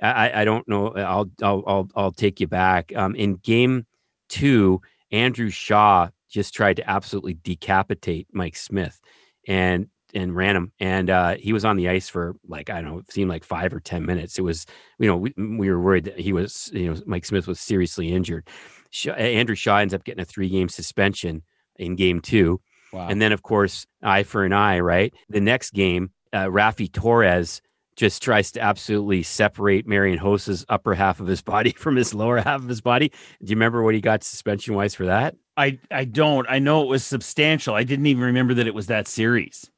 I, 0.00 0.42
I 0.42 0.44
don't 0.44 0.66
know. 0.68 0.88
I'll 0.94 1.30
I'll 1.42 1.64
I'll, 1.66 1.88
I'll 1.96 2.12
take 2.12 2.38
you 2.38 2.46
back. 2.46 2.92
Um, 2.94 3.16
in 3.16 3.36
game 3.36 3.86
Two, 4.28 4.80
Andrew 5.10 5.50
Shaw 5.50 6.08
just 6.28 6.54
tried 6.54 6.76
to 6.76 6.90
absolutely 6.90 7.34
decapitate 7.34 8.28
Mike 8.32 8.56
Smith 8.56 9.00
and 9.46 9.88
and 10.14 10.34
ran 10.34 10.56
him. 10.56 10.72
And 10.80 11.10
uh, 11.10 11.36
he 11.36 11.52
was 11.52 11.64
on 11.64 11.76
the 11.76 11.88
ice 11.88 12.08
for 12.08 12.36
like, 12.48 12.70
I 12.70 12.80
don't 12.80 12.90
know, 12.90 12.98
it 12.98 13.12
seemed 13.12 13.28
like 13.28 13.44
five 13.44 13.74
or 13.74 13.80
10 13.80 14.06
minutes. 14.06 14.38
It 14.38 14.42
was, 14.42 14.64
you 14.98 15.06
know, 15.06 15.16
we, 15.16 15.34
we 15.36 15.68
were 15.68 15.80
worried 15.80 16.04
that 16.04 16.18
he 16.18 16.32
was, 16.32 16.70
you 16.72 16.90
know, 16.92 17.00
Mike 17.04 17.26
Smith 17.26 17.46
was 17.46 17.60
seriously 17.60 18.12
injured. 18.12 18.48
Shaw, 18.90 19.12
Andrew 19.12 19.54
Shaw 19.54 19.78
ends 19.78 19.92
up 19.92 20.04
getting 20.04 20.22
a 20.22 20.24
three 20.24 20.48
game 20.48 20.68
suspension 20.68 21.42
in 21.76 21.96
game 21.96 22.20
two. 22.20 22.60
Wow. 22.92 23.08
And 23.08 23.20
then, 23.20 23.32
of 23.32 23.42
course, 23.42 23.86
eye 24.02 24.22
for 24.22 24.44
an 24.44 24.52
eye, 24.52 24.80
right? 24.80 25.12
The 25.28 25.40
next 25.40 25.72
game, 25.74 26.12
uh, 26.32 26.46
Raffi 26.46 26.90
Torres 26.90 27.60
just 27.96 28.22
tries 28.22 28.52
to 28.52 28.60
absolutely 28.60 29.22
separate 29.22 29.86
Marian 29.86 30.18
Hossa's 30.18 30.64
upper 30.68 30.94
half 30.94 31.18
of 31.18 31.26
his 31.26 31.42
body 31.42 31.70
from 31.76 31.96
his 31.96 32.14
lower 32.14 32.38
half 32.38 32.62
of 32.62 32.68
his 32.68 32.80
body. 32.80 33.08
Do 33.08 33.50
you 33.50 33.56
remember 33.56 33.82
what 33.82 33.94
he 33.94 34.00
got 34.00 34.22
suspension 34.22 34.74
wise 34.74 34.94
for 34.94 35.06
that? 35.06 35.34
I 35.56 35.78
I 35.90 36.04
don't. 36.04 36.46
I 36.48 36.58
know 36.58 36.82
it 36.82 36.88
was 36.88 37.04
substantial. 37.04 37.74
I 37.74 37.82
didn't 37.82 38.06
even 38.06 38.22
remember 38.22 38.54
that 38.54 38.66
it 38.66 38.74
was 38.74 38.86
that 38.88 39.08
series. 39.08 39.70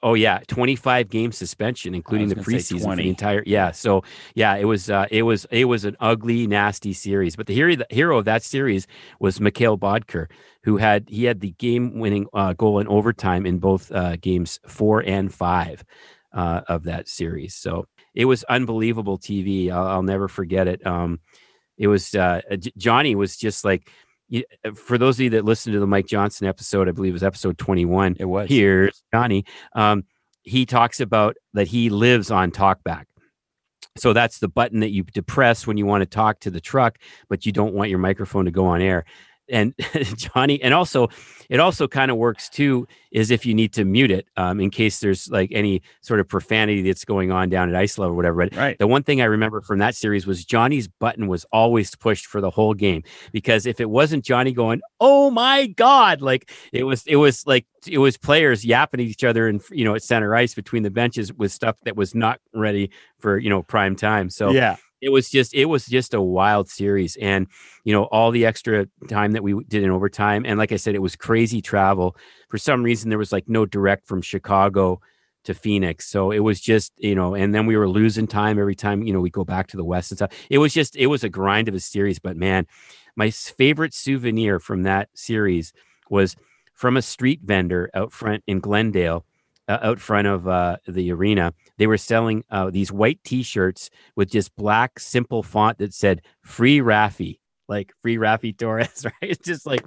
Oh 0.00 0.14
yeah, 0.14 0.38
25 0.46 1.08
game 1.08 1.32
suspension 1.32 1.92
including 1.92 2.28
the 2.28 2.36
preseason 2.36 2.84
for 2.84 2.94
the 2.94 3.08
entire 3.08 3.42
yeah. 3.46 3.72
So 3.72 4.04
yeah, 4.34 4.54
it 4.56 4.64
was 4.64 4.88
uh 4.88 5.06
it 5.10 5.22
was 5.22 5.44
it 5.50 5.64
was 5.64 5.84
an 5.84 5.96
ugly 5.98 6.46
nasty 6.46 6.92
series, 6.92 7.34
but 7.34 7.46
the 7.46 7.54
hero 7.54 7.74
the 7.74 7.86
hero 7.90 8.18
of 8.18 8.24
that 8.26 8.44
series 8.44 8.86
was 9.18 9.40
Mikkel 9.40 9.78
Boedker 9.78 10.28
who 10.62 10.76
had 10.76 11.08
he 11.08 11.24
had 11.24 11.40
the 11.40 11.50
game 11.52 11.98
winning 11.98 12.26
uh, 12.32 12.52
goal 12.52 12.78
in 12.78 12.86
overtime 12.86 13.44
in 13.46 13.58
both 13.58 13.90
uh, 13.90 14.16
games 14.16 14.60
4 14.68 15.00
and 15.00 15.34
5 15.34 15.84
uh, 16.32 16.62
of 16.68 16.84
that 16.84 17.08
series. 17.08 17.54
So 17.54 17.86
it 18.14 18.24
was 18.24 18.44
unbelievable 18.44 19.18
TV. 19.18 19.70
I'll, 19.70 19.86
I'll 19.86 20.02
never 20.02 20.28
forget 20.28 20.68
it. 20.68 20.86
Um, 20.86 21.20
it 21.78 21.86
was 21.86 22.14
uh, 22.14 22.40
Johnny 22.76 23.14
was 23.14 23.36
just 23.36 23.64
like 23.64 23.90
uh, 24.34 24.72
for 24.74 24.98
those 24.98 25.16
of 25.16 25.20
you 25.20 25.30
that 25.30 25.44
listened 25.44 25.74
to 25.74 25.80
the 25.80 25.86
Mike 25.86 26.06
Johnson 26.06 26.46
episode, 26.46 26.88
I 26.88 26.92
believe 26.92 27.10
it 27.10 27.14
was 27.14 27.22
episode 27.22 27.58
21. 27.58 28.16
It 28.18 28.24
was. 28.24 28.48
Here's 28.48 29.02
Johnny. 29.12 29.44
Um, 29.74 30.04
he 30.42 30.66
talks 30.66 31.00
about 31.00 31.36
that 31.54 31.68
he 31.68 31.90
lives 31.90 32.30
on 32.30 32.50
talkback. 32.50 33.04
So 33.96 34.12
that's 34.12 34.38
the 34.38 34.48
button 34.48 34.80
that 34.80 34.90
you 34.90 35.04
depress 35.04 35.66
when 35.66 35.76
you 35.76 35.84
want 35.84 36.00
to 36.00 36.06
talk 36.06 36.40
to 36.40 36.50
the 36.50 36.60
truck, 36.60 36.98
but 37.28 37.44
you 37.44 37.52
don't 37.52 37.74
want 37.74 37.90
your 37.90 37.98
microphone 37.98 38.46
to 38.46 38.50
go 38.50 38.64
on 38.64 38.80
air 38.80 39.04
and 39.52 39.74
Johnny, 40.16 40.60
and 40.62 40.74
also 40.74 41.08
it 41.48 41.60
also 41.60 41.86
kind 41.86 42.10
of 42.10 42.16
works 42.16 42.48
too 42.48 42.88
is 43.10 43.30
if 43.30 43.44
you 43.44 43.52
need 43.52 43.74
to 43.74 43.84
mute 43.84 44.10
it 44.10 44.26
um, 44.38 44.58
in 44.58 44.70
case 44.70 45.00
there's 45.00 45.28
like 45.28 45.50
any 45.52 45.82
sort 46.00 46.18
of 46.18 46.26
profanity 46.26 46.80
that's 46.80 47.04
going 47.04 47.30
on 47.30 47.50
down 47.50 47.68
at 47.68 47.74
ice 47.74 47.98
level 47.98 48.14
or 48.14 48.16
whatever. 48.16 48.38
But 48.38 48.56
right. 48.56 48.78
the 48.78 48.86
one 48.86 49.02
thing 49.02 49.20
I 49.20 49.26
remember 49.26 49.60
from 49.60 49.78
that 49.80 49.94
series 49.94 50.26
was 50.26 50.46
Johnny's 50.46 50.88
button 50.88 51.28
was 51.28 51.44
always 51.52 51.94
pushed 51.94 52.24
for 52.24 52.40
the 52.40 52.48
whole 52.48 52.72
game 52.72 53.02
because 53.32 53.66
if 53.66 53.80
it 53.80 53.90
wasn't 53.90 54.24
Johnny 54.24 54.52
going, 54.52 54.80
"Oh 54.98 55.30
my 55.30 55.66
god," 55.66 56.22
like 56.22 56.50
it 56.72 56.84
was, 56.84 57.04
it 57.06 57.16
was 57.16 57.46
like 57.46 57.66
it 57.86 57.98
was 57.98 58.16
players 58.16 58.64
yapping 58.64 59.00
at 59.00 59.06
each 59.06 59.24
other 59.24 59.46
and 59.46 59.60
you 59.70 59.84
know 59.84 59.94
at 59.94 60.02
center 60.02 60.34
ice 60.34 60.54
between 60.54 60.82
the 60.82 60.90
benches 60.90 61.32
with 61.34 61.52
stuff 61.52 61.76
that 61.84 61.96
was 61.96 62.14
not 62.14 62.40
ready 62.54 62.90
for 63.18 63.36
you 63.36 63.50
know 63.50 63.62
prime 63.62 63.94
time. 63.94 64.30
So 64.30 64.50
yeah, 64.52 64.76
it 65.02 65.10
was 65.10 65.28
just 65.28 65.52
it 65.54 65.66
was 65.66 65.84
just 65.84 66.14
a 66.14 66.22
wild 66.22 66.68
series 66.70 67.16
and 67.16 67.46
you 67.84 67.92
know 67.92 68.04
all 68.04 68.30
the 68.30 68.46
extra 68.46 68.86
time 69.08 69.32
that 69.32 69.42
we 69.42 69.62
did 69.64 69.82
in 69.82 69.90
overtime 69.90 70.44
and 70.46 70.58
like 70.58 70.72
i 70.72 70.76
said 70.76 70.94
it 70.94 71.02
was 71.02 71.16
crazy 71.16 71.60
travel. 71.60 72.16
For 72.48 72.56
some 72.58 72.82
reason 72.82 73.10
there 73.10 73.18
was 73.18 73.32
like 73.32 73.48
no 73.48 73.66
direct 73.66 74.06
from 74.06 74.22
chicago 74.22 75.00
to 75.44 75.54
phoenix 75.54 76.08
so 76.08 76.30
it 76.30 76.38
was 76.38 76.60
just 76.60 76.92
you 76.96 77.14
know 77.14 77.34
and 77.34 77.54
then 77.54 77.66
we 77.66 77.76
were 77.76 77.88
losing 77.88 78.26
time 78.26 78.58
every 78.58 78.76
time 78.76 79.02
you 79.02 79.12
know 79.12 79.20
we 79.20 79.30
go 79.30 79.44
back 79.44 79.66
to 79.66 79.76
the 79.76 79.84
west 79.84 80.12
and 80.12 80.18
stuff. 80.18 80.32
It 80.48 80.58
was 80.58 80.72
just 80.72 80.96
it 80.96 81.08
was 81.08 81.24
a 81.24 81.28
grind 81.28 81.68
of 81.68 81.74
a 81.74 81.80
series 81.80 82.18
but 82.18 82.36
man 82.36 82.66
my 83.16 83.30
favorite 83.30 83.92
souvenir 83.92 84.58
from 84.58 84.84
that 84.84 85.08
series 85.14 85.72
was 86.08 86.36
from 86.74 86.96
a 86.96 87.02
street 87.02 87.40
vendor 87.44 87.90
out 87.94 88.12
front 88.12 88.42
in 88.46 88.60
Glendale, 88.60 89.24
uh, 89.68 89.78
out 89.82 90.00
front 90.00 90.26
of 90.26 90.48
uh, 90.48 90.76
the 90.86 91.12
arena. 91.12 91.52
They 91.78 91.86
were 91.86 91.98
selling 91.98 92.44
uh, 92.50 92.70
these 92.70 92.92
white 92.92 93.22
T-shirts 93.24 93.90
with 94.16 94.30
just 94.30 94.54
black 94.56 94.98
simple 94.98 95.42
font 95.42 95.78
that 95.78 95.94
said 95.94 96.22
"Free 96.42 96.80
Raffi." 96.80 97.38
Like 97.68 97.92
free 98.02 98.16
Raffi 98.16 98.56
Torres, 98.56 99.04
right? 99.04 99.14
It's 99.22 99.46
just 99.46 99.64
like, 99.64 99.82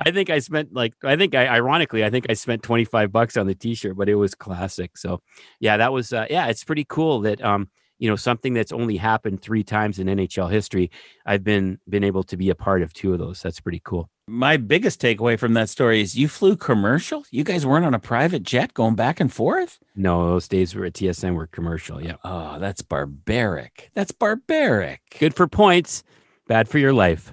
I 0.00 0.10
think 0.10 0.28
I 0.28 0.40
spent 0.40 0.72
like, 0.72 0.94
I 1.04 1.14
think 1.14 1.36
I, 1.36 1.46
ironically, 1.46 2.02
I 2.04 2.10
think 2.10 2.26
I 2.28 2.32
spent 2.32 2.64
25 2.64 3.12
bucks 3.12 3.36
on 3.36 3.46
the 3.46 3.54
t-shirt, 3.54 3.96
but 3.96 4.08
it 4.08 4.16
was 4.16 4.34
classic. 4.34 4.96
So 4.96 5.20
yeah, 5.60 5.76
that 5.76 5.92
was, 5.92 6.12
uh, 6.12 6.26
yeah, 6.30 6.48
it's 6.48 6.64
pretty 6.64 6.84
cool 6.88 7.20
that, 7.20 7.40
um, 7.44 7.68
you 7.98 8.08
know 8.08 8.16
something 8.16 8.54
that's 8.54 8.72
only 8.72 8.96
happened 8.96 9.42
three 9.42 9.64
times 9.64 9.98
in 9.98 10.06
NHL 10.06 10.50
history. 10.50 10.90
I've 11.26 11.44
been 11.44 11.78
been 11.88 12.04
able 12.04 12.22
to 12.24 12.36
be 12.36 12.50
a 12.50 12.54
part 12.54 12.82
of 12.82 12.92
two 12.92 13.12
of 13.12 13.18
those. 13.18 13.42
That's 13.42 13.60
pretty 13.60 13.82
cool. 13.84 14.08
My 14.28 14.58
biggest 14.58 15.00
takeaway 15.00 15.38
from 15.38 15.54
that 15.54 15.70
story 15.70 16.02
is 16.02 16.14
you 16.14 16.28
flew 16.28 16.54
commercial. 16.54 17.24
You 17.30 17.44
guys 17.44 17.64
weren't 17.64 17.86
on 17.86 17.94
a 17.94 17.98
private 17.98 18.42
jet 18.42 18.74
going 18.74 18.94
back 18.94 19.20
and 19.20 19.32
forth. 19.32 19.78
No, 19.96 20.28
those 20.28 20.46
days 20.46 20.74
were 20.74 20.84
at 20.84 20.92
TSN 20.92 21.34
were 21.34 21.46
commercial. 21.46 22.02
Yeah. 22.04 22.16
Oh, 22.24 22.58
that's 22.58 22.82
barbaric. 22.82 23.90
That's 23.94 24.12
barbaric. 24.12 25.00
Good 25.18 25.34
for 25.34 25.48
points, 25.48 26.04
bad 26.46 26.68
for 26.68 26.78
your 26.78 26.92
life. 26.92 27.32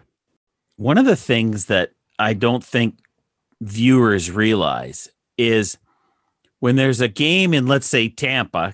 One 0.77 0.97
of 0.97 1.05
the 1.05 1.17
things 1.17 1.65
that 1.65 1.91
I 2.17 2.33
don't 2.33 2.63
think 2.63 2.97
viewers 3.61 4.31
realize 4.31 5.09
is 5.37 5.77
when 6.59 6.77
there's 6.77 7.01
a 7.01 7.09
game 7.09 7.53
in, 7.53 7.67
let's 7.67 7.87
say, 7.87 8.07
Tampa, 8.07 8.73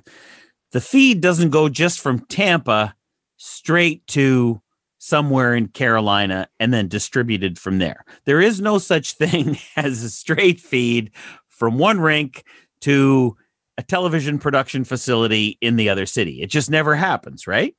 the 0.73 0.81
feed 0.81 1.21
doesn't 1.21 1.49
go 1.49 1.69
just 1.69 1.99
from 1.99 2.19
Tampa 2.27 2.95
straight 3.37 4.05
to 4.07 4.60
somewhere 5.03 5.55
in 5.55 5.67
Carolina 5.67 6.47
and 6.59 6.71
then 6.71 6.87
distributed 6.87 7.57
from 7.57 7.79
there. 7.79 8.05
There 8.25 8.39
is 8.39 8.61
no 8.61 8.77
such 8.77 9.13
thing 9.17 9.57
as 9.75 10.03
a 10.03 10.11
straight 10.11 10.59
feed 10.59 11.09
from 11.49 11.79
one 11.79 11.99
rink 11.99 12.43
to 12.81 13.35
a 13.79 13.83
television 13.83 14.37
production 14.37 14.83
facility 14.83 15.57
in 15.59 15.75
the 15.75 15.89
other 15.89 16.05
city. 16.05 16.43
It 16.43 16.51
just 16.51 16.69
never 16.69 16.93
happens, 16.95 17.47
right? 17.47 17.75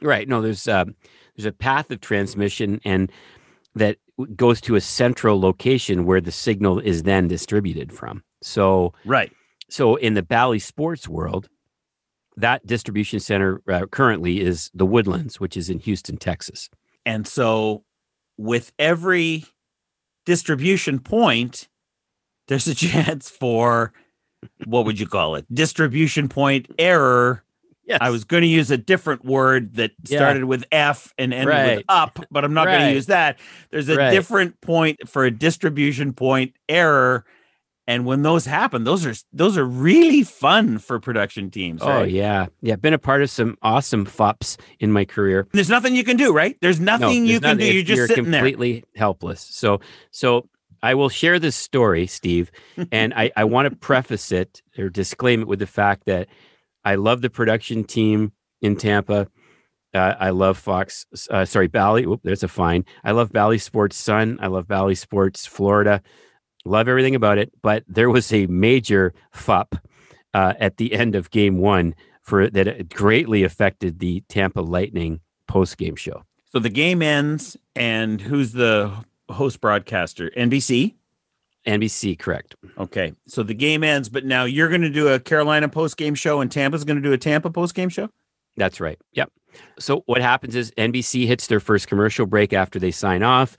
Right. 0.00 0.28
No, 0.28 0.40
there's 0.40 0.68
um, 0.68 0.94
there's 1.36 1.46
a 1.46 1.52
path 1.52 1.90
of 1.90 2.00
transmission 2.00 2.80
and 2.84 3.10
that 3.74 3.96
goes 4.36 4.60
to 4.60 4.76
a 4.76 4.80
central 4.80 5.40
location 5.40 6.04
where 6.04 6.20
the 6.20 6.30
signal 6.30 6.78
is 6.78 7.02
then 7.02 7.26
distributed 7.26 7.92
from. 7.92 8.22
So 8.40 8.92
right. 9.04 9.32
So 9.68 9.96
in 9.96 10.14
the 10.14 10.22
Bally 10.22 10.60
Sports 10.60 11.08
world, 11.08 11.48
that 12.36 12.66
distribution 12.66 13.20
center 13.20 13.62
uh, 13.68 13.86
currently 13.86 14.40
is 14.40 14.70
the 14.74 14.86
Woodlands, 14.86 15.40
which 15.40 15.56
is 15.56 15.68
in 15.68 15.78
Houston, 15.80 16.16
Texas. 16.16 16.70
And 17.04 17.26
so, 17.26 17.84
with 18.36 18.72
every 18.78 19.44
distribution 20.24 20.98
point, 20.98 21.68
there's 22.48 22.66
a 22.66 22.74
chance 22.74 23.28
for 23.28 23.92
what 24.64 24.84
would 24.84 24.98
you 24.98 25.06
call 25.06 25.34
it? 25.36 25.46
Distribution 25.52 26.28
point 26.28 26.66
error. 26.78 27.44
Yes. 27.84 27.98
I 28.00 28.10
was 28.10 28.24
going 28.24 28.42
to 28.42 28.48
use 28.48 28.70
a 28.70 28.78
different 28.78 29.24
word 29.24 29.74
that 29.74 29.90
started 30.04 30.40
yeah. 30.40 30.44
with 30.44 30.64
F 30.70 31.12
and 31.18 31.34
ended 31.34 31.48
right. 31.48 31.76
with 31.78 31.84
up, 31.88 32.20
but 32.30 32.44
I'm 32.44 32.54
not 32.54 32.66
right. 32.66 32.78
going 32.78 32.88
to 32.90 32.94
use 32.94 33.06
that. 33.06 33.40
There's 33.70 33.88
a 33.88 33.96
right. 33.96 34.10
different 34.10 34.60
point 34.60 35.08
for 35.08 35.24
a 35.24 35.30
distribution 35.32 36.12
point 36.12 36.54
error 36.68 37.24
and 37.86 38.06
when 38.06 38.22
those 38.22 38.44
happen 38.44 38.84
those 38.84 39.04
are 39.04 39.14
those 39.32 39.56
are 39.56 39.64
really 39.64 40.22
fun 40.22 40.78
for 40.78 41.00
production 41.00 41.50
teams 41.50 41.80
oh 41.82 41.88
right? 41.88 42.10
yeah 42.10 42.46
yeah 42.60 42.76
been 42.76 42.94
a 42.94 42.98
part 42.98 43.22
of 43.22 43.30
some 43.30 43.56
awesome 43.62 44.04
fops 44.04 44.56
in 44.80 44.92
my 44.92 45.04
career 45.04 45.46
there's 45.52 45.70
nothing 45.70 45.94
you 45.94 46.04
can 46.04 46.16
do 46.16 46.32
right 46.32 46.56
there's 46.60 46.80
nothing 46.80 47.24
no, 47.24 47.30
you 47.30 47.40
can 47.40 47.56
do 47.56 47.64
you're 47.64 47.82
just 47.82 47.96
you're 47.96 48.06
sitting 48.06 48.24
completely 48.24 48.72
there. 48.72 48.82
helpless 48.96 49.40
so 49.40 49.80
so 50.10 50.48
i 50.82 50.94
will 50.94 51.08
share 51.08 51.38
this 51.38 51.56
story 51.56 52.06
steve 52.06 52.50
and 52.90 53.12
i 53.14 53.30
i 53.36 53.44
want 53.44 53.68
to 53.68 53.76
preface 53.80 54.32
it 54.32 54.62
or 54.78 54.88
disclaim 54.88 55.42
it 55.42 55.48
with 55.48 55.58
the 55.58 55.66
fact 55.66 56.04
that 56.06 56.28
i 56.84 56.94
love 56.94 57.20
the 57.20 57.30
production 57.30 57.84
team 57.84 58.32
in 58.60 58.76
tampa 58.76 59.26
uh, 59.94 60.14
I 60.18 60.30
love 60.30 60.56
Fox. 60.56 61.04
Uh, 61.30 61.44
sorry, 61.44 61.66
Bally. 61.66 62.04
Oop, 62.04 62.22
there's 62.22 62.42
a 62.42 62.48
fine. 62.48 62.86
I 63.04 63.10
love 63.10 63.30
Bally 63.30 63.58
Sports 63.58 63.96
Sun. 63.96 64.38
I 64.40 64.46
love 64.46 64.66
Bally 64.66 64.94
Sports 64.94 65.44
Florida. 65.44 66.02
Love 66.64 66.88
everything 66.88 67.14
about 67.14 67.38
it, 67.38 67.52
but 67.62 67.84
there 67.88 68.10
was 68.10 68.32
a 68.32 68.46
major 68.46 69.12
fup 69.34 69.74
uh, 70.34 70.54
at 70.58 70.76
the 70.76 70.92
end 70.92 71.14
of 71.14 71.30
Game 71.30 71.58
One 71.58 71.94
for 72.22 72.48
that 72.50 72.88
greatly 72.88 73.42
affected 73.42 73.98
the 73.98 74.22
Tampa 74.28 74.60
Lightning 74.60 75.20
post 75.48 75.76
game 75.76 75.96
show. 75.96 76.22
So 76.50 76.58
the 76.58 76.68
game 76.68 77.02
ends, 77.02 77.56
and 77.74 78.20
who's 78.20 78.52
the 78.52 78.92
host 79.28 79.60
broadcaster? 79.60 80.30
NBC. 80.36 80.94
NBC, 81.66 82.18
correct. 82.18 82.56
Okay, 82.78 83.12
so 83.26 83.42
the 83.42 83.54
game 83.54 83.84
ends, 83.84 84.08
but 84.08 84.24
now 84.24 84.44
you're 84.44 84.68
going 84.68 84.82
to 84.82 84.90
do 84.90 85.08
a 85.08 85.20
Carolina 85.20 85.68
post 85.68 85.96
game 85.96 86.14
show, 86.14 86.40
and 86.40 86.50
Tampa's 86.50 86.84
going 86.84 86.96
to 86.96 87.02
do 87.02 87.12
a 87.12 87.18
Tampa 87.18 87.50
post 87.50 87.74
game 87.74 87.88
show. 87.88 88.08
That's 88.56 88.80
right. 88.80 88.98
Yep. 89.12 89.30
So 89.78 90.02
what 90.06 90.20
happens 90.20 90.54
is 90.56 90.72
NBC 90.72 91.26
hits 91.26 91.46
their 91.46 91.60
first 91.60 91.86
commercial 91.86 92.26
break 92.26 92.52
after 92.52 92.78
they 92.78 92.90
sign 92.90 93.22
off 93.22 93.56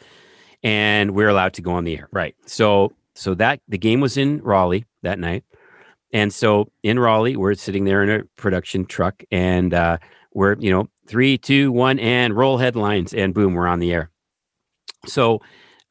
and 0.63 1.11
we're 1.11 1.29
allowed 1.29 1.53
to 1.53 1.61
go 1.61 1.73
on 1.73 1.83
the 1.83 1.97
air. 1.97 2.07
Right. 2.11 2.35
So 2.45 2.93
so 3.15 3.35
that 3.35 3.61
the 3.67 3.77
game 3.77 3.99
was 3.99 4.17
in 4.17 4.41
Raleigh 4.41 4.85
that 5.03 5.19
night. 5.19 5.43
And 6.11 6.33
so 6.33 6.69
in 6.83 6.99
Raleigh, 6.99 7.35
we're 7.35 7.55
sitting 7.55 7.85
there 7.85 8.03
in 8.03 8.09
a 8.09 8.23
production 8.37 8.85
truck 8.85 9.23
and 9.31 9.73
uh, 9.73 9.97
we're, 10.33 10.55
you 10.59 10.71
know, 10.71 10.87
three, 11.07 11.37
two, 11.37 11.71
one, 11.71 11.99
and 11.99 12.35
roll 12.35 12.57
headlines, 12.57 13.13
and 13.13 13.33
boom, 13.33 13.53
we're 13.53 13.67
on 13.67 13.79
the 13.79 13.91
air. 13.91 14.09
So 15.05 15.41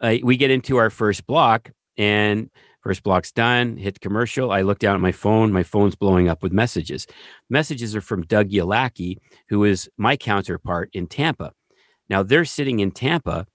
uh, 0.00 0.16
we 0.22 0.36
get 0.36 0.50
into 0.50 0.76
our 0.78 0.90
first 0.90 1.26
block, 1.26 1.70
and 1.96 2.50
first 2.82 3.02
block's 3.02 3.32
done, 3.32 3.76
hit 3.76 4.00
commercial. 4.00 4.50
I 4.50 4.62
look 4.62 4.78
down 4.78 4.94
at 4.94 5.00
my 5.00 5.12
phone, 5.12 5.52
my 5.52 5.62
phone's 5.62 5.94
blowing 5.94 6.28
up 6.28 6.42
with 6.42 6.52
messages. 6.52 7.06
Messages 7.50 7.94
are 7.94 8.00
from 8.00 8.22
Doug 8.22 8.48
Yalacki, 8.48 9.18
who 9.48 9.64
is 9.64 9.88
my 9.96 10.16
counterpart 10.16 10.90
in 10.92 11.06
Tampa. 11.06 11.52
Now 12.08 12.22
they're 12.22 12.44
sitting 12.44 12.80
in 12.80 12.90
Tampa 12.90 13.46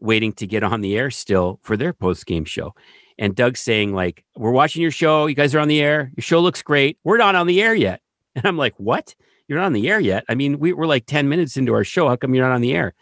waiting 0.00 0.32
to 0.34 0.46
get 0.46 0.62
on 0.62 0.80
the 0.80 0.96
air 0.96 1.10
still 1.10 1.60
for 1.62 1.76
their 1.76 1.92
post 1.92 2.26
game 2.26 2.44
show. 2.44 2.74
And 3.18 3.34
Doug 3.34 3.56
saying, 3.56 3.94
like, 3.94 4.24
we're 4.36 4.52
watching 4.52 4.80
your 4.80 4.92
show. 4.92 5.26
You 5.26 5.34
guys 5.34 5.54
are 5.54 5.58
on 5.58 5.68
the 5.68 5.80
air. 5.80 6.12
Your 6.16 6.22
show 6.22 6.40
looks 6.40 6.62
great. 6.62 6.98
We're 7.02 7.16
not 7.16 7.34
on 7.34 7.46
the 7.46 7.62
air 7.62 7.74
yet. 7.74 8.00
And 8.36 8.46
I'm 8.46 8.56
like, 8.56 8.74
what? 8.76 9.16
You're 9.48 9.58
not 9.58 9.64
on 9.64 9.72
the 9.72 9.88
air 9.88 9.98
yet? 9.98 10.22
I 10.28 10.36
mean, 10.36 10.60
we, 10.60 10.72
we're 10.72 10.86
like 10.86 11.06
10 11.06 11.28
minutes 11.28 11.56
into 11.56 11.74
our 11.74 11.82
show. 11.82 12.06
How 12.06 12.14
come 12.14 12.34
you're 12.34 12.46
not 12.46 12.54
on 12.54 12.60
the 12.60 12.72
air? 12.72 12.94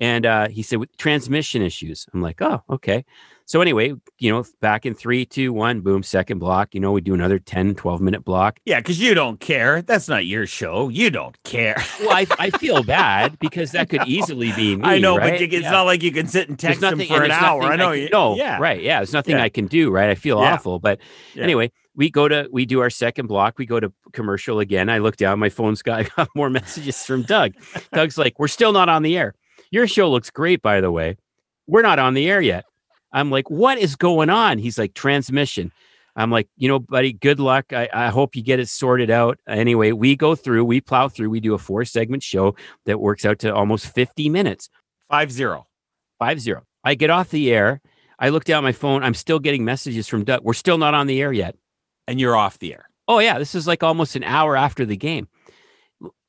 And 0.00 0.24
uh, 0.24 0.48
he 0.48 0.62
said, 0.62 0.78
with 0.78 0.96
transmission 0.96 1.60
issues. 1.60 2.06
I'm 2.14 2.22
like, 2.22 2.40
oh, 2.40 2.62
okay. 2.70 3.04
So 3.52 3.60
anyway, 3.60 3.92
you 4.18 4.32
know, 4.32 4.46
back 4.62 4.86
in 4.86 4.94
three, 4.94 5.26
two, 5.26 5.52
one, 5.52 5.82
boom, 5.82 6.02
second 6.02 6.38
block. 6.38 6.74
You 6.74 6.80
know, 6.80 6.90
we 6.90 7.02
do 7.02 7.12
another 7.12 7.38
10, 7.38 7.74
12 7.74 8.00
minute 8.00 8.24
block. 8.24 8.58
Yeah, 8.64 8.80
because 8.80 8.98
you 8.98 9.12
don't 9.12 9.40
care. 9.40 9.82
That's 9.82 10.08
not 10.08 10.24
your 10.24 10.46
show. 10.46 10.88
You 10.88 11.10
don't 11.10 11.36
care. 11.42 11.76
well, 12.00 12.12
I, 12.12 12.26
I 12.38 12.48
feel 12.58 12.82
bad 12.82 13.38
because 13.40 13.72
that 13.72 13.90
could 13.90 14.08
easily 14.08 14.52
be 14.52 14.76
me. 14.76 14.84
I 14.84 14.98
know, 14.98 15.18
right? 15.18 15.32
but 15.32 15.40
you, 15.40 15.48
it's 15.48 15.64
yeah. 15.64 15.70
not 15.70 15.82
like 15.82 16.02
you 16.02 16.10
can 16.10 16.28
sit 16.28 16.48
and 16.48 16.58
text 16.58 16.80
them 16.80 16.98
for 16.98 17.24
an 17.24 17.30
hour. 17.30 17.64
I 17.64 17.76
know. 17.76 17.90
I 17.90 17.98
can, 17.98 18.08
no, 18.10 18.36
yeah. 18.36 18.56
right. 18.58 18.80
Yeah. 18.80 19.00
There's 19.00 19.12
nothing 19.12 19.36
yeah. 19.36 19.42
I 19.42 19.50
can 19.50 19.66
do, 19.66 19.90
right? 19.90 20.08
I 20.08 20.14
feel 20.14 20.40
yeah. 20.40 20.54
awful. 20.54 20.78
But 20.78 21.00
anyway, 21.36 21.70
we 21.94 22.08
go 22.08 22.28
to 22.28 22.48
we 22.50 22.64
do 22.64 22.80
our 22.80 22.88
second 22.88 23.26
block. 23.26 23.58
We 23.58 23.66
go 23.66 23.78
to 23.78 23.92
commercial 24.14 24.60
again. 24.60 24.88
I 24.88 24.96
look 24.96 25.16
down, 25.18 25.38
my 25.38 25.50
phone's 25.50 25.82
got, 25.82 26.08
got 26.16 26.30
more 26.34 26.48
messages 26.48 27.04
from 27.04 27.20
Doug. 27.24 27.52
Doug's 27.92 28.16
like, 28.16 28.38
We're 28.38 28.48
still 28.48 28.72
not 28.72 28.88
on 28.88 29.02
the 29.02 29.18
air. 29.18 29.34
Your 29.70 29.86
show 29.86 30.10
looks 30.10 30.30
great, 30.30 30.62
by 30.62 30.80
the 30.80 30.90
way. 30.90 31.18
We're 31.66 31.82
not 31.82 31.98
on 31.98 32.14
the 32.14 32.30
air 32.30 32.40
yet. 32.40 32.64
I'm 33.12 33.30
like, 33.30 33.50
what 33.50 33.78
is 33.78 33.96
going 33.96 34.30
on? 34.30 34.58
He's 34.58 34.78
like, 34.78 34.94
transmission. 34.94 35.72
I'm 36.14 36.30
like, 36.30 36.48
you 36.56 36.68
know, 36.68 36.78
buddy, 36.78 37.12
good 37.12 37.40
luck. 37.40 37.72
I, 37.72 37.88
I 37.92 38.08
hope 38.08 38.36
you 38.36 38.42
get 38.42 38.60
it 38.60 38.68
sorted 38.68 39.10
out. 39.10 39.38
Anyway, 39.46 39.92
we 39.92 40.14
go 40.14 40.34
through, 40.34 40.64
we 40.64 40.80
plow 40.80 41.08
through, 41.08 41.30
we 41.30 41.40
do 41.40 41.54
a 41.54 41.58
four 41.58 41.84
segment 41.84 42.22
show 42.22 42.54
that 42.84 43.00
works 43.00 43.24
out 43.24 43.38
to 43.40 43.54
almost 43.54 43.86
50 43.86 44.28
minutes. 44.28 44.68
Five 45.08 45.32
zero. 45.32 45.66
Five 46.18 46.40
zero. 46.40 46.64
I 46.84 46.94
get 46.94 47.10
off 47.10 47.30
the 47.30 47.52
air. 47.52 47.80
I 48.18 48.28
look 48.28 48.44
down 48.44 48.62
my 48.62 48.72
phone. 48.72 49.02
I'm 49.02 49.14
still 49.14 49.38
getting 49.38 49.64
messages 49.64 50.06
from 50.06 50.24
Doug. 50.24 50.42
We're 50.42 50.52
still 50.52 50.78
not 50.78 50.94
on 50.94 51.06
the 51.06 51.20
air 51.20 51.32
yet. 51.32 51.56
And 52.06 52.20
you're 52.20 52.36
off 52.36 52.58
the 52.58 52.72
air. 52.74 52.88
Oh, 53.08 53.18
yeah. 53.18 53.38
This 53.38 53.54
is 53.54 53.66
like 53.66 53.82
almost 53.82 54.16
an 54.16 54.24
hour 54.24 54.56
after 54.56 54.84
the 54.84 54.96
game. 54.96 55.28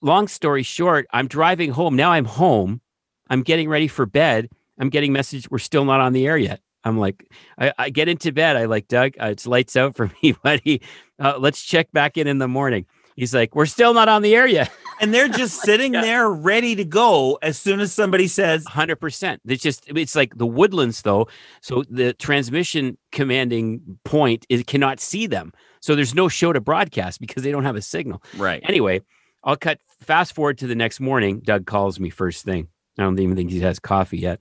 Long 0.02 0.28
story 0.28 0.64
short, 0.64 1.08
I'm 1.12 1.28
driving 1.28 1.72
home. 1.72 1.96
Now 1.96 2.12
I'm 2.12 2.26
home. 2.26 2.82
I'm 3.30 3.42
getting 3.42 3.70
ready 3.70 3.88
for 3.88 4.06
bed. 4.06 4.50
I'm 4.80 4.90
getting 4.90 5.14
messages. 5.14 5.50
We're 5.50 5.60
still 5.60 5.86
not 5.86 6.02
on 6.02 6.14
the 6.14 6.28
air 6.28 6.38
yet. 6.38 6.62
I'm 6.84 6.98
like, 6.98 7.30
I, 7.58 7.74
I 7.78 7.90
get 7.90 8.08
into 8.08 8.32
bed. 8.32 8.58
I 8.58 8.66
like, 8.66 8.88
Doug, 8.88 9.14
uh, 9.22 9.28
it's 9.28 9.48
lights 9.48 9.76
out 9.76 9.96
for 9.96 10.12
me, 10.24 10.34
buddy. 10.44 10.82
Uh, 11.20 11.36
let's 11.40 11.62
check 11.62 11.92
back 11.92 12.18
in 12.18 12.28
in 12.28 12.38
the 12.38 12.48
morning. 12.48 12.86
He's 13.16 13.34
like, 13.34 13.56
we're 13.56 13.68
still 13.68 13.94
not 13.94 14.10
on 14.10 14.22
the 14.24 14.36
air 14.36 14.48
yet. 14.48 14.72
and 15.00 15.14
they're 15.14 15.28
just 15.28 15.62
sitting 15.62 15.94
yeah. 15.94 16.02
there 16.02 16.30
ready 16.30 16.76
to 16.76 16.84
go 16.84 17.38
as 17.42 17.58
soon 17.58 17.80
as 17.80 17.94
somebody 17.94 18.28
says 18.28 18.66
100%. 18.66 19.38
It's 19.46 19.62
just, 19.62 19.86
it's 19.88 20.16
like 20.16 20.38
the 20.38 20.48
woodlands 20.48 21.02
though. 21.04 21.28
So 21.62 21.84
the 21.90 22.14
transmission 22.14 22.98
commanding 23.12 24.00
point 24.04 24.46
is 24.50 24.64
cannot 24.64 25.00
see 25.00 25.28
them. 25.28 25.54
So 25.82 25.96
there's 25.96 26.16
no 26.16 26.28
show 26.28 26.54
to 26.54 26.62
broadcast 26.62 27.20
because 27.20 27.44
they 27.44 27.52
don't 27.52 27.66
have 27.66 27.76
a 27.76 27.82
signal. 27.82 28.24
Right. 28.36 28.64
Anyway, 28.66 29.02
I'll 29.44 29.58
cut 29.58 29.80
fast 30.02 30.34
forward 30.34 30.58
to 30.60 30.68
the 30.68 30.76
next 30.76 31.00
morning. 31.00 31.42
Doug 31.42 31.66
calls 31.66 32.00
me 32.00 32.10
first 32.10 32.44
thing. 32.44 32.68
I 32.98 33.04
don't 33.04 33.20
even 33.20 33.36
think 33.36 33.52
he 33.52 33.60
has 33.62 33.80
coffee 33.80 34.20
yet. 34.20 34.40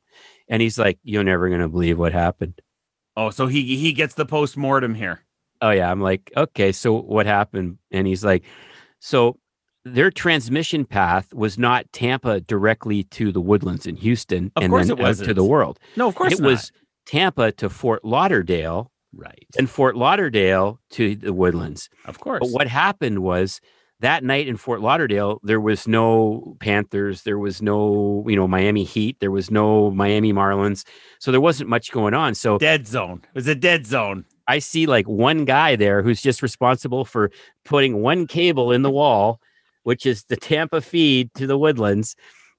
And 0.53 0.61
he's 0.61 0.79
like, 0.79 0.99
You're 1.03 1.25
never 1.25 1.49
going 1.49 1.63
to 1.63 1.69
believe 1.69 1.99
what 1.99 2.13
happened. 2.13 2.61
Oh, 3.17 3.31
so 3.31 3.47
he 3.47 3.77
he 3.77 3.93
gets 3.93 4.15
the 4.15 4.27
post 4.27 4.57
mortem 4.57 4.95
here. 4.95 5.23
Oh 5.63 5.71
yeah, 5.71 5.91
I'm 5.91 6.01
like, 6.01 6.31
okay, 6.37 6.73
so 6.73 6.93
what 7.01 7.25
happened? 7.25 7.79
And 7.91 8.07
he's 8.07 8.25
like, 8.25 8.43
so 8.99 9.39
their 9.85 10.11
transmission 10.11 10.85
path 10.85 11.33
was 11.33 11.57
not 11.59 11.91
Tampa 11.93 12.41
directly 12.41 13.05
to 13.05 13.33
the 13.33 13.41
Woodlands 13.41 13.87
in 13.87 13.97
Houston, 13.97 14.51
Of 14.57 14.65
and 14.65 14.71
course 14.73 14.89
then 14.89 14.99
out 14.99 15.03
wasn't. 15.03 15.29
to 15.29 15.35
the 15.35 15.45
world. 15.45 15.79
No, 15.97 16.07
of 16.09 16.15
course 16.15 16.35
it 16.35 16.41
was 16.41 16.71
Tampa 17.07 17.53
to 17.53 17.71
Fort 17.71 18.05
Lauderdale, 18.05 18.91
right. 19.15 19.47
and 19.59 19.71
Fort 19.71 19.97
Lauderdale 19.97 20.81
to 20.91 21.17
the 21.17 21.33
Woodlands. 21.33 21.89
Of 22.05 22.19
course. 22.21 22.41
But 22.41 22.51
what 22.51 22.69
happened 22.69 23.21
was 23.21 23.61
that 24.03 24.23
night 24.23 24.47
in 24.49 24.57
Fort 24.57 24.81
Lauderdale, 24.81 25.41
there 25.43 25.61
was 25.61 25.89
no 25.89 26.57
Panthers, 26.61 27.23
there 27.23 27.39
was 27.39 27.63
no, 27.63 28.25
you 28.29 28.37
know, 28.37 28.47
Miami 28.47 28.85
Heat, 28.85 29.17
there 29.21 29.31
was 29.31 29.51
no 29.51 29.91
Miami 29.91 30.33
Marlins. 30.33 30.85
So 31.19 31.31
there 31.33 31.41
wasn't 31.41 31.71
much 31.71 31.91
going 31.91 32.13
on. 32.15 32.35
So 32.35 32.59
dead 32.59 32.87
zone. 32.87 33.23
It 33.25 33.35
was 33.35 33.49
a 33.49 33.55
dead 33.55 33.87
zone. 33.87 34.25
I 34.49 34.59
see 34.59 34.87
like 34.87 35.07
one 35.09 35.45
guy 35.45 35.77
there 35.77 36.03
who's 36.03 36.21
just 36.21 36.43
responsible 36.43 37.05
for 37.05 37.31
putting 37.65 38.03
one 38.03 38.27
cable 38.27 38.73
in 38.73 38.83
the 38.83 38.91
wall, 38.91 39.41
which 39.85 40.05
is 40.05 40.25
the 40.25 40.37
Tampa 40.37 40.81
feed 40.81 41.33
to 41.35 41.47
the 41.47 41.57
Woodlands. 41.57 42.15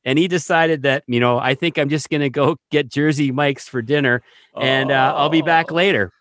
And 0.05 0.17
he 0.19 0.27
decided 0.27 0.81
that, 0.83 1.03
you 1.07 1.19
know, 1.19 1.37
I 1.39 1.55
think 1.55 1.77
I'm 1.77 1.89
just 1.89 2.09
going 2.09 2.21
to 2.21 2.29
go 2.29 2.57
get 2.71 2.89
Jersey 2.89 3.31
Mike's 3.31 3.67
for 3.67 3.81
dinner 3.81 4.21
and 4.59 4.91
uh, 4.91 5.13
I'll 5.15 5.29
be 5.29 5.41
back 5.41 5.71
Oh. 5.71 5.75
later. 5.75 6.11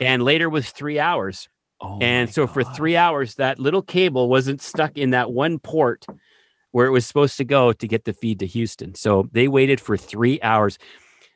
And 0.00 0.22
later 0.24 0.48
was 0.50 0.70
three 0.70 0.98
hours. 0.98 1.48
Oh 1.82 1.98
and 2.00 2.32
so 2.32 2.46
for 2.46 2.62
three 2.62 2.96
hours, 2.96 3.34
that 3.36 3.58
little 3.58 3.82
cable 3.82 4.28
wasn't 4.28 4.62
stuck 4.62 4.96
in 4.96 5.10
that 5.10 5.32
one 5.32 5.58
port 5.58 6.06
where 6.70 6.86
it 6.86 6.90
was 6.90 7.04
supposed 7.04 7.36
to 7.36 7.44
go 7.44 7.72
to 7.72 7.86
get 7.88 8.04
the 8.04 8.12
feed 8.12 8.38
to 8.38 8.46
Houston. 8.46 8.94
So 8.94 9.28
they 9.32 9.48
waited 9.48 9.80
for 9.80 9.96
three 9.96 10.40
hours. 10.42 10.78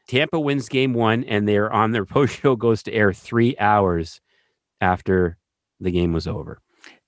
Tampa 0.08 0.38
wins 0.40 0.68
game 0.68 0.94
one, 0.94 1.24
and 1.24 1.48
they're 1.48 1.72
on 1.72 1.90
their 1.92 2.04
post 2.16 2.40
show 2.40 2.56
goes 2.56 2.82
to 2.84 2.92
air 2.92 3.12
three 3.12 3.56
hours 3.58 4.20
after 4.80 5.36
the 5.80 5.90
game 5.90 6.12
was 6.12 6.26
over. 6.26 6.60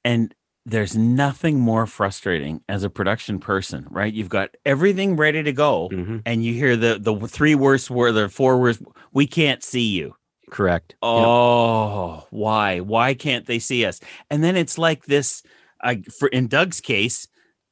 And 0.05 0.35
there's 0.67 0.95
nothing 0.97 1.59
more 1.61 1.87
frustrating 1.87 2.61
as 2.69 2.85
a 2.85 2.91
production 2.91 3.39
person, 3.39 3.87
right? 3.91 4.13
You've 4.13 4.29
got 4.29 4.51
everything 4.67 5.17
ready 5.17 5.43
to 5.43 5.53
go, 5.53 5.89
Mhm. 5.91 6.23
and 6.27 6.45
you 6.45 6.53
hear 6.53 6.77
the 6.77 6.99
the 7.01 7.15
three 7.27 7.55
worst 7.55 7.91
word, 7.91 8.13
the 8.13 8.29
four 8.29 8.61
worst. 8.61 8.83
We 9.13 9.27
can't 9.27 9.63
see 9.63 9.87
you. 9.89 10.15
Correct. 10.51 10.95
Oh, 11.03 12.27
why? 12.31 12.81
Why 12.81 13.15
can't 13.15 13.47
they 13.47 13.59
see 13.59 13.85
us? 13.85 14.01
And 14.31 14.43
then 14.43 14.57
it's 14.57 14.79
like 14.79 15.07
this. 15.07 15.43
Uh, 15.81 15.97
for 16.19 16.29
in 16.29 16.49
Doug's 16.49 16.81
case, 16.81 17.29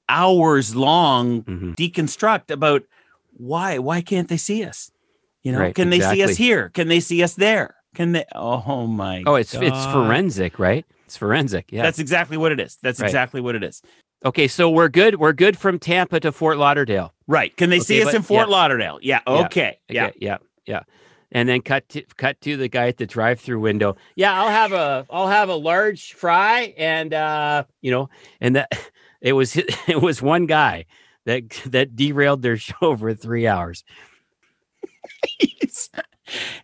hours 0.08 0.76
long 0.76 1.42
mhm. 1.42 1.74
deconstruct 1.74 2.50
about 2.50 2.82
why 3.36 3.78
why 3.78 4.00
can't 4.00 4.28
they 4.28 4.36
see 4.36 4.64
us? 4.64 4.90
You 5.42 5.52
know, 5.52 5.60
Right, 5.60 5.74
can 5.74 5.90
they 5.90 6.00
see 6.00 6.22
us 6.22 6.36
here? 6.36 6.70
Can 6.70 6.88
they 6.88 7.00
see 7.00 7.22
us 7.22 7.34
there? 7.34 7.76
Can 7.94 8.12
they? 8.12 8.24
Oh 8.34 8.86
my! 8.86 9.22
Oh, 9.26 9.36
it's 9.36 9.54
it's 9.54 9.86
forensic, 9.86 10.58
right? 10.58 10.84
It's 11.06 11.16
forensic. 11.16 11.70
Yeah. 11.70 11.82
That's 11.82 11.98
exactly 11.98 12.36
what 12.36 12.52
it 12.52 12.60
is. 12.60 12.78
That's 12.82 13.00
Right. 13.00 13.06
exactly 13.06 13.40
what 13.40 13.54
it 13.54 13.62
is. 13.62 13.80
okay. 14.24 14.48
So 14.48 14.68
we're 14.68 14.88
good. 14.88 15.16
We're 15.20 15.32
good 15.32 15.56
from 15.56 15.78
Tampa 15.78 16.18
to 16.20 16.32
Fort 16.32 16.58
Lauderdale. 16.58 17.14
Right? 17.28 17.56
Can 17.56 17.70
they 17.70 17.80
see 17.80 17.96
Okay, 18.00 18.02
us 18.02 18.12
but- 18.12 18.16
in 18.16 18.22
Fort 18.22 18.48
yeah. 18.48 18.52
Lauderdale? 18.52 18.98
Yeah. 19.02 19.20
Yeah. 19.26 19.44
Okay. 19.44 19.78
Yeah. 19.88 20.06
Okay, 20.06 20.18
yeah, 20.20 20.38
yeah. 20.66 20.82
And 21.32 21.48
then 21.48 21.60
cut 21.60 21.88
to 21.90 22.02
cut 22.16 22.40
to 22.42 22.56
the 22.56 22.68
guy 22.68 22.88
at 22.88 22.98
the 22.98 23.06
drive-through 23.06 23.60
window. 23.60 23.96
Yeah, 24.14 24.40
I'll 24.40 24.50
have 24.50 24.72
a 24.72 25.06
I'll 25.10 25.28
have 25.28 25.48
a 25.48 25.54
large 25.54 26.12
fry 26.14 26.74
and 26.78 27.12
uh, 27.12 27.64
you 27.80 27.90
know, 27.90 28.08
and 28.40 28.56
that 28.56 28.72
it 29.20 29.32
was 29.32 29.56
it 29.88 30.00
was 30.00 30.22
one 30.22 30.46
guy 30.46 30.86
that 31.24 31.50
that 31.66 31.96
derailed 31.96 32.42
their 32.42 32.56
show 32.56 32.96
for 32.96 33.12
3 33.14 33.46
hours. 33.46 33.84
He's, 35.38 35.90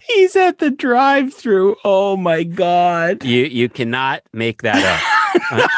he's 0.01 0.37
at 0.37 0.59
the 0.59 0.71
drive-through. 0.71 1.77
Oh 1.85 2.17
my 2.17 2.45
god! 2.45 3.25
You 3.25 3.45
you 3.45 3.69
cannot 3.69 4.23
make 4.33 4.63
that 4.63 5.03
up. 5.53 5.71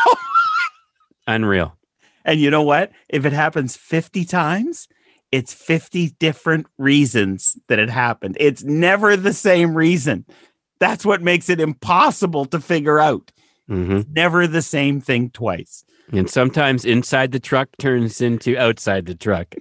Unreal. 1.27 1.77
And 2.25 2.41
you 2.41 2.51
know 2.51 2.63
what? 2.63 2.93
If 3.09 3.25
it 3.27 3.33
happens 3.33 3.77
50 3.77 4.25
times, 4.25 4.89
it's 5.35 5.53
50 5.53 6.11
different 6.21 6.67
reasons 6.79 7.59
that 7.67 7.81
it 7.81 7.91
happened. 7.91 8.37
It's 8.39 8.63
never 8.63 9.17
the 9.17 9.33
same 9.33 9.75
reason. 9.75 10.25
That's 10.79 11.05
what 11.05 11.23
makes 11.23 11.49
it 11.49 11.61
impossible 11.61 12.45
to 12.47 12.61
figure 12.61 13.01
out. 13.01 13.33
hmm 13.67 14.03
Never 14.13 14.47
the 14.47 14.63
same 14.63 15.01
thing 15.01 15.31
twice. 15.31 15.85
And 16.13 16.31
sometimes 16.31 16.85
inside 16.85 17.33
the 17.33 17.41
truck 17.41 17.69
turns 17.81 18.21
into 18.21 18.57
outside 18.57 19.07
the 19.07 19.17
truck. 19.17 19.57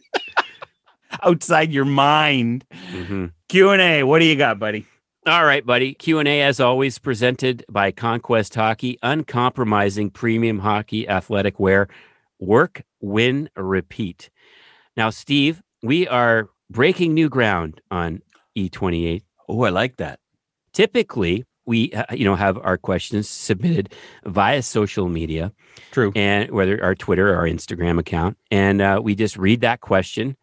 Outside 1.23 1.71
your 1.71 1.85
mind. 1.85 2.65
hmm 2.91 3.27
Q&A, 3.49 4.03
what 4.03 4.19
do 4.19 4.25
you 4.25 4.35
got, 4.35 4.59
buddy? 4.59 4.85
All 5.25 5.45
right, 5.45 5.65
buddy. 5.65 5.95
Q&A 5.95 6.41
as 6.41 6.59
always 6.59 6.99
presented 6.99 7.65
by 7.69 7.91
Conquest 7.91 8.53
Hockey, 8.53 8.99
uncompromising 9.01 10.11
premium 10.11 10.59
hockey 10.59 11.07
athletic 11.07 11.59
wear. 11.59 11.87
Work, 12.39 12.83
win, 12.99 13.49
repeat. 13.55 14.29
Now, 14.95 15.09
Steve, 15.09 15.61
we 15.81 16.07
are 16.07 16.49
breaking 16.69 17.13
new 17.13 17.29
ground 17.29 17.81
on 17.91 18.21
E28. 18.57 19.21
Oh, 19.49 19.63
I 19.63 19.69
like 19.69 19.97
that. 19.97 20.19
Typically, 20.73 21.45
we 21.65 21.91
uh, 21.93 22.13
you 22.13 22.25
know 22.25 22.35
have 22.35 22.57
our 22.57 22.77
questions 22.77 23.29
submitted 23.29 23.93
via 24.25 24.61
social 24.61 25.07
media 25.09 25.51
True. 25.91 26.11
and 26.15 26.51
whether 26.51 26.81
our 26.83 26.95
Twitter 26.95 27.33
or 27.33 27.37
our 27.37 27.45
Instagram 27.45 27.99
account, 27.99 28.37
and 28.51 28.81
uh, 28.81 28.99
we 29.03 29.15
just 29.15 29.37
read 29.37 29.61
that 29.61 29.81
question, 29.81 30.35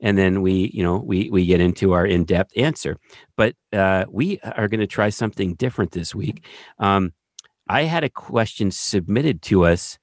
and 0.00 0.16
then 0.16 0.42
we 0.42 0.70
you 0.72 0.82
know 0.82 0.98
we 0.98 1.30
we 1.30 1.46
get 1.46 1.60
into 1.60 1.92
our 1.92 2.06
in 2.06 2.24
depth 2.24 2.52
answer. 2.56 2.96
But 3.36 3.54
uh, 3.72 4.04
we 4.08 4.38
are 4.40 4.68
going 4.68 4.80
to 4.80 4.86
try 4.86 5.08
something 5.08 5.54
different 5.54 5.92
this 5.92 6.14
week. 6.14 6.44
Um, 6.78 7.12
I 7.68 7.82
had 7.82 8.04
a 8.04 8.10
question 8.10 8.70
submitted 8.70 9.42
to 9.42 9.64
us 9.64 9.98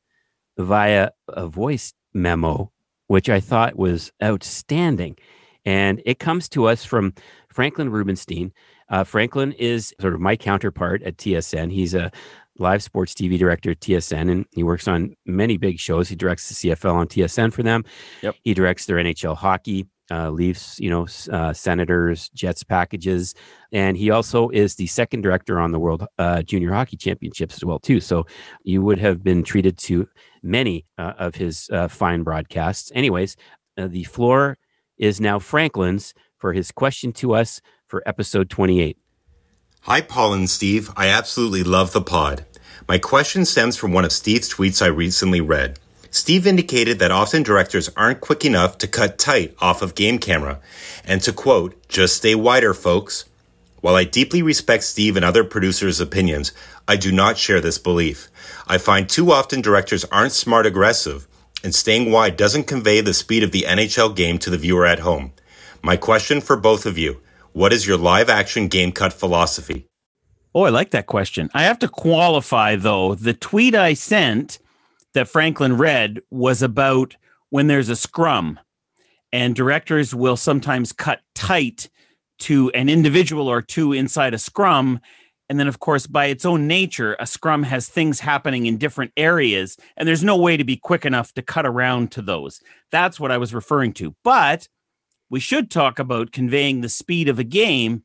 via 0.57 1.09
a 1.27 1.47
voice 1.47 1.93
memo, 2.13 2.71
which 3.07 3.29
I 3.29 3.39
thought 3.39 3.77
was 3.77 4.11
outstanding, 4.23 5.17
and 5.65 6.01
it 6.05 6.19
comes 6.19 6.49
to 6.49 6.65
us 6.65 6.85
from 6.85 7.13
Franklin 7.49 7.89
Rubenstein. 7.89 8.51
Uh, 8.89 9.03
Franklin 9.03 9.51
is 9.53 9.93
sort 9.99 10.13
of 10.13 10.19
my 10.19 10.35
counterpart 10.35 11.01
at 11.03 11.17
TSN. 11.17 11.71
He's 11.71 11.93
a 11.93 12.11
live 12.57 12.83
sports 12.83 13.13
TV 13.13 13.37
director 13.37 13.71
at 13.71 13.79
TSN, 13.79 14.31
and 14.31 14.45
he 14.51 14.63
works 14.63 14.87
on 14.87 15.15
many 15.25 15.57
big 15.57 15.79
shows. 15.79 16.07
He 16.07 16.15
directs 16.15 16.49
the 16.49 16.69
CFL 16.69 16.93
on 16.93 17.07
TSN 17.07 17.51
for 17.51 17.63
them. 17.63 17.83
Yep. 18.21 18.35
He 18.43 18.53
directs 18.53 18.85
their 18.85 18.97
NHL 18.97 19.35
hockey, 19.35 19.87
uh, 20.11 20.29
Leafs, 20.29 20.79
you 20.79 20.89
know, 20.89 21.07
uh, 21.31 21.53
Senators, 21.53 22.29
Jets 22.29 22.63
packages, 22.63 23.33
and 23.71 23.97
he 23.97 24.11
also 24.11 24.49
is 24.49 24.75
the 24.75 24.87
second 24.87 25.21
director 25.21 25.59
on 25.59 25.71
the 25.71 25.79
World 25.79 26.05
uh, 26.17 26.41
Junior 26.41 26.73
Hockey 26.73 26.97
Championships 26.97 27.55
as 27.55 27.65
well 27.65 27.79
too. 27.79 27.99
So 27.99 28.25
you 28.63 28.81
would 28.81 28.99
have 28.99 29.23
been 29.23 29.43
treated 29.43 29.77
to 29.79 30.07
many 30.43 30.85
uh, 30.97 31.13
of 31.17 31.35
his 31.35 31.69
uh, 31.71 31.87
fine 31.87 32.23
broadcasts. 32.23 32.91
Anyways, 32.93 33.35
uh, 33.77 33.87
the 33.87 34.03
floor 34.03 34.57
is 34.97 35.19
now 35.19 35.39
Franklin's 35.39 36.13
for 36.37 36.53
his 36.53 36.71
question 36.71 37.11
to 37.13 37.33
us 37.33 37.61
for 37.87 38.03
episode 38.05 38.49
28. 38.49 38.97
Hi, 39.81 40.01
Paul 40.01 40.33
and 40.33 40.49
Steve. 40.49 40.91
I 40.95 41.07
absolutely 41.07 41.63
love 41.63 41.93
the 41.93 42.01
pod. 42.01 42.45
My 42.87 42.97
question 42.97 43.45
stems 43.45 43.77
from 43.77 43.93
one 43.93 44.05
of 44.05 44.11
Steve's 44.11 44.53
tweets 44.53 44.81
I 44.81 44.87
recently 44.87 45.41
read. 45.41 45.79
Steve 46.15 46.47
indicated 46.47 46.97
that 46.99 47.11
often 47.11 47.43
directors 47.43 47.89
aren't 47.97 48.21
quick 48.21 48.45
enough 48.45 48.77
to 48.77 48.87
cut 48.87 49.17
tight 49.17 49.53
off 49.59 49.81
of 49.81 49.95
game 49.95 50.17
camera, 50.17 50.61
and 51.03 51.21
to 51.21 51.33
quote, 51.33 51.75
just 51.89 52.15
stay 52.15 52.33
wider, 52.33 52.73
folks. 52.73 53.25
While 53.81 53.95
I 53.95 54.05
deeply 54.05 54.41
respect 54.41 54.85
Steve 54.85 55.17
and 55.17 55.25
other 55.25 55.43
producers' 55.43 55.99
opinions, 55.99 56.53
I 56.87 56.95
do 56.95 57.11
not 57.11 57.37
share 57.37 57.59
this 57.59 57.77
belief. 57.77 58.29
I 58.65 58.77
find 58.77 59.09
too 59.09 59.33
often 59.33 59.59
directors 59.59 60.05
aren't 60.05 60.31
smart 60.31 60.65
aggressive, 60.65 61.27
and 61.65 61.75
staying 61.75 62.09
wide 62.09 62.37
doesn't 62.37 62.63
convey 62.63 63.01
the 63.01 63.13
speed 63.13 63.43
of 63.43 63.51
the 63.51 63.65
NHL 63.67 64.15
game 64.15 64.37
to 64.37 64.49
the 64.49 64.57
viewer 64.57 64.85
at 64.85 64.99
home. 64.99 65.33
My 65.81 65.97
question 65.97 66.39
for 66.39 66.55
both 66.55 66.85
of 66.85 66.97
you 66.97 67.19
what 67.51 67.73
is 67.73 67.85
your 67.85 67.97
live 67.97 68.29
action 68.29 68.69
game 68.69 68.93
cut 68.93 69.11
philosophy? 69.11 69.85
Oh, 70.53 70.61
I 70.61 70.69
like 70.69 70.91
that 70.91 71.07
question. 71.07 71.49
I 71.53 71.63
have 71.63 71.79
to 71.79 71.89
qualify 71.89 72.77
though. 72.77 73.15
The 73.15 73.33
tweet 73.33 73.75
I 73.75 73.95
sent 73.95 74.59
that 75.15 75.27
Franklin 75.27 75.77
read 75.77 76.21
was 76.29 76.61
about 76.61 77.15
when 77.49 77.67
there's 77.67 77.89
a 77.89 77.95
scrum 77.95 78.59
and 79.31 79.55
directors 79.55 80.13
will 80.13 80.37
sometimes 80.37 80.93
cut 80.93 81.21
tight 81.33 81.89
to 82.39 82.69
an 82.71 82.89
individual 82.89 83.47
or 83.47 83.61
two 83.61 83.91
inside 83.91 84.33
a 84.33 84.37
scrum. 84.37 84.99
And 85.49 85.59
then, 85.59 85.67
of 85.67 85.79
course, 85.79 86.07
by 86.07 86.27
its 86.27 86.45
own 86.45 86.67
nature, 86.67 87.15
a 87.19 87.27
scrum 87.27 87.63
has 87.63 87.87
things 87.87 88.19
happening 88.19 88.65
in 88.65 88.77
different 88.77 89.11
areas, 89.15 89.77
and 89.95 90.07
there's 90.07 90.23
no 90.23 90.37
way 90.37 90.57
to 90.57 90.63
be 90.63 90.77
quick 90.77 91.05
enough 91.05 91.33
to 91.33 91.41
cut 91.41 91.65
around 91.65 92.11
to 92.13 92.21
those. 92.21 92.61
That's 92.91 93.19
what 93.19 93.31
I 93.31 93.37
was 93.37 93.53
referring 93.53 93.93
to. 93.93 94.15
But 94.23 94.67
we 95.29 95.39
should 95.39 95.69
talk 95.69 95.99
about 95.99 96.31
conveying 96.31 96.81
the 96.81 96.89
speed 96.89 97.29
of 97.29 97.39
a 97.39 97.43
game. 97.43 98.03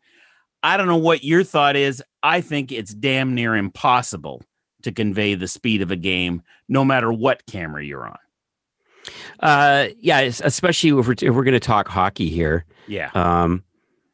I 0.62 0.76
don't 0.76 0.88
know 0.88 0.96
what 0.96 1.24
your 1.24 1.44
thought 1.44 1.76
is. 1.76 2.02
I 2.22 2.40
think 2.40 2.72
it's 2.72 2.92
damn 2.92 3.34
near 3.34 3.56
impossible 3.56 4.42
to 4.82 4.92
convey 4.92 5.34
the 5.34 5.48
speed 5.48 5.82
of 5.82 5.90
a 5.90 5.96
game, 5.96 6.42
no 6.68 6.84
matter 6.84 7.12
what 7.12 7.44
camera 7.46 7.84
you're 7.84 8.06
on. 8.06 8.18
Uh, 9.40 9.88
yeah, 9.98 10.20
especially 10.20 10.90
if 10.98 11.06
we're, 11.06 11.14
if 11.14 11.34
we're 11.34 11.44
going 11.44 11.52
to 11.54 11.60
talk 11.60 11.88
hockey 11.88 12.28
here. 12.28 12.64
Yeah. 12.86 13.10
Um, 13.14 13.64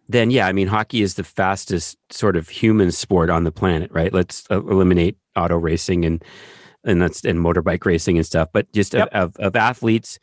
then 0.09 0.31
yeah, 0.31 0.47
I 0.47 0.53
mean, 0.53 0.69
hockey 0.69 1.03
is 1.03 1.15
the 1.15 1.25
fastest 1.25 1.99
sort 2.11 2.37
of 2.37 2.49
human 2.49 2.93
sport 2.93 3.29
on 3.29 3.43
the 3.45 3.51
planet, 3.51 3.91
right? 3.93 4.13
Let's 4.13 4.45
uh, 4.51 4.61
eliminate 4.63 5.17
auto 5.35 5.57
racing 5.57 6.05
and 6.05 6.25
and 6.85 7.03
that's 7.03 7.25
and 7.25 7.41
motorbike 7.41 7.85
racing 7.85 8.17
and 8.17 8.25
stuff, 8.25 8.49
but 8.53 8.73
just 8.73 8.95
Yep. 8.95 9.09
of, 9.09 9.37
of 9.37 9.47
of 9.47 9.57
athletes, 9.57 10.21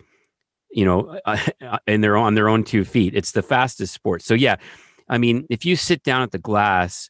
you 0.71 0.85
know, 0.85 1.19
uh, 1.25 1.77
and 1.85 2.01
they're 2.01 2.15
on 2.15 2.35
their 2.35 2.47
own 2.47 2.63
two 2.63 2.85
feet. 2.85 3.13
It's 3.13 3.33
the 3.33 3.41
fastest 3.43 3.93
sport. 3.93 4.21
So 4.21 4.33
yeah, 4.33 4.55
I 5.09 5.17
mean, 5.17 5.45
if 5.49 5.65
you 5.65 5.75
sit 5.75 6.03
down 6.03 6.21
at 6.21 6.31
the 6.31 6.39
glass 6.39 7.09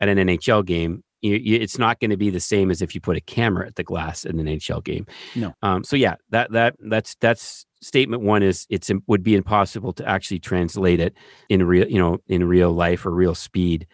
at 0.00 0.08
an 0.08 0.18
NHL 0.18 0.64
game, 0.64 1.02
you, 1.22 1.36
you, 1.36 1.58
it's 1.58 1.78
not 1.78 2.00
going 2.00 2.10
to 2.10 2.16
be 2.16 2.30
the 2.30 2.40
same 2.40 2.70
as 2.70 2.82
if 2.82 2.94
you 2.94 3.00
put 3.00 3.16
a 3.16 3.20
camera 3.20 3.66
at 3.66 3.76
the 3.76 3.84
glass 3.84 4.24
in 4.24 4.38
an 4.38 4.46
NHL 4.46 4.84
game. 4.84 5.06
No. 5.34 5.54
Um, 5.62 5.84
so 5.84 5.96
yeah, 5.96 6.16
that 6.30 6.52
that 6.52 6.76
that's 6.80 7.14
that's 7.20 7.64
statement 7.80 8.22
one 8.22 8.42
is 8.42 8.66
it's 8.68 8.90
it 8.90 8.98
would 9.06 9.22
be 9.22 9.34
impossible 9.34 9.92
to 9.94 10.08
actually 10.08 10.38
translate 10.38 11.00
it 11.00 11.14
in 11.48 11.64
real 11.64 11.88
you 11.88 11.98
know 11.98 12.18
in 12.26 12.44
real 12.44 12.72
life 12.72 13.06
or 13.06 13.10
real 13.10 13.34
speed. 13.34 13.86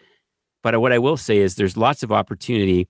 But 0.63 0.79
what 0.81 0.91
I 0.91 0.99
will 0.99 1.17
say 1.17 1.37
is 1.37 1.55
there's 1.55 1.77
lots 1.77 2.03
of 2.03 2.11
opportunity 2.11 2.89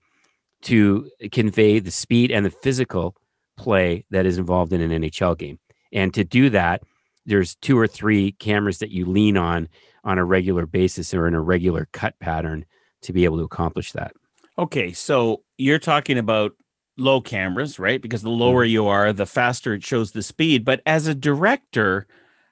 to 0.63 1.09
convey 1.31 1.79
the 1.79 1.91
speed 1.91 2.31
and 2.31 2.45
the 2.45 2.49
physical 2.49 3.15
play 3.57 4.05
that 4.09 4.25
is 4.25 4.37
involved 4.37 4.73
in 4.73 4.81
an 4.81 5.03
NHL 5.03 5.37
game. 5.37 5.59
And 5.91 6.13
to 6.13 6.23
do 6.23 6.49
that, 6.49 6.81
there's 7.25 7.55
two 7.55 7.77
or 7.77 7.87
three 7.87 8.31
cameras 8.33 8.79
that 8.79 8.89
you 8.89 9.05
lean 9.05 9.37
on 9.37 9.67
on 10.03 10.17
a 10.17 10.25
regular 10.25 10.65
basis 10.65 11.13
or 11.13 11.27
in 11.27 11.35
a 11.35 11.41
regular 11.41 11.87
cut 11.91 12.17
pattern 12.19 12.65
to 13.01 13.13
be 13.13 13.25
able 13.25 13.37
to 13.37 13.43
accomplish 13.43 13.91
that. 13.91 14.13
Okay, 14.59 14.91
so 14.91 15.43
you're 15.57 15.79
talking 15.79 16.17
about 16.17 16.51
low 16.97 17.21
cameras, 17.21 17.79
right? 17.79 18.01
Because 18.01 18.23
the 18.23 18.29
lower 18.29 18.65
mm-hmm. 18.65 18.73
you 18.73 18.87
are, 18.87 19.13
the 19.13 19.25
faster 19.25 19.73
it 19.73 19.85
shows 19.85 20.11
the 20.11 20.21
speed. 20.21 20.65
But 20.65 20.81
as 20.85 21.07
a 21.07 21.15
director, 21.15 22.07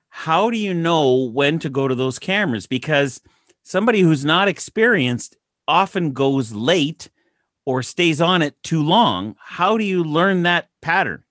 how 0.07 0.49
do 0.49 0.57
you 0.57 0.73
know 0.73 1.25
when 1.25 1.59
to 1.59 1.69
go 1.69 1.85
to 1.85 1.95
those 1.95 2.17
cameras? 2.17 2.65
Because 2.65 3.21
somebody 3.63 3.99
who's 3.99 4.23
not 4.23 4.47
experienced 4.47 5.35
often 5.67 6.13
goes 6.13 6.53
late 6.53 7.09
or 7.65 7.83
stays 7.83 8.21
on 8.21 8.41
it 8.41 8.55
too 8.63 8.81
long. 8.81 9.35
How 9.37 9.77
do 9.77 9.83
you 9.83 10.01
learn 10.01 10.43
that 10.43 10.69
pattern? 10.81 11.25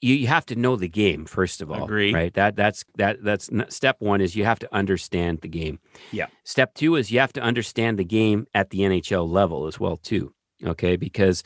You, 0.00 0.14
you 0.14 0.26
have 0.28 0.46
to 0.46 0.54
know 0.56 0.76
the 0.76 0.88
game 0.88 1.24
first 1.24 1.60
of 1.60 1.70
all 1.70 1.84
Agree. 1.84 2.12
right 2.14 2.34
that 2.34 2.56
that's 2.56 2.84
that 2.96 3.22
that's 3.22 3.50
step 3.68 3.96
one 4.00 4.20
is 4.20 4.36
you 4.36 4.44
have 4.44 4.58
to 4.60 4.74
understand 4.74 5.40
the 5.40 5.48
game 5.48 5.78
Yeah. 6.12 6.26
step 6.44 6.74
two 6.74 6.96
is 6.96 7.10
you 7.10 7.18
have 7.20 7.32
to 7.34 7.40
understand 7.40 7.98
the 7.98 8.04
game 8.04 8.46
at 8.54 8.70
the 8.70 8.80
nhl 8.80 9.28
level 9.28 9.66
as 9.66 9.78
well 9.80 9.96
too 9.96 10.32
okay 10.64 10.96
because 10.96 11.42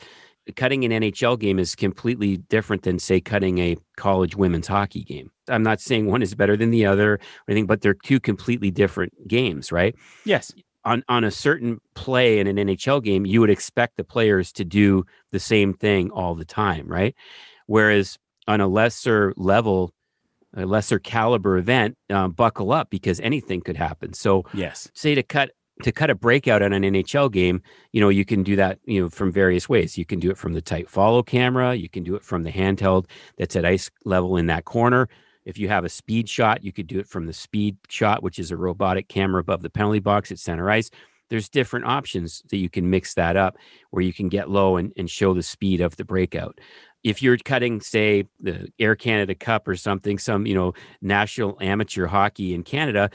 cutting 0.55 0.83
an 0.85 0.91
nhl 1.03 1.39
game 1.39 1.57
is 1.57 1.75
completely 1.75 2.37
different 2.37 2.83
than 2.83 2.99
say 2.99 3.19
cutting 3.21 3.57
a 3.59 3.77
college 3.97 4.35
women's 4.35 4.67
hockey 4.67 5.03
game 5.03 5.31
i'm 5.47 5.63
not 5.63 5.79
saying 5.79 6.05
one 6.07 6.21
is 6.21 6.35
better 6.35 6.55
than 6.57 6.69
the 6.71 6.85
other 6.85 7.13
or 7.13 7.19
anything 7.47 7.65
but 7.65 7.81
they're 7.81 7.93
two 7.93 8.19
completely 8.19 8.69
different 8.71 9.11
games 9.27 9.71
right 9.71 9.95
Yes. 10.25 10.53
on 10.85 11.01
on 11.07 11.23
a 11.23 11.31
certain 11.31 11.79
play 11.95 12.39
in 12.39 12.47
an 12.47 12.57
NHL 12.57 13.01
game, 13.01 13.25
you 13.25 13.39
would 13.39 13.49
expect 13.49 13.95
the 13.95 14.03
players 14.03 14.51
to 14.53 14.65
do 14.65 15.05
the 15.31 15.39
same 15.39 15.73
thing 15.73 16.11
all 16.11 16.35
the 16.35 16.43
time, 16.43 16.87
right? 16.87 17.15
Whereas 17.67 18.17
on 18.47 18.61
a 18.61 18.67
lesser 18.67 19.33
level, 19.37 19.91
a 20.55 20.65
lesser 20.65 20.99
caliber 20.99 21.57
event, 21.57 21.97
um, 22.09 22.31
buckle 22.31 22.71
up 22.71 22.89
because 22.89 23.19
anything 23.21 23.61
could 23.61 23.77
happen. 23.77 24.13
So, 24.13 24.45
Yes. 24.53 24.89
say 24.93 25.15
to 25.15 25.23
cut 25.23 25.51
to 25.81 25.91
cut 25.91 26.11
a 26.11 26.15
breakout 26.15 26.61
on 26.61 26.71
an 26.71 26.83
NHL 26.83 27.31
game, 27.31 27.59
you 27.93 27.99
know, 27.99 28.09
you 28.09 28.25
can 28.25 28.43
do 28.43 28.55
that, 28.55 28.77
you 28.85 29.01
know, 29.01 29.09
from 29.09 29.31
various 29.31 29.67
ways. 29.67 29.97
You 29.97 30.05
can 30.05 30.19
do 30.19 30.29
it 30.29 30.37
from 30.37 30.53
the 30.53 30.61
tight 30.61 30.87
follow 30.87 31.23
camera, 31.23 31.73
you 31.73 31.89
can 31.89 32.03
do 32.03 32.13
it 32.15 32.23
from 32.23 32.43
the 32.43 32.51
handheld 32.51 33.05
that's 33.37 33.55
at 33.55 33.65
ice 33.65 33.89
level 34.05 34.37
in 34.37 34.45
that 34.47 34.65
corner. 34.65 35.09
If 35.45 35.57
you 35.57 35.67
have 35.69 35.83
a 35.83 35.89
speed 35.89 36.29
shot, 36.29 36.63
you 36.63 36.71
could 36.71 36.87
do 36.87 36.99
it 36.99 37.07
from 37.07 37.25
the 37.25 37.33
speed 37.33 37.77
shot, 37.89 38.21
which 38.23 38.37
is 38.39 38.51
a 38.51 38.55
robotic 38.55 39.09
camera 39.09 39.41
above 39.41 39.61
the 39.63 39.69
penalty 39.69 39.99
box 39.99 40.31
at 40.31 40.39
center 40.39 40.69
ice. 40.69 40.89
There's 41.29 41.49
different 41.49 41.85
options 41.85 42.43
that 42.51 42.57
you 42.57 42.69
can 42.69 42.89
mix 42.89 43.15
that 43.15 43.35
up 43.35 43.57
where 43.89 44.03
you 44.03 44.13
can 44.13 44.29
get 44.29 44.49
low 44.51 44.77
and, 44.77 44.93
and 44.95 45.09
show 45.09 45.33
the 45.33 45.41
speed 45.41 45.81
of 45.81 45.97
the 45.97 46.05
breakout. 46.05 46.59
If 47.03 47.21
you're 47.21 47.37
cutting, 47.37 47.81
say, 47.81 48.25
the 48.39 48.69
Air 48.79 48.95
Canada 48.95 49.35
Cup 49.35 49.67
or 49.67 49.75
something, 49.75 50.17
some, 50.17 50.45
you 50.45 50.55
know, 50.55 50.73
national 51.01 51.57
amateur 51.59 52.07
hockey 52.07 52.53
in 52.53 52.63
Canada, 52.63 53.09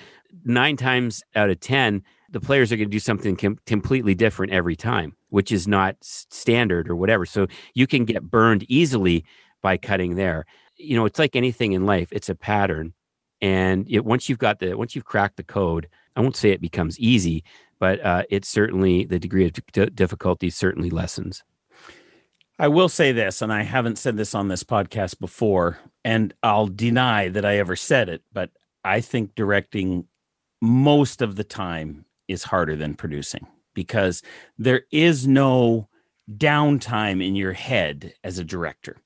nine 0.44 0.76
times 0.76 1.22
out 1.34 1.50
of 1.50 1.60
10, 1.60 2.02
the 2.30 2.40
players 2.40 2.70
are 2.70 2.76
going 2.76 2.88
to 2.88 2.92
do 2.92 3.00
something 3.00 3.36
com- 3.36 3.58
completely 3.66 4.14
different 4.14 4.52
every 4.52 4.76
time, 4.76 5.16
which 5.30 5.50
is 5.50 5.66
not 5.66 5.96
standard 6.02 6.88
or 6.88 6.96
whatever. 6.96 7.24
So 7.24 7.46
you 7.74 7.86
can 7.86 8.04
get 8.04 8.22
burned 8.22 8.64
easily 8.68 9.24
by 9.62 9.76
cutting 9.76 10.16
there. 10.16 10.44
You 10.76 10.96
know, 10.96 11.06
it's 11.06 11.18
like 11.18 11.34
anything 11.34 11.72
in 11.72 11.86
life, 11.86 12.08
it's 12.12 12.28
a 12.28 12.34
pattern. 12.34 12.92
And 13.40 13.86
it, 13.88 14.04
once 14.04 14.28
you've 14.28 14.38
got 14.38 14.58
the, 14.58 14.74
once 14.74 14.94
you've 14.94 15.04
cracked 15.04 15.36
the 15.36 15.44
code, 15.44 15.88
I 16.16 16.20
won't 16.20 16.36
say 16.36 16.50
it 16.50 16.60
becomes 16.60 16.98
easy, 16.98 17.44
but 17.78 18.04
uh, 18.04 18.24
it's 18.28 18.48
certainly 18.48 19.04
the 19.04 19.18
degree 19.18 19.46
of 19.46 19.52
d- 19.72 19.86
difficulty 19.86 20.50
certainly 20.50 20.90
lessens. 20.90 21.44
I 22.60 22.66
will 22.66 22.88
say 22.88 23.12
this, 23.12 23.40
and 23.40 23.52
I 23.52 23.62
haven't 23.62 23.98
said 23.98 24.16
this 24.16 24.34
on 24.34 24.48
this 24.48 24.64
podcast 24.64 25.20
before, 25.20 25.78
and 26.04 26.34
I'll 26.42 26.66
deny 26.66 27.28
that 27.28 27.44
I 27.44 27.58
ever 27.58 27.76
said 27.76 28.08
it, 28.08 28.22
but 28.32 28.50
I 28.84 29.00
think 29.00 29.36
directing 29.36 30.06
most 30.60 31.22
of 31.22 31.36
the 31.36 31.44
time 31.44 32.04
is 32.26 32.42
harder 32.42 32.74
than 32.74 32.94
producing 32.94 33.46
because 33.74 34.22
there 34.58 34.82
is 34.90 35.24
no 35.28 35.88
downtime 36.36 37.24
in 37.24 37.36
your 37.36 37.52
head 37.52 38.12
as 38.24 38.38
a 38.38 38.44
director. 38.44 38.96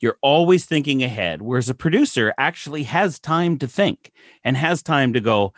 You're 0.00 0.18
always 0.22 0.64
thinking 0.64 1.02
ahead, 1.02 1.42
whereas 1.42 1.68
a 1.68 1.74
producer 1.74 2.32
actually 2.38 2.84
has 2.84 3.20
time 3.20 3.58
to 3.58 3.68
think 3.68 4.10
and 4.42 4.56
has 4.56 4.82
time 4.82 5.12
to 5.12 5.20
go, 5.20 5.52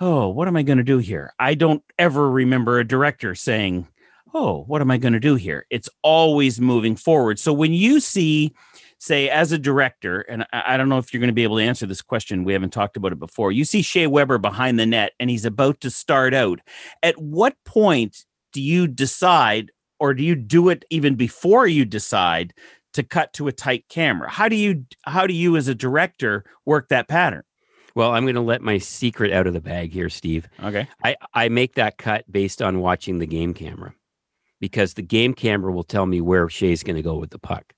Oh, 0.00 0.28
what 0.28 0.48
am 0.48 0.56
I 0.56 0.62
going 0.62 0.78
to 0.78 0.84
do 0.84 0.98
here? 0.98 1.32
I 1.38 1.54
don't 1.54 1.82
ever 1.98 2.30
remember 2.30 2.78
a 2.78 2.86
director 2.86 3.34
saying, 3.34 3.86
oh, 4.34 4.64
what 4.66 4.80
am 4.80 4.90
I 4.90 4.98
going 4.98 5.12
to 5.12 5.20
do 5.20 5.34
here? 5.34 5.66
It's 5.70 5.88
always 6.02 6.60
moving 6.60 6.96
forward. 6.96 7.38
So 7.38 7.52
when 7.52 7.72
you 7.72 8.00
see, 8.00 8.54
say, 8.98 9.28
as 9.28 9.52
a 9.52 9.58
director, 9.58 10.20
and 10.22 10.44
I, 10.52 10.74
I 10.74 10.76
don't 10.76 10.88
know 10.88 10.98
if 10.98 11.12
you're 11.12 11.20
going 11.20 11.28
to 11.28 11.34
be 11.34 11.42
able 11.42 11.58
to 11.58 11.64
answer 11.64 11.86
this 11.86 12.02
question, 12.02 12.44
we 12.44 12.52
haven't 12.52 12.72
talked 12.72 12.96
about 12.96 13.12
it 13.12 13.18
before. 13.18 13.52
You 13.52 13.64
see 13.64 13.82
Shea 13.82 14.06
Weber 14.06 14.38
behind 14.38 14.78
the 14.78 14.86
net 14.86 15.12
and 15.20 15.30
he's 15.30 15.44
about 15.44 15.80
to 15.80 15.90
start 15.90 16.34
out. 16.34 16.60
At 17.02 17.20
what 17.20 17.56
point 17.64 18.24
do 18.52 18.60
you 18.60 18.86
decide, 18.86 19.70
or 19.98 20.14
do 20.14 20.22
you 20.22 20.34
do 20.34 20.68
it 20.68 20.84
even 20.90 21.14
before 21.14 21.66
you 21.66 21.84
decide 21.84 22.54
to 22.94 23.02
cut 23.02 23.32
to 23.34 23.48
a 23.48 23.52
tight 23.52 23.86
camera? 23.88 24.30
How 24.30 24.48
do 24.48 24.56
you, 24.56 24.84
how 25.04 25.26
do 25.26 25.34
you 25.34 25.56
as 25.56 25.68
a 25.68 25.74
director 25.74 26.44
work 26.66 26.88
that 26.88 27.08
pattern? 27.08 27.42
Well, 27.94 28.12
I'm 28.12 28.24
going 28.24 28.36
to 28.36 28.40
let 28.40 28.62
my 28.62 28.78
secret 28.78 29.32
out 29.32 29.46
of 29.46 29.52
the 29.52 29.60
bag 29.60 29.92
here, 29.92 30.08
Steve. 30.08 30.48
Okay. 30.62 30.88
I, 31.04 31.16
I 31.34 31.48
make 31.50 31.74
that 31.74 31.98
cut 31.98 32.30
based 32.30 32.62
on 32.62 32.80
watching 32.80 33.18
the 33.18 33.26
game 33.26 33.52
camera 33.52 33.94
because 34.62 34.94
the 34.94 35.02
game 35.02 35.34
camera 35.34 35.72
will 35.72 35.82
tell 35.82 36.06
me 36.06 36.20
where 36.20 36.48
Shea's 36.48 36.84
going 36.84 36.94
to 36.94 37.02
go 37.02 37.16
with 37.16 37.30
the 37.30 37.38
puck. 37.38 37.74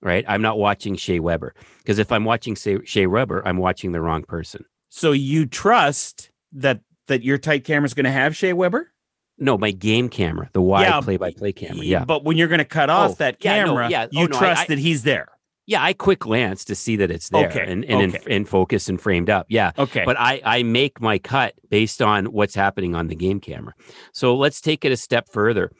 Right. 0.00 0.24
I'm 0.26 0.40
not 0.40 0.58
watching 0.58 0.96
Shea 0.96 1.20
Weber 1.20 1.54
because 1.78 1.98
if 1.98 2.10
I'm 2.10 2.24
watching 2.24 2.54
Shea, 2.54 2.78
Shea 2.84 3.06
Weber, 3.06 3.46
I'm 3.46 3.58
watching 3.58 3.92
the 3.92 4.00
wrong 4.00 4.22
person. 4.22 4.64
So 4.88 5.12
you 5.12 5.44
trust 5.46 6.30
that 6.52 6.80
that 7.08 7.22
your 7.22 7.36
tight 7.38 7.64
camera 7.64 7.84
is 7.84 7.92
going 7.94 8.04
to 8.04 8.10
have 8.10 8.34
Shea 8.34 8.52
Weber? 8.54 8.92
No, 9.38 9.58
my 9.58 9.72
game 9.72 10.08
camera, 10.08 10.48
the 10.54 10.62
wide 10.62 10.82
Yeah, 10.84 11.00
play 11.02 11.18
by 11.18 11.32
play 11.32 11.52
camera. 11.52 11.84
Yeah. 11.84 12.04
But 12.04 12.24
when 12.24 12.38
you're 12.38 12.48
going 12.48 12.58
to 12.58 12.64
cut 12.64 12.88
off 12.88 13.10
Oh, 13.12 13.14
that 13.14 13.36
yeah, 13.40 13.64
no, 13.64 13.66
camera, 13.66 13.90
yeah. 13.90 14.04
Oh, 14.06 14.08
you 14.12 14.28
no, 14.28 14.38
trust 14.38 14.62
I- 14.62 14.66
that 14.66 14.78
he's 14.78 15.02
there. 15.02 15.28
Yeah. 15.66 15.82
I 15.82 15.92
quick 15.92 16.20
glance 16.20 16.64
to 16.66 16.74
see 16.76 16.94
that 16.96 17.10
it's 17.10 17.28
there 17.30 17.48
Okay, 17.48 17.64
and, 17.66 17.84
and, 17.86 18.14
okay. 18.14 18.34
in 18.34 18.44
focus 18.44 18.88
and 18.88 19.00
framed 19.00 19.28
up. 19.28 19.46
Yeah. 19.48 19.72
Okay. 19.76 20.04
But 20.04 20.16
I, 20.18 20.40
I 20.44 20.62
make 20.62 21.00
my 21.00 21.18
cut 21.18 21.54
based 21.68 22.00
on 22.00 22.26
what's 22.26 22.54
happening 22.54 22.94
on 22.94 23.08
the 23.08 23.16
game 23.16 23.40
camera. 23.40 23.74
So 24.12 24.36
let's 24.36 24.60
take 24.60 24.84
it 24.84 24.92
a 24.92 24.96
step 24.96 25.28
further. 25.28 25.72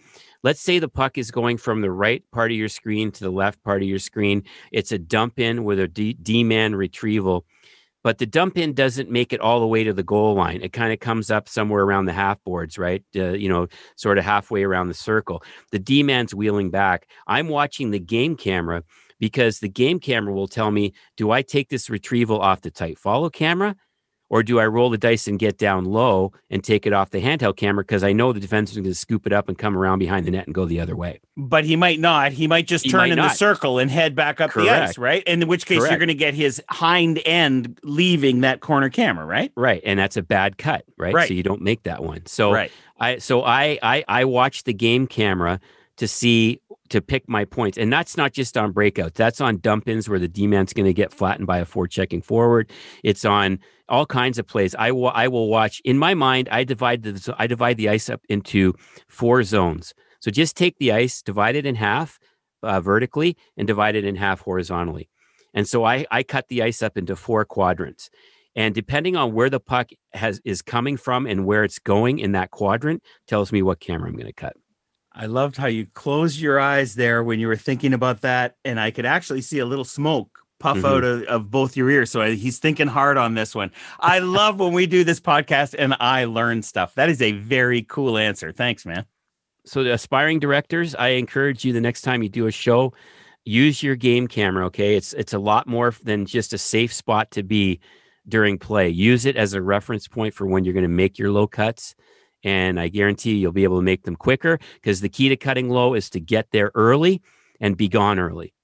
Let's 0.46 0.60
say 0.60 0.78
the 0.78 0.88
puck 0.88 1.18
is 1.18 1.32
going 1.32 1.56
from 1.56 1.80
the 1.80 1.90
right 1.90 2.22
part 2.30 2.52
of 2.52 2.56
your 2.56 2.68
screen 2.68 3.10
to 3.10 3.24
the 3.24 3.32
left 3.32 3.60
part 3.64 3.82
of 3.82 3.88
your 3.88 3.98
screen. 3.98 4.44
It's 4.70 4.92
a 4.92 4.98
dump 4.98 5.40
in 5.40 5.64
with 5.64 5.80
a 5.80 5.88
D, 5.88 6.12
D-man 6.12 6.76
retrieval, 6.76 7.44
but 8.04 8.18
the 8.18 8.26
dump 8.26 8.56
in 8.56 8.72
doesn't 8.72 9.10
make 9.10 9.32
it 9.32 9.40
all 9.40 9.58
the 9.58 9.66
way 9.66 9.82
to 9.82 9.92
the 9.92 10.04
goal 10.04 10.34
line. 10.36 10.60
It 10.62 10.72
kind 10.72 10.92
of 10.92 11.00
comes 11.00 11.32
up 11.32 11.48
somewhere 11.48 11.82
around 11.82 12.04
the 12.04 12.12
half 12.12 12.38
boards, 12.44 12.78
right? 12.78 13.02
Uh, 13.16 13.32
you 13.32 13.48
know, 13.48 13.66
sort 13.96 14.18
of 14.18 14.24
halfway 14.24 14.62
around 14.62 14.86
the 14.86 14.94
circle. 14.94 15.42
The 15.72 15.80
D-man's 15.80 16.32
wheeling 16.32 16.70
back. 16.70 17.08
I'm 17.26 17.48
watching 17.48 17.90
the 17.90 17.98
game 17.98 18.36
camera 18.36 18.84
because 19.18 19.58
the 19.58 19.68
game 19.68 19.98
camera 19.98 20.32
will 20.32 20.46
tell 20.46 20.70
me, 20.70 20.92
do 21.16 21.32
I 21.32 21.42
take 21.42 21.70
this 21.70 21.90
retrieval 21.90 22.40
off 22.40 22.60
the 22.60 22.70
tight 22.70 23.00
follow 23.00 23.30
camera? 23.30 23.74
Or 24.28 24.42
do 24.42 24.58
I 24.58 24.66
roll 24.66 24.90
the 24.90 24.98
dice 24.98 25.28
and 25.28 25.38
get 25.38 25.56
down 25.56 25.84
low 25.84 26.32
and 26.50 26.64
take 26.64 26.84
it 26.84 26.92
off 26.92 27.10
the 27.10 27.22
handheld 27.22 27.56
camera 27.56 27.84
because 27.84 28.02
I 28.02 28.12
know 28.12 28.32
the 28.32 28.40
defense 28.40 28.70
is 28.70 28.76
going 28.76 28.84
to 28.84 28.94
scoop 28.94 29.24
it 29.26 29.32
up 29.32 29.48
and 29.48 29.56
come 29.56 29.78
around 29.78 30.00
behind 30.00 30.26
the 30.26 30.32
net 30.32 30.46
and 30.46 30.54
go 30.54 30.64
the 30.64 30.80
other 30.80 30.96
way? 30.96 31.20
but 31.36 31.64
he 31.64 31.76
might 31.76 32.00
not. 32.00 32.32
He 32.32 32.46
might 32.46 32.66
just 32.66 32.84
He 32.84 32.90
turn 32.90 33.00
might 33.00 33.12
in 33.12 33.18
the 33.18 33.28
circle 33.28 33.78
and 33.78 33.90
head 33.90 34.14
back 34.14 34.40
up 34.40 34.52
the 34.54 34.70
ice, 34.70 34.96
right? 34.98 35.22
And 35.26 35.42
in 35.42 35.48
which 35.48 35.66
case 35.66 35.80
you're 35.80 35.98
going 35.98 36.08
to 36.08 36.14
get 36.14 36.34
his 36.34 36.62
hind 36.68 37.20
end 37.24 37.78
leaving 37.82 38.40
that 38.40 38.60
corner 38.60 38.88
camera, 38.88 39.24
right? 39.26 39.52
Right, 39.54 39.82
and 39.84 39.98
that's 39.98 40.16
a 40.16 40.22
bad 40.22 40.58
cut, 40.58 40.84
right? 40.96 41.14
Right. 41.14 41.28
So 41.28 41.34
you 41.34 41.42
don't 41.42 41.62
make 41.62 41.82
that 41.84 42.02
one. 42.02 42.24
So 42.26 42.52
right. 42.52 42.72
I 42.98 43.18
so 43.18 43.42
I 43.42 43.78
I 43.82 44.04
I 44.08 44.24
watch 44.24 44.64
the 44.64 44.72
game 44.72 45.06
camera 45.06 45.60
to 45.96 46.08
see 46.08 46.60
to 46.90 47.00
pick 47.00 47.28
my 47.28 47.44
points. 47.44 47.78
And 47.78 47.92
that's 47.92 48.16
not 48.16 48.32
just 48.32 48.56
on 48.56 48.72
breakouts. 48.72 49.14
That's 49.14 49.40
on 49.40 49.58
dump 49.58 49.88
ins 49.88 50.08
where 50.08 50.18
the 50.18 50.28
D 50.28 50.46
man's 50.46 50.72
going 50.72 50.86
to 50.86 50.94
get 50.94 51.12
flattened 51.12 51.46
by 51.46 51.58
a 51.58 51.64
four 51.64 51.86
checking 51.86 52.22
forward. 52.22 52.70
It's 53.02 53.24
on 53.24 53.58
all 53.88 54.06
kinds 54.06 54.38
of 54.38 54.46
plays. 54.46 54.74
I 54.74 54.90
will 54.90 55.08
I 55.08 55.28
will 55.28 55.48
watch 55.48 55.80
in 55.84 55.98
my 55.98 56.14
mind. 56.14 56.48
I 56.50 56.64
divide 56.64 57.02
the 57.02 57.34
I 57.38 57.46
divide 57.46 57.76
the 57.76 57.88
ice 57.88 58.10
up 58.10 58.22
into 58.28 58.74
four 59.08 59.42
zones. 59.42 59.94
So 60.20 60.30
just 60.30 60.56
take 60.56 60.78
the 60.78 60.92
ice, 60.92 61.22
divide 61.22 61.56
it 61.56 61.66
in 61.66 61.74
half 61.76 62.18
uh, 62.62 62.80
vertically, 62.80 63.36
and 63.56 63.66
divide 63.66 63.96
it 63.96 64.04
in 64.04 64.16
half 64.16 64.40
horizontally. 64.40 65.08
And 65.54 65.68
so 65.68 65.84
I 65.84 66.06
I 66.10 66.22
cut 66.22 66.48
the 66.48 66.62
ice 66.62 66.82
up 66.82 66.96
into 66.96 67.16
four 67.16 67.44
quadrants. 67.44 68.10
And 68.56 68.74
depending 68.74 69.16
on 69.16 69.34
where 69.34 69.50
the 69.50 69.60
puck 69.60 69.90
has 70.14 70.40
is 70.44 70.62
coming 70.62 70.96
from 70.96 71.26
and 71.26 71.44
where 71.44 71.62
it's 71.62 71.78
going 71.78 72.18
in 72.18 72.32
that 72.32 72.50
quadrant, 72.50 73.02
tells 73.28 73.52
me 73.52 73.62
what 73.62 73.80
camera 73.80 74.08
I'm 74.08 74.16
going 74.16 74.26
to 74.26 74.32
cut. 74.32 74.56
I 75.18 75.26
loved 75.26 75.56
how 75.56 75.66
you 75.66 75.86
closed 75.94 76.38
your 76.38 76.60
eyes 76.60 76.94
there 76.94 77.24
when 77.24 77.40
you 77.40 77.48
were 77.48 77.56
thinking 77.56 77.94
about 77.94 78.20
that, 78.20 78.56
and 78.66 78.78
I 78.78 78.90
could 78.90 79.06
actually 79.06 79.40
see 79.40 79.58
a 79.58 79.64
little 79.64 79.84
smoke 79.84 80.38
puff 80.58 80.76
mm-hmm. 80.76 80.86
out 80.86 81.04
of, 81.04 81.22
of, 81.24 81.50
both 81.50 81.76
your 81.76 81.90
ears. 81.90 82.10
So 82.10 82.20
I, 82.20 82.34
he's 82.34 82.58
thinking 82.58 82.86
hard 82.86 83.16
on 83.16 83.34
this 83.34 83.54
one. 83.54 83.70
I 84.00 84.18
love 84.20 84.58
when 84.58 84.72
we 84.72 84.86
do 84.86 85.04
this 85.04 85.20
podcast 85.20 85.74
and 85.78 85.94
I 86.00 86.24
learn 86.24 86.62
stuff. 86.62 86.94
That 86.94 87.10
is 87.10 87.20
a 87.20 87.32
very 87.32 87.82
cool 87.82 88.16
answer. 88.16 88.52
Thanks, 88.52 88.86
man. 88.86 89.04
So, 89.64 89.82
the 89.82 89.94
aspiring 89.94 90.38
directors, 90.38 90.94
I 90.94 91.08
encourage 91.08 91.64
you 91.64 91.72
the 91.72 91.80
next 91.80 92.02
time 92.02 92.22
you 92.22 92.28
do 92.28 92.46
a 92.46 92.52
show, 92.52 92.92
use 93.44 93.82
your 93.82 93.96
game 93.96 94.28
camera. 94.28 94.66
Okay, 94.66 94.96
it's 94.96 95.12
it's 95.14 95.32
a 95.32 95.38
lot 95.38 95.66
more 95.66 95.92
than 96.04 96.24
just 96.24 96.52
a 96.52 96.58
safe 96.58 96.92
spot 96.92 97.32
to 97.32 97.42
be 97.42 97.80
during 98.28 98.58
play. 98.58 98.88
Use 98.88 99.26
it 99.26 99.36
as 99.36 99.54
a 99.54 99.62
reference 99.62 100.06
point 100.06 100.34
for 100.34 100.46
when 100.46 100.64
you're 100.64 100.72
going 100.74 100.84
to 100.84 100.88
make 100.88 101.18
your 101.18 101.32
low 101.32 101.48
cuts. 101.48 101.96
And 102.46 102.78
I 102.78 102.86
guarantee 102.86 103.34
you'll 103.34 103.50
be 103.50 103.64
able 103.64 103.78
to 103.78 103.82
make 103.82 104.04
them 104.04 104.14
quicker 104.14 104.60
because 104.74 105.00
the 105.00 105.08
key 105.08 105.28
to 105.28 105.36
cutting 105.36 105.68
low 105.68 105.94
is 105.94 106.08
to 106.10 106.20
get 106.20 106.52
there 106.52 106.70
early 106.76 107.20
and 107.60 107.76
be 107.76 107.88
gone 107.88 108.20
early. 108.20 108.54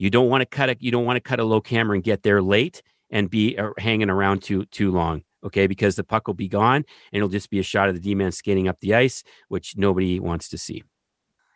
You 0.00 0.10
don't 0.10 0.28
want 0.28 0.42
to 0.42 0.46
cut 0.46 0.68
a 0.68 0.76
you 0.80 0.90
don't 0.90 1.04
want 1.04 1.16
to 1.16 1.20
cut 1.20 1.38
a 1.38 1.44
low 1.44 1.60
camera 1.60 1.94
and 1.94 2.02
get 2.02 2.24
there 2.24 2.42
late 2.42 2.82
and 3.08 3.30
be 3.30 3.56
uh, 3.56 3.70
hanging 3.78 4.10
around 4.10 4.42
too 4.42 4.64
too 4.64 4.90
long. 4.90 5.22
Okay, 5.44 5.68
because 5.68 5.94
the 5.94 6.02
puck 6.02 6.26
will 6.26 6.34
be 6.34 6.48
gone 6.48 6.76
and 6.76 6.84
it'll 7.12 7.28
just 7.28 7.50
be 7.50 7.60
a 7.60 7.62
shot 7.62 7.88
of 7.88 7.94
the 7.94 8.00
D 8.00 8.16
man 8.16 8.32
skating 8.32 8.66
up 8.66 8.80
the 8.80 8.96
ice, 8.96 9.22
which 9.46 9.76
nobody 9.76 10.18
wants 10.18 10.48
to 10.48 10.58
see. 10.58 10.82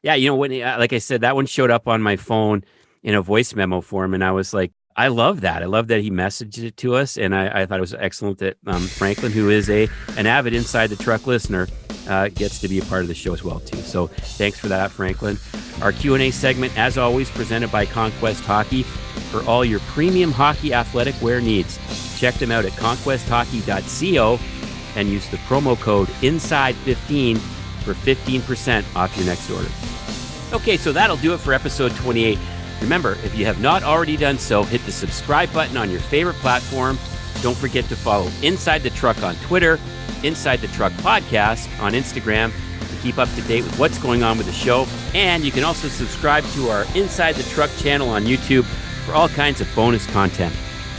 Yeah, 0.05 0.14
you 0.14 0.29
know 0.29 0.37
when 0.37 0.53
uh, 0.53 0.77
like 0.79 0.93
I 0.93 0.99
said, 0.99 1.22
that 1.22 1.35
one 1.35 1.47
showed 1.47 1.72
up 1.72 1.89
on 1.89 2.03
my 2.03 2.14
phone 2.14 2.62
in 3.03 3.16
a 3.16 3.20
voice 3.20 3.53
memo 3.53 3.81
form, 3.81 4.14
and 4.14 4.22
I 4.22 4.31
was 4.31 4.55
like, 4.55 4.72
I 4.97 5.09
love 5.09 5.40
that. 5.40 5.62
I 5.62 5.66
love 5.66 5.88
that 5.88 6.03
he 6.03 6.11
messaged 6.11 6.62
it 6.62 6.76
to 6.78 6.95
us, 6.95 7.16
and 7.16 7.34
I, 7.34 7.62
I 7.62 7.66
thought 7.66 7.78
it 7.78 7.80
was 7.80 7.95
excellent 7.95 8.38
that 8.38 8.57
um, 8.66 8.86
Franklin, 8.86 9.32
who 9.32 9.51
is 9.51 9.68
a 9.68 9.88
an 10.16 10.26
avid 10.26 10.55
inside 10.55 10.88
the 10.88 10.97
truck 10.97 11.26
listener, 11.26 11.66
uh, 12.09 12.28
gets 12.28 12.61
to 12.61 12.68
be 12.68 12.78
a 12.78 12.84
part 12.84 13.03
of 13.03 13.09
the 13.09 13.14
show 13.14 13.32
as 13.32 13.42
well 13.42 13.61
too. 13.61 13.78
So 13.78 14.07
thanks 14.07 14.59
for 14.59 14.68
that, 14.68 14.90
Franklin. 14.92 15.38
Our 15.82 15.90
Q&A 15.90 16.30
segment, 16.30 16.76
as 16.78 16.97
always, 16.97 17.28
presented 17.30 17.72
by 17.72 17.86
Conquest 17.86 18.45
Hockey 18.45 18.84
for 18.84 19.42
all 19.45 19.64
your 19.64 19.80
premium 19.80 20.30
hockey 20.30 20.72
athletic 20.72 21.20
wear 21.20 21.40
needs. 21.40 21.78
Check 22.18 22.34
them 22.34 22.53
out 22.53 22.64
at 22.64 22.72
conquesthockey.co 22.72 24.38
and 24.97 25.09
use 25.09 25.28
the 25.30 25.36
promo 25.38 25.78
code 25.80 26.07
INSIDE15 26.22 27.38
for 27.82 27.95
15% 27.95 28.97
off 28.97 29.16
your 29.16 29.26
next 29.26 29.51
order. 29.51 29.68
Okay, 30.53 30.76
so 30.76 30.92
that'll 30.92 31.16
do 31.16 31.34
it 31.34 31.40
for 31.40 31.53
episode 31.53 31.95
28. 31.97 32.38
Remember, 32.85 33.16
if 33.24 33.35
you 33.35 33.47
have 33.47 33.62
not 33.62 33.82
already 33.82 34.14
done 34.14 34.37
so, 34.37 34.62
hit 34.62 34.85
the 34.85 34.93
subscribe 34.93 35.51
button 35.55 35.78
on 35.78 35.91
your 35.91 36.01
favorite 36.01 36.37
platform. 36.37 36.99
Don't 37.41 37.57
forget 37.57 37.87
to 37.87 37.97
follow 37.97 38.30
Inside 38.43 38.82
the 38.82 38.91
Truck 38.91 39.22
on 39.22 39.37
Twitter, 39.37 39.80
Inside 40.22 40.61
the 40.61 40.68
Truck 40.68 40.93
Podcast 40.95 41.66
on 41.80 41.93
Instagram, 41.93 42.53
to 42.87 42.97
keep 43.03 43.16
up 43.16 43.30
to 43.37 43.41
date 43.43 43.64
with 43.64 43.78
what's 43.78 43.97
going 43.97 44.22
on 44.22 44.37
with 44.37 44.47
the 44.47 44.53
show. 44.53 44.87
And 45.14 45.43
you 45.47 45.51
can 45.51 45.64
also 45.64 45.89
subscribe 45.89 46.45
to 46.49 46.68
our 46.68 46.85
Inside 46.95 47.37
the 47.37 47.43
Truck 47.55 47.70
channel 47.78 48.11
on 48.11 48.24
YouTube 48.24 48.64
for 49.07 49.14
all 49.14 49.30
kinds 49.30 49.62
of 49.62 49.74
bonus 49.74 50.07
content. 50.09 50.55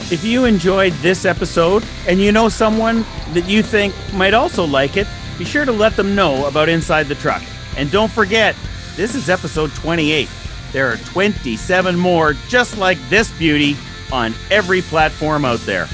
If 0.10 0.24
you 0.24 0.46
enjoyed 0.46 0.94
this 0.94 1.24
episode 1.24 1.84
and 2.08 2.20
you 2.20 2.32
know 2.32 2.50
someone 2.50 3.06
that 3.34 3.46
you 3.48 3.62
think 3.62 3.94
might 4.12 4.34
also 4.34 4.66
like 4.66 4.98
it, 4.98 5.06
be 5.38 5.46
sure 5.46 5.66
to 5.66 5.72
let 5.72 5.96
them 5.96 6.16
know 6.16 6.48
about 6.48 6.68
Inside 6.68 7.04
the 7.04 7.16
Truck. 7.16 7.44
And 7.78 7.92
don't 7.92 8.12
forget, 8.12 8.56
this 8.96 9.14
is 9.14 9.30
episode 9.30 9.72
28. 9.76 10.28
There 10.76 10.92
are 10.92 10.98
27 10.98 11.98
more 11.98 12.34
just 12.50 12.78
like 12.78 12.98
this 13.08 13.32
beauty 13.38 13.78
on 14.12 14.34
every 14.52 14.82
platform 14.82 15.46
out 15.46 15.62
there. 15.62 15.88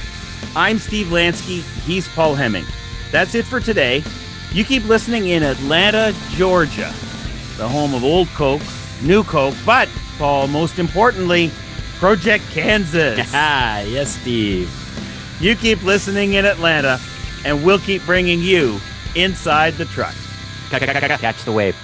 I'm 0.55 0.79
Steve 0.79 1.05
Lansky, 1.09 1.61
he's 1.83 2.07
Paul 2.07 2.33
Hemming. 2.33 2.65
That's 3.11 3.35
it 3.35 3.45
for 3.45 3.59
today. 3.59 4.03
You 4.51 4.65
keep 4.65 4.83
listening 4.85 5.27
in 5.27 5.43
Atlanta, 5.43 6.15
Georgia, 6.31 6.91
the 7.57 7.69
home 7.69 7.93
of 7.93 8.03
Old 8.03 8.27
Coke, 8.29 8.63
New 9.03 9.23
Coke, 9.23 9.53
but, 9.67 9.87
Paul, 10.17 10.47
most 10.47 10.79
importantly, 10.79 11.51
Project 11.99 12.43
Kansas. 12.49 13.19
yes, 13.33 14.17
Steve. 14.19 14.67
You 15.39 15.55
keep 15.55 15.83
listening 15.83 16.33
in 16.33 16.43
Atlanta, 16.43 16.99
and 17.45 17.63
we'll 17.63 17.77
keep 17.77 18.03
bringing 18.07 18.39
you 18.39 18.79
inside 19.13 19.75
the 19.75 19.85
truck. 19.85 20.15
Catch 21.19 21.43
the 21.43 21.51
wave. 21.51 21.77